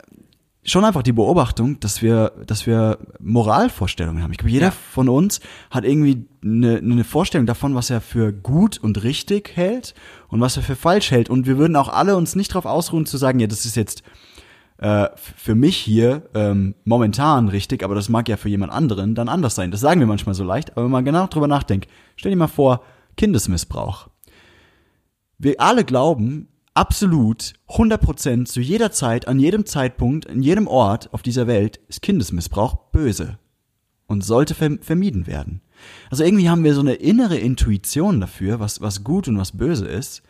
schon 0.66 0.82
einfach 0.82 1.02
die 1.02 1.12
Beobachtung, 1.12 1.78
dass 1.80 2.00
wir, 2.00 2.32
dass 2.46 2.66
wir 2.66 2.96
Moralvorstellungen 3.20 4.22
haben. 4.22 4.32
Ich 4.32 4.38
glaube, 4.38 4.50
jeder 4.50 4.68
Ja. 4.68 4.70
von 4.92 5.10
uns 5.10 5.40
hat 5.70 5.84
irgendwie 5.84 6.24
eine, 6.42 6.78
eine 6.78 7.04
Vorstellung 7.04 7.46
davon, 7.46 7.74
was 7.74 7.90
er 7.90 8.00
für 8.00 8.32
gut 8.32 8.78
und 8.78 9.02
richtig 9.02 9.54
hält 9.56 9.94
und 10.28 10.40
was 10.40 10.56
er 10.56 10.62
für 10.62 10.74
falsch 10.74 11.10
hält. 11.10 11.28
Und 11.28 11.46
wir 11.46 11.58
würden 11.58 11.76
auch 11.76 11.90
alle 11.90 12.16
uns 12.16 12.34
nicht 12.34 12.50
darauf 12.52 12.64
ausruhen 12.64 13.04
zu 13.04 13.18
sagen, 13.18 13.40
ja, 13.40 13.46
das 13.46 13.66
ist 13.66 13.76
jetzt 13.76 14.02
äh, 14.78 15.08
für 15.16 15.54
mich 15.54 15.76
hier 15.76 16.28
ähm, 16.34 16.74
momentan 16.84 17.48
richtig, 17.48 17.82
aber 17.82 17.94
das 17.94 18.08
mag 18.08 18.28
ja 18.28 18.36
für 18.36 18.48
jemand 18.48 18.72
anderen 18.72 19.14
dann 19.14 19.28
anders 19.28 19.54
sein. 19.54 19.70
Das 19.70 19.80
sagen 19.80 20.00
wir 20.00 20.06
manchmal 20.06 20.34
so 20.34 20.44
leicht, 20.44 20.72
aber 20.72 20.84
wenn 20.84 20.90
man 20.90 21.04
genau 21.04 21.26
drüber 21.26 21.48
nachdenkt, 21.48 21.88
stell 22.16 22.30
dir 22.30 22.36
mal 22.36 22.48
vor, 22.48 22.82
Kindesmissbrauch. 23.16 24.08
Wir 25.38 25.60
alle 25.60 25.84
glauben 25.84 26.48
absolut 26.74 27.54
100% 27.68 28.46
zu 28.46 28.60
jeder 28.60 28.90
Zeit, 28.90 29.28
an 29.28 29.38
jedem 29.38 29.64
Zeitpunkt, 29.64 30.26
in 30.26 30.42
jedem 30.42 30.66
Ort 30.66 31.12
auf 31.12 31.22
dieser 31.22 31.46
Welt 31.46 31.78
ist 31.88 32.02
Kindesmissbrauch 32.02 32.90
böse 32.90 33.38
und 34.06 34.24
sollte 34.24 34.54
verm 34.54 34.80
vermieden 34.80 35.26
werden. 35.26 35.60
Also 36.10 36.24
irgendwie 36.24 36.48
haben 36.48 36.64
wir 36.64 36.74
so 36.74 36.80
eine 36.80 36.94
innere 36.94 37.36
Intuition 37.36 38.20
dafür, 38.20 38.60
was, 38.60 38.80
was 38.80 39.04
gut 39.04 39.28
und 39.28 39.38
was 39.38 39.52
böse 39.52 39.86
ist. 39.86 40.22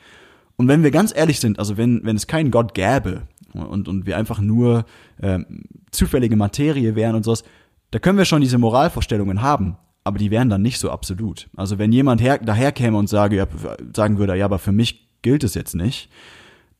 Und 0.57 0.69
wenn 0.69 0.83
wir 0.83 0.91
ganz 0.91 1.13
ehrlich 1.15 1.41
sind, 1.41 1.59
also 1.59 1.77
wenn, 1.77 2.05
wenn 2.05 2.17
es 2.17 2.27
keinen 2.27 2.51
Gott 2.51 2.75
gäbe 2.75 3.23
und, 3.55 3.89
und 3.89 4.07
wir 4.07 4.17
einfach 4.17 4.41
nur 4.41 4.85
ähm, 5.23 5.65
zufällige 5.91 6.37
Materie 6.37 6.95
wären 6.95 7.15
und 7.15 7.25
sowas, 7.25 7.45
da 7.91 7.99
können 7.99 8.19
wir 8.19 8.25
schon 8.25 8.41
diese 8.41 8.59
Moralvorstellungen 8.59 9.43
haben, 9.43 9.77
aber 10.03 10.19
die 10.19 10.31
wären 10.31 10.51
dann 10.51 10.63
nicht 10.63 10.79
so 10.79 10.91
absolut. 10.91 11.49
Also 11.57 11.79
wenn 11.79 11.93
jemand 11.93 12.21
her, 12.21 12.39
daherkäme 12.39 12.99
und 12.99 13.09
sage, 13.09 13.37
ja, 13.37 13.47
sagen 13.95 14.19
würde, 14.19 14.37
ja, 14.37 14.45
aber 14.45 14.59
für 14.59 14.73
mich 14.73 15.09
gilt 15.23 15.45
es 15.45 15.55
jetzt 15.55 15.75
nicht, 15.75 16.11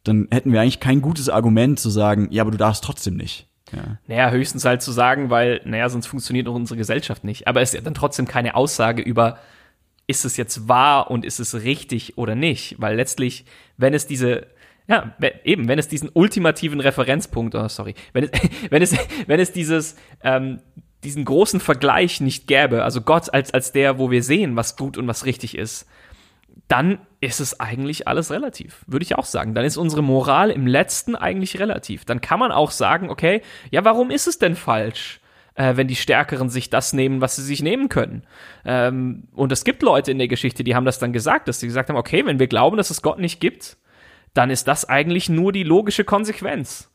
dann 0.03 0.29
hätten 0.31 0.53
wir 0.53 0.61
eigentlich 0.61 0.81
kein 0.81 1.01
gutes 1.01 1.29
Argument 1.29 1.79
zu 1.81 1.89
sagen, 1.89 2.29
ja, 2.31 2.43
aber 2.43 2.51
du 2.51 2.59
darfst 2.59 2.85
trotzdem 2.85 3.17
nicht. 3.17 3.49
Ja. 3.73 3.99
Naja, 4.07 4.31
höchstens 4.31 4.65
halt 4.65 4.83
zu 4.83 4.93
sagen, 4.93 5.31
weil, 5.31 5.61
naja, 5.65 5.89
sonst 5.89 6.07
funktioniert 6.07 6.47
auch 6.49 6.55
unsere 6.55 6.77
Gesellschaft 6.77 7.25
nicht. 7.25 7.49
Aber 7.49 7.63
es 7.63 7.71
ist 7.71 7.75
ja 7.75 7.81
dann 7.81 7.95
trotzdem 7.95 8.29
keine 8.29 8.55
Aussage 8.55 9.03
über, 9.03 9.39
ist 10.07 10.25
es 10.25 10.37
jetzt 10.37 10.69
wahr 10.69 11.11
und 11.11 11.25
ist 11.25 11.41
es 11.41 11.55
richtig 11.55 12.19
oder 12.19 12.35
nicht? 12.35 12.77
Weil 12.79 12.97
letztlich, 12.97 13.47
wenn 13.77 13.95
es 13.95 14.07
diese, 14.07 14.47
ja, 14.87 15.15
eben, 15.45 15.69
wenn 15.69 15.79
es 15.79 15.89
diesen 15.89 16.11
ultimativen 16.13 16.81
Referenzpunkt, 16.81 17.55
oh, 17.55 17.69
sorry, 17.69 17.95
wenn 18.13 18.25
es, 18.25 18.31
wenn 18.71 18.83
es, 18.83 18.97
wenn 19.27 19.41
es 19.41 19.53
dieses, 19.53 19.97
ähm, 20.23 20.61
diesen 21.03 21.25
großen 21.25 21.61
Vergleich 21.61 22.21
nicht 22.21 22.47
gäbe, 22.47 22.85
also 22.85 23.01
Gott 23.01 23.33
als, 23.33 23.53
als 23.53 23.73
der, 23.73 23.99
wo 23.99 24.11
wir 24.11 24.23
sehen, 24.23 24.57
was 24.57 24.77
gut 24.77 24.97
und 24.97 25.07
was 25.07 25.25
richtig 25.27 25.57
ist, 25.57 25.87
dann 26.69 26.99
ist 27.21 27.41
es 27.41 27.61
eigentlich 27.61 28.09
alles 28.09 28.31
relativ, 28.31 28.85
würde 28.87 29.05
ich 29.05 29.17
auch 29.17 29.25
sagen. 29.25 29.55
Dann 29.55 29.65
ist 29.65 29.77
unsere 29.77 30.03
Moral 30.03 30.51
im 30.51 30.67
letzten 30.67 31.15
eigentlich 31.15 31.59
relativ. 31.61 32.05
Dann 32.05 32.21
kann 32.21 32.39
man 32.39 32.53
auch 32.53 32.71
sagen, 32.71 33.11
okay, 33.11 33.43
ja, 33.71 33.85
warum 33.85 34.11
ist 34.11 34.27
es 34.27 34.39
denn 34.39 34.57
falsch? 34.57 35.21
Äh, 35.57 35.77
wenn 35.77 35.89
die 35.89 35.97
Stärkeren 35.97 36.49
sich 36.49 36.71
das 36.71 36.93
nehmen, 36.93 37.21
was 37.21 37.37
sie 37.37 37.43
sich 37.43 37.63
nehmen 37.63 37.89
können. 37.89 38.25
Ähm, 38.65 39.25
und 39.35 39.53
es 39.53 39.65
gibt 39.65 39.83
Leute 39.83 40.11
in 40.11 40.19
der 40.19 40.27
Geschichte, 40.27 40.65
die 40.65 40.75
haben 40.75 40.85
das 40.85 40.99
dann 40.99 41.13
gesagt, 41.13 41.49
dass 41.49 41.61
sie 41.61 41.67
gesagt 41.67 41.91
haben, 41.91 41.97
okay, 41.97 42.25
wenn 42.27 42.39
wir 42.39 42.49
glauben, 42.49 42.77
dass 42.77 42.91
es 42.91 43.03
Gott 43.03 43.19
nicht 43.19 43.41
gibt, 43.41 43.77
dann 44.35 44.51
ist 44.51 44.69
das 44.69 44.89
eigentlich 44.89 45.29
nur 45.29 45.53
die 45.53 45.63
logische 45.63 46.05
Konsequenz. 46.05 46.91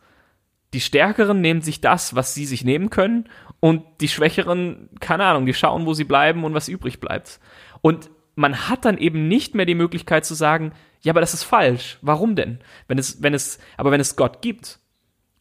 Die 0.73 0.81
Stärkeren 0.81 1.41
nehmen 1.41 1.61
sich 1.61 1.81
das, 1.81 2.13
was 2.13 2.35
sie 2.35 2.45
sich 2.45 2.63
nehmen 2.63 2.89
können, 2.89 3.27
und 3.59 3.83
die 3.99 4.07
Schwächeren, 4.07 4.89
keine 4.99 5.25
Ahnung, 5.25 5.45
die 5.45 5.53
schauen, 5.53 5.85
wo 5.85 5.93
sie 5.93 6.05
bleiben 6.05 6.43
und 6.43 6.53
was 6.53 6.69
übrig 6.69 6.99
bleibt. 6.99 7.39
Und 7.81 8.09
man 8.35 8.69
hat 8.69 8.85
dann 8.85 8.97
eben 8.97 9.27
nicht 9.27 9.53
mehr 9.53 9.65
die 9.65 9.75
Möglichkeit 9.75 10.25
zu 10.25 10.33
sagen, 10.33 10.71
ja, 11.01 11.11
aber 11.11 11.21
das 11.21 11.33
ist 11.33 11.43
falsch. 11.43 11.97
Warum 12.01 12.35
denn? 12.35 12.59
Wenn 12.87 12.97
es, 12.97 13.21
wenn 13.21 13.33
es, 13.33 13.59
aber 13.75 13.91
wenn 13.91 13.99
es 13.99 14.15
Gott 14.15 14.41
gibt, 14.41 14.79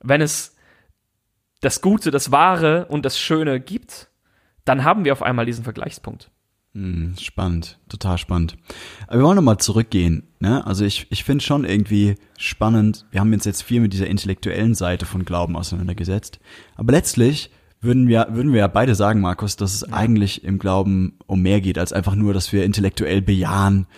wenn 0.01 0.21
es 0.21 0.57
das 1.61 1.81
Gute, 1.81 2.11
das 2.11 2.33
Wahre 2.33 2.87
und 2.87 3.05
das 3.05 3.19
Schöne 3.19 3.61
gibt, 3.61 4.09
dann 4.65 4.85
haben 4.85 5.05
wir 5.05 5.13
auf 5.13 5.23
einmal 5.23 5.47
diesen 5.47 5.65
Vergleichspunkt. 5.65 6.31
Hm, 6.79 7.15
spannend, 7.19 7.77
total 7.89 8.19
spannend. 8.19 8.57
Aber 9.09 9.19
wir 9.19 9.25
wollen 9.25 9.35
nochmal 9.35 9.59
zurückgehen. 9.59 10.23
Ne? 10.39 10.65
Also 10.65 10.85
ich, 10.85 11.09
ich 11.11 11.25
finde 11.25 11.43
schon 11.43 11.65
irgendwie 11.65 12.15
spannend, 12.39 13.05
wir 13.11 13.19
haben 13.19 13.33
uns 13.33 13.45
jetzt 13.47 13.63
viel 13.63 13.81
mit 13.81 13.93
dieser 13.93 14.07
intellektuellen 14.07 14.77
Seite 14.77 15.05
von 15.05 15.25
Glauben 15.25 15.57
auseinandergesetzt. 15.57 16.39
Aber 16.77 16.93
letztlich 16.93 17.51
würden 17.81 18.07
wir, 18.07 18.29
würden 18.31 18.53
wir 18.53 18.61
ja 18.61 18.69
beide 18.69 18.95
sagen, 18.95 19.21
Markus, 19.21 19.57
dass 19.57 19.75
es 19.75 19.81
ja. 19.89 19.93
eigentlich 19.93 20.45
im 20.45 20.61
Glauben 20.61 21.19
um 21.27 21.43
mehr 21.43 21.61
geht, 21.61 21.79
als 21.79 21.93
einfach 21.93 22.15
nur, 22.15 22.33
dass 22.33 22.53
wir 22.53 22.65
intellektuell 22.65 23.23
bejahen. 23.23 23.89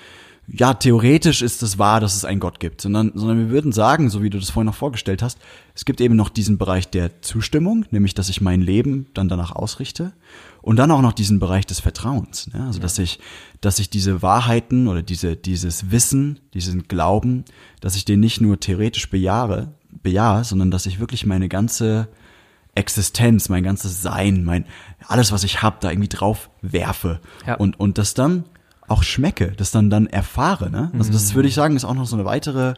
Ja, 0.53 0.74
theoretisch 0.74 1.42
ist 1.42 1.62
es 1.62 1.78
wahr, 1.78 2.01
dass 2.01 2.16
es 2.16 2.24
einen 2.24 2.40
Gott 2.40 2.59
gibt, 2.59 2.80
sondern, 2.80 3.12
sondern 3.14 3.38
wir 3.38 3.51
würden 3.51 3.70
sagen, 3.70 4.11
so 4.11 4.22
wie 4.22 4.30
du 4.30 4.38
das 4.38 4.51
vorhin 4.51 4.66
noch 4.66 4.74
vorgestellt 4.74 5.22
hast, 5.22 5.38
es 5.76 5.84
gibt 5.84 6.01
eben 6.01 6.16
noch 6.16 6.28
diesen 6.28 6.59
Bereich 6.59 6.88
der 6.88 7.22
Zustimmung, 7.22 7.84
nämlich, 7.90 8.14
dass 8.14 8.28
ich 8.28 8.40
mein 8.40 8.61
Leben 8.61 9.07
dann 9.14 9.28
danach 9.28 9.53
ausrichte. 9.53 10.12
Und 10.61 10.76
dann 10.76 10.90
auch 10.90 11.03
noch 11.03 11.12
diesen 11.12 11.38
Bereich 11.38 11.66
des 11.66 11.80
Vertrauens, 11.80 12.48
ne? 12.53 12.64
also 12.66 12.78
ja. 12.78 12.82
dass 12.82 12.98
ich, 12.98 13.20
dass 13.61 13.78
ich 13.78 13.88
diese 13.88 14.22
Wahrheiten 14.22 14.88
oder 14.88 15.03
diese, 15.03 15.36
dieses 15.36 15.90
Wissen, 15.90 16.40
diesen 16.53 16.88
Glauben, 16.88 17.44
dass 17.80 17.96
ich 17.96 18.05
den 18.05 18.20
nicht 18.20 18.40
nur 18.40 18.61
theoretisch 18.61 19.09
bejahe, 19.09 19.72
bejahe, 20.03 20.44
sondern 20.44 20.70
dass 20.70 20.84
ich 20.84 21.01
wirklich 21.01 21.24
meine 21.24 21.48
ganze 21.48 22.09
Existenz, 22.74 23.48
mein 23.48 23.62
ganzes 23.62 24.03
Sein, 24.03 24.44
mein 24.44 24.66
alles, 25.07 25.32
was 25.32 25.44
ich 25.44 25.62
habe, 25.62 25.78
da 25.80 25.90
irgendwie 25.90 26.09
drauf 26.09 26.51
werfe 26.61 27.20
ja. 27.46 27.55
und 27.55 27.80
und 27.80 27.98
das 27.98 28.14
dann 28.14 28.44
auch 28.91 29.03
schmecke, 29.03 29.53
das 29.57 29.70
dann 29.70 29.91
dann 29.91 30.07
erfahre. 30.07 30.70
Ne? 30.70 30.91
Also 30.99 31.12
das 31.12 31.30
mhm. 31.30 31.36
würde 31.36 31.49
ich 31.49 31.55
sagen, 31.55 31.76
ist 31.76 31.84
auch 31.84 31.95
noch 31.95 32.07
so 32.07 32.16
eine 32.16 32.24
weitere 32.24 32.74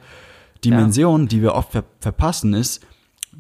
Dimension, 0.65 1.23
ja. 1.23 1.29
die 1.29 1.43
wir 1.43 1.55
oft 1.55 1.73
ver 1.73 1.85
verpassen, 2.01 2.55
ist, 2.55 2.85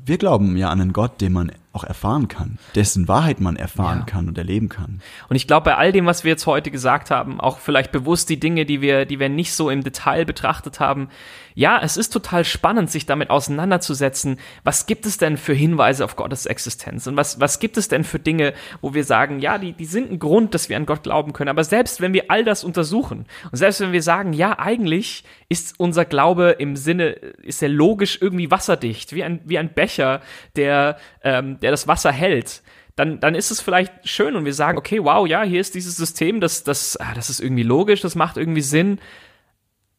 wir 0.05 0.19
glauben 0.19 0.57
ja 0.57 0.71
an 0.71 0.81
einen 0.81 0.93
Gott, 0.93 1.21
den 1.21 1.33
man 1.33 1.53
auch 1.73 1.85
erfahren 1.85 2.29
kann, 2.29 2.59
dessen 2.75 3.09
Wahrheit 3.09 3.41
man 3.41 3.57
erfahren 3.57 4.01
ja. 4.01 4.05
kann 4.05 4.29
und 4.29 4.37
erleben 4.37 4.69
kann. 4.69 5.01
Und 5.29 5.37
ich 5.37 5.47
glaube, 5.47 5.65
bei 5.65 5.77
all 5.77 5.93
dem, 5.93 6.07
was 6.07 6.23
wir 6.23 6.31
jetzt 6.31 6.47
heute 6.47 6.71
gesagt 6.71 7.11
haben, 7.11 7.41
auch 7.41 7.59
vielleicht 7.59 7.93
bewusst 7.93 8.29
die 8.29 8.39
Dinge, 8.39 8.67
die 8.67 8.81
wir, 8.83 9.07
die 9.07 9.19
wir 9.19 9.29
nicht 9.29 9.55
so 9.55 9.71
im 9.71 9.83
Detail 9.83 10.25
betrachtet 10.25 10.81
haben, 10.81 11.09
ja, 11.55 11.81
es 11.83 11.97
ist 11.97 12.11
total 12.11 12.45
spannend, 12.45 12.91
sich 12.91 13.07
damit 13.07 13.31
auseinanderzusetzen. 13.31 14.39
Was 14.65 14.87
gibt 14.87 15.07
es 15.07 15.19
denn 15.19 15.37
für 15.37 15.53
Hinweise 15.53 16.05
auf 16.05 16.17
Gottes 16.17 16.47
Existenz? 16.47 17.07
Und 17.07 17.17
was, 17.17 17.41
was 17.41 17.59
gibt 17.59 17.77
es 17.77 17.89
denn 17.89 18.05
für 18.05 18.19
Dinge, 18.19 18.55
wo 18.81 18.95
wir 18.95 19.05
sagen, 19.05 19.39
ja, 19.39 19.59
die, 19.59 19.73
die 19.73 19.85
sind 19.85 20.11
ein 20.11 20.19
Grund, 20.19 20.55
dass 20.55 20.69
wir 20.69 20.77
an 20.77 20.87
Gott 20.87 21.03
glauben 21.03 21.33
können. 21.33 21.51
Aber 21.51 21.65
selbst 21.65 22.01
wenn 22.01 22.13
wir 22.13 22.31
all 22.31 22.45
das 22.45 22.65
untersuchen 22.65 23.27
und 23.51 23.57
selbst 23.59 23.81
wenn 23.81 23.93
wir 23.93 24.03
sagen, 24.03 24.33
ja, 24.33 24.59
eigentlich 24.59 25.25
ist 25.49 25.79
unser 25.79 26.05
Glaube 26.05 26.57
im 26.59 26.77
Sinne, 26.77 27.11
ist 27.11 27.63
er 27.63 27.69
logisch 27.69 28.19
irgendwie 28.21 28.51
wasserdicht, 28.51 29.15
wie 29.15 29.23
ein, 29.23 29.41
wie 29.45 29.59
ein 29.59 29.75
Becher, 29.75 30.23
der, 30.57 30.97
ähm, 31.23 31.59
der 31.63 31.71
das 31.71 31.89
Wasser 31.89 32.13
hält, 32.13 32.63
dann, 32.97 33.21
dann 33.21 33.35
ist 33.35 33.51
es 33.51 33.61
vielleicht 33.61 34.07
schön 34.07 34.37
und 34.37 34.45
wir 34.45 34.55
sagen, 34.55 34.77
okay, 34.77 35.03
wow, 35.03 35.27
ja, 35.27 35.43
hier 35.43 35.61
ist 35.61 35.75
dieses 35.75 35.97
System, 35.97 36.41
das, 36.41 36.65
das, 36.65 36.97
ah, 36.99 37.15
das 37.15 37.31
ist 37.31 37.41
irgendwie 37.41 37.63
logisch, 37.63 38.01
das 38.03 38.15
macht 38.15 38.37
irgendwie 38.37 38.61
Sinn. 38.61 38.99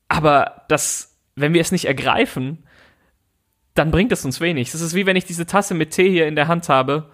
Aber 0.08 0.66
das, 0.70 1.18
wenn 1.36 1.54
wir 1.54 1.62
es 1.62 1.72
nicht 1.72 1.86
ergreifen, 1.86 2.66
dann 3.74 3.90
bringt 3.90 4.12
es 4.12 4.26
uns 4.26 4.40
wenig. 4.40 4.72
Das 4.72 4.82
ist 4.82 4.94
wie 4.94 5.08
wenn 5.08 5.16
ich 5.16 5.26
diese 5.26 5.48
Tasse 5.48 5.74
mit 5.74 5.92
Tee 5.92 6.10
hier 6.10 6.28
in 6.28 6.36
der 6.36 6.48
Hand 6.48 6.70
habe 6.70 7.10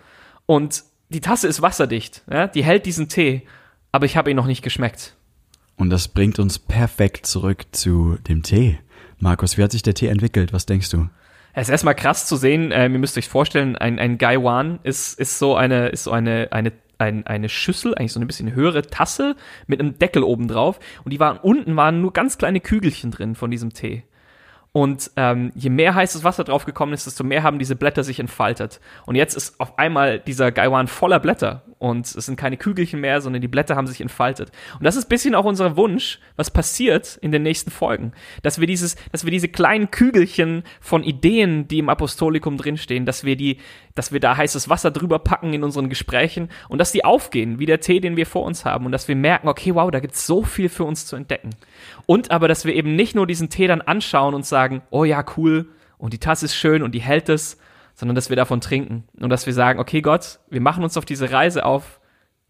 und 0.46 0.84
die 1.08 1.22
Tasse 1.22 1.48
ist 1.48 1.62
wasserdicht, 1.62 2.24
ja? 2.30 2.48
die 2.48 2.64
hält 2.64 2.86
diesen 2.86 3.08
Tee, 3.08 3.48
aber 3.92 4.06
ich 4.06 4.18
habe 4.18 4.30
ihn 4.30 4.36
noch 4.36 4.46
nicht 4.46 4.62
geschmeckt. 4.62 5.16
Und 5.78 5.90
das 5.90 6.10
bringt 6.10 6.40
uns 6.40 6.60
perfekt 6.60 7.26
zurück 7.26 7.66
zu 7.72 8.18
dem 8.28 8.44
Tee. 8.44 8.80
Markus, 9.18 9.58
wie 9.58 9.64
hat 9.64 9.72
sich 9.72 9.82
der 9.82 9.94
Tee 9.94 10.08
entwickelt? 10.08 10.52
Was 10.52 10.66
denkst 10.66 10.90
du? 10.90 11.08
Es 11.54 11.68
ist 11.68 11.72
erstmal 11.72 11.96
krass 11.96 12.26
zu 12.26 12.36
sehen, 12.36 12.72
äh, 12.72 12.84
ihr 12.84 12.90
müsst 12.90 13.18
euch 13.18 13.28
vorstellen, 13.28 13.76
ein, 13.76 14.00
ein 14.00 14.18
Gaiwan 14.18 14.80
ist, 14.84 15.20
ist 15.20 15.40
so 15.40 15.56
eine, 15.56 15.90
ist 15.90 16.04
so 16.04 16.12
eine, 16.12 16.50
eine, 16.52 16.72
ein, 16.98 17.26
eine 17.26 17.50
Schüssel, 17.50 17.96
eigentlich 17.96 18.14
so 18.14 18.20
eine 18.20 18.28
bisschen 18.28 18.54
höhere 18.54 18.84
Tasse 18.84 19.36
mit 19.68 19.80
einem 19.80 19.98
Deckel 19.98 20.24
oben 20.24 20.48
drauf. 20.48 20.80
Und 21.04 21.12
die 21.12 21.20
waren 21.20 21.38
unten 21.38 21.76
waren 21.76 22.02
nur 22.02 22.14
ganz 22.14 22.38
kleine 22.38 22.60
Kügelchen 22.60 23.12
drin 23.12 23.36
von 23.36 23.52
diesem 23.52 23.74
Tee. 23.74 24.04
Und 24.72 25.12
ähm, 25.16 25.52
je 25.56 25.72
mehr 25.72 25.96
heißes 25.96 26.24
Wasser 26.24 26.44
draufgekommen 26.44 26.94
ist, 26.94 27.08
desto 27.08 27.24
mehr 27.24 27.42
haben 27.42 27.58
diese 27.58 27.76
Blätter 27.76 28.04
sich 28.04 28.20
entfaltet. 28.20 28.80
Und 29.06 29.16
jetzt 29.16 29.36
ist 29.36 29.60
auf 29.60 29.80
einmal 29.80 30.20
dieser 30.20 30.52
Gaiwan 30.52 30.88
voller 30.88 31.20
Blätter. 31.20 31.64
Und 31.80 32.08
es 32.08 32.26
sind 32.26 32.36
keine 32.36 32.58
Kügelchen 32.58 33.00
mehr, 33.00 33.22
sondern 33.22 33.42
die 33.42 33.48
Blätter 33.48 33.78
haben 33.78 33.88
sich 33.88 34.02
entfaltet. 34.02 34.52
Und 34.78 34.84
das 34.84 34.98
ist 34.98 35.06
ein 35.06 35.10
bisschen 35.10 35.34
auch 35.34 35.46
unser 35.46 35.78
Wunsch, 35.78 36.20
was 36.36 36.52
passiert 36.52 37.18
in 37.22 37.32
den 37.32 37.42
nächsten 37.42 37.72
Folgen. 37.72 38.12
Dass 38.44 38.60
wir 38.60 38.68
dieses, 38.68 38.98
dass 39.14 39.24
wir 39.24 39.32
diese 39.32 39.48
kleinen 39.48 39.90
Kügelchen 39.90 40.64
von 40.82 41.04
Ideen, 41.04 41.70
die 41.70 41.80
im 41.80 41.88
Apostolikum 41.88 42.58
drinstehen, 42.58 43.06
dass 43.06 43.24
wir 43.24 43.38
die, 43.38 43.60
dass 43.96 44.12
wir 44.12 44.20
da 44.20 44.36
heißes 44.36 44.68
Wasser 44.68 44.92
drüber 44.92 45.20
packen 45.20 45.54
in 45.54 45.64
unseren 45.64 45.88
Gesprächen 45.88 46.50
und 46.68 46.80
dass 46.80 46.92
die 46.92 47.06
aufgehen, 47.06 47.60
wie 47.60 47.66
der 47.66 47.80
Tee, 47.80 48.02
den 48.02 48.18
wir 48.18 48.26
vor 48.26 48.44
uns 48.44 48.66
haben. 48.66 48.86
Und 48.86 48.92
dass 48.92 49.08
wir 49.08 49.16
merken, 49.16 49.48
okay, 49.48 49.74
wow, 49.74 49.90
da 49.90 50.02
gibt's 50.02 50.28
so 50.28 50.44
viel 50.44 50.68
für 50.68 50.84
uns 50.84 51.06
zu 51.06 51.16
entdecken. 51.16 51.52
Und 52.06 52.30
aber, 52.30 52.50
dass 52.50 52.66
wir 52.66 52.76
eben 52.76 52.98
nicht 52.98 53.16
nur 53.16 53.26
diesen 53.26 53.50
Tee 53.50 53.68
dann 53.68 53.82
anschauen 53.82 54.34
und 54.34 54.46
sagen, 54.46 54.82
oh 54.90 55.06
ja, 55.06 55.24
cool, 55.38 55.70
und 55.98 56.14
die 56.14 56.20
Tasse 56.20 56.46
ist 56.46 56.56
schön 56.56 56.82
und 56.82 56.94
die 56.94 57.02
hält 57.02 57.30
es, 57.30 57.58
sondern 58.00 58.16
dass 58.16 58.30
wir 58.30 58.38
davon 58.38 58.62
trinken. 58.62 59.04
Und 59.20 59.30
dass 59.30 59.46
wir 59.46 59.54
sagen, 59.54 59.78
okay, 59.78 60.02
Gott, 60.02 60.40
wir 60.50 60.62
machen 60.62 60.86
uns 60.86 60.96
auf 60.96 61.04
diese 61.04 61.32
Reise 61.32 61.66
auf, 61.66 62.00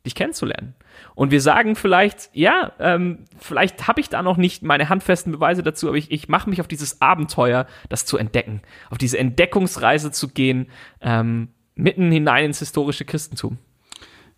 dich 0.06 0.14
kennenzulernen. 0.14 0.76
Und 1.16 1.32
wir 1.32 1.42
sagen 1.42 1.76
vielleicht, 1.76 2.30
ja, 2.34 2.72
ähm, 2.80 3.26
vielleicht 3.40 3.88
habe 3.88 4.00
ich 4.00 4.10
da 4.10 4.22
noch 4.22 4.38
nicht 4.38 4.62
meine 4.62 4.90
handfesten 4.90 5.32
Beweise 5.32 5.64
dazu, 5.64 5.88
aber 5.88 5.98
ich, 5.98 6.12
ich 6.12 6.30
mache 6.30 6.52
mich 6.52 6.62
auf 6.62 6.68
dieses 6.68 7.02
Abenteuer, 7.02 7.66
das 7.90 8.06
zu 8.06 8.18
entdecken, 8.18 8.62
auf 8.92 9.00
diese 9.00 9.18
Entdeckungsreise 9.18 10.12
zu 10.12 10.28
gehen, 10.28 10.68
ähm, 11.02 11.48
mitten 11.74 12.12
hinein 12.12 12.46
ins 12.46 12.60
historische 12.60 13.04
Christentum. 13.04 13.58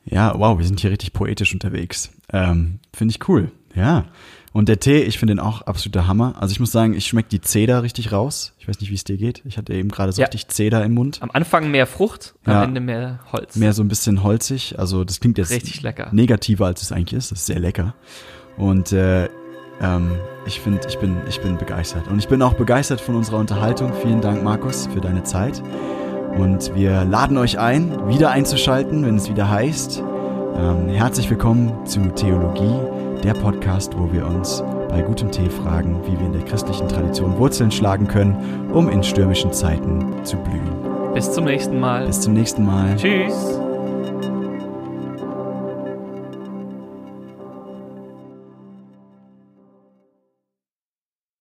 Ja, 0.06 0.34
wow, 0.40 0.58
wir 0.58 0.66
sind 0.66 0.80
hier 0.80 0.92
richtig 0.92 1.12
poetisch 1.12 1.54
unterwegs. 1.54 2.10
Ähm, 2.32 2.80
Finde 2.94 3.14
ich 3.14 3.28
cool. 3.28 3.52
Ja. 3.76 4.06
Und 4.54 4.68
der 4.68 4.80
Tee, 4.80 5.02
ich 5.04 5.18
finde 5.18 5.36
den 5.36 5.40
auch 5.40 5.62
absoluter 5.62 6.08
Hammer. 6.08 6.36
Also 6.40 6.52
ich 6.52 6.60
muss 6.60 6.72
sagen, 6.72 6.94
ich 6.94 7.06
schmecke 7.06 7.30
die 7.30 7.40
Zeder 7.40 7.84
richtig 7.84 8.12
raus. 8.12 8.54
Ich 8.60 8.68
weiß 8.68 8.82
nicht, 8.82 8.90
wie 8.90 8.96
es 8.96 9.06
dir 9.06 9.16
geht. 9.16 9.42
Ich 9.46 9.58
hatte 9.58 9.74
eben 9.74 9.90
gerade 9.90 10.12
so 10.12 10.22
ja. 10.22 10.28
richtig 10.28 10.50
Zeder 10.50 10.84
im 10.84 10.94
Mund. 10.94 11.20
Am 11.22 11.32
Anfang 11.32 11.72
mehr 11.72 11.88
Frucht, 11.88 12.36
am 12.44 12.54
ja. 12.54 12.64
Ende 12.64 12.82
mehr 12.82 13.20
Holz. 13.32 13.56
Mehr 13.56 13.72
so 13.72 13.82
ein 13.82 13.88
bisschen 13.88 14.24
holzig. 14.24 14.78
Also 14.78 15.06
das 15.06 15.22
klingt 15.22 15.38
jetzt 15.38 15.52
richtig 15.52 15.82
lecker. 15.84 16.10
negativer, 16.12 16.66
als 16.66 16.82
es 16.82 16.92
eigentlich 16.92 17.14
ist. 17.14 17.32
Das 17.32 17.40
ist 17.40 17.46
sehr 17.46 17.60
lecker. 17.60 17.96
Und 18.58 18.92
äh, 18.92 19.30
ähm, 19.82 20.12
ich 20.46 20.60
finde, 20.60 20.86
ich 20.88 20.98
bin, 20.98 21.16
ich 21.30 21.40
bin 21.40 21.58
begeistert. 21.58 22.08
Und 22.10 22.20
ich 22.20 22.28
bin 22.28 22.42
auch 22.42 22.54
begeistert 22.54 23.00
von 23.00 23.16
unserer 23.16 23.38
Unterhaltung. 23.38 23.94
Vielen 24.02 24.20
Dank, 24.20 24.44
Markus, 24.44 24.88
für 24.88 25.00
deine 25.00 25.24
Zeit. 25.24 25.64
Und 26.38 26.76
wir 26.76 27.06
laden 27.06 27.38
euch 27.38 27.58
ein, 27.58 28.08
wieder 28.10 28.32
einzuschalten, 28.32 29.06
wenn 29.06 29.16
es 29.16 29.30
wieder 29.30 29.50
heißt. 29.50 30.04
Ähm, 30.56 30.90
herzlich 30.90 31.30
willkommen 31.30 31.86
zu 31.86 32.00
Theologie 32.14 32.80
der 33.24 33.34
Podcast, 33.34 33.98
wo 33.98 34.12
wir 34.12 34.26
uns 34.26 34.64
bei 34.90 35.02
gutem 35.02 35.32
Tee 35.32 35.50
fragen, 35.50 36.02
wie 36.06 36.20
wir 36.20 36.26
in 36.26 36.34
der 36.34 36.44
christlichen 36.44 36.88
Tradition 36.88 37.38
Wurzeln 37.38 37.72
schlagen 37.72 38.08
können, 38.08 38.70
um 38.72 38.90
in 38.90 39.04
stürmischen 39.04 39.54
Zeiten 39.54 40.26
zu 40.26 40.38
blühen. 40.38 41.14
Bis 41.14 41.32
zum 41.32 41.46
nächsten 41.46 41.80
Mal. 41.80 42.06
Bis 42.08 42.22
zum 42.22 42.34
nächsten 42.34 42.66
Mal. 42.66 42.96
Tschüss. 42.96 43.60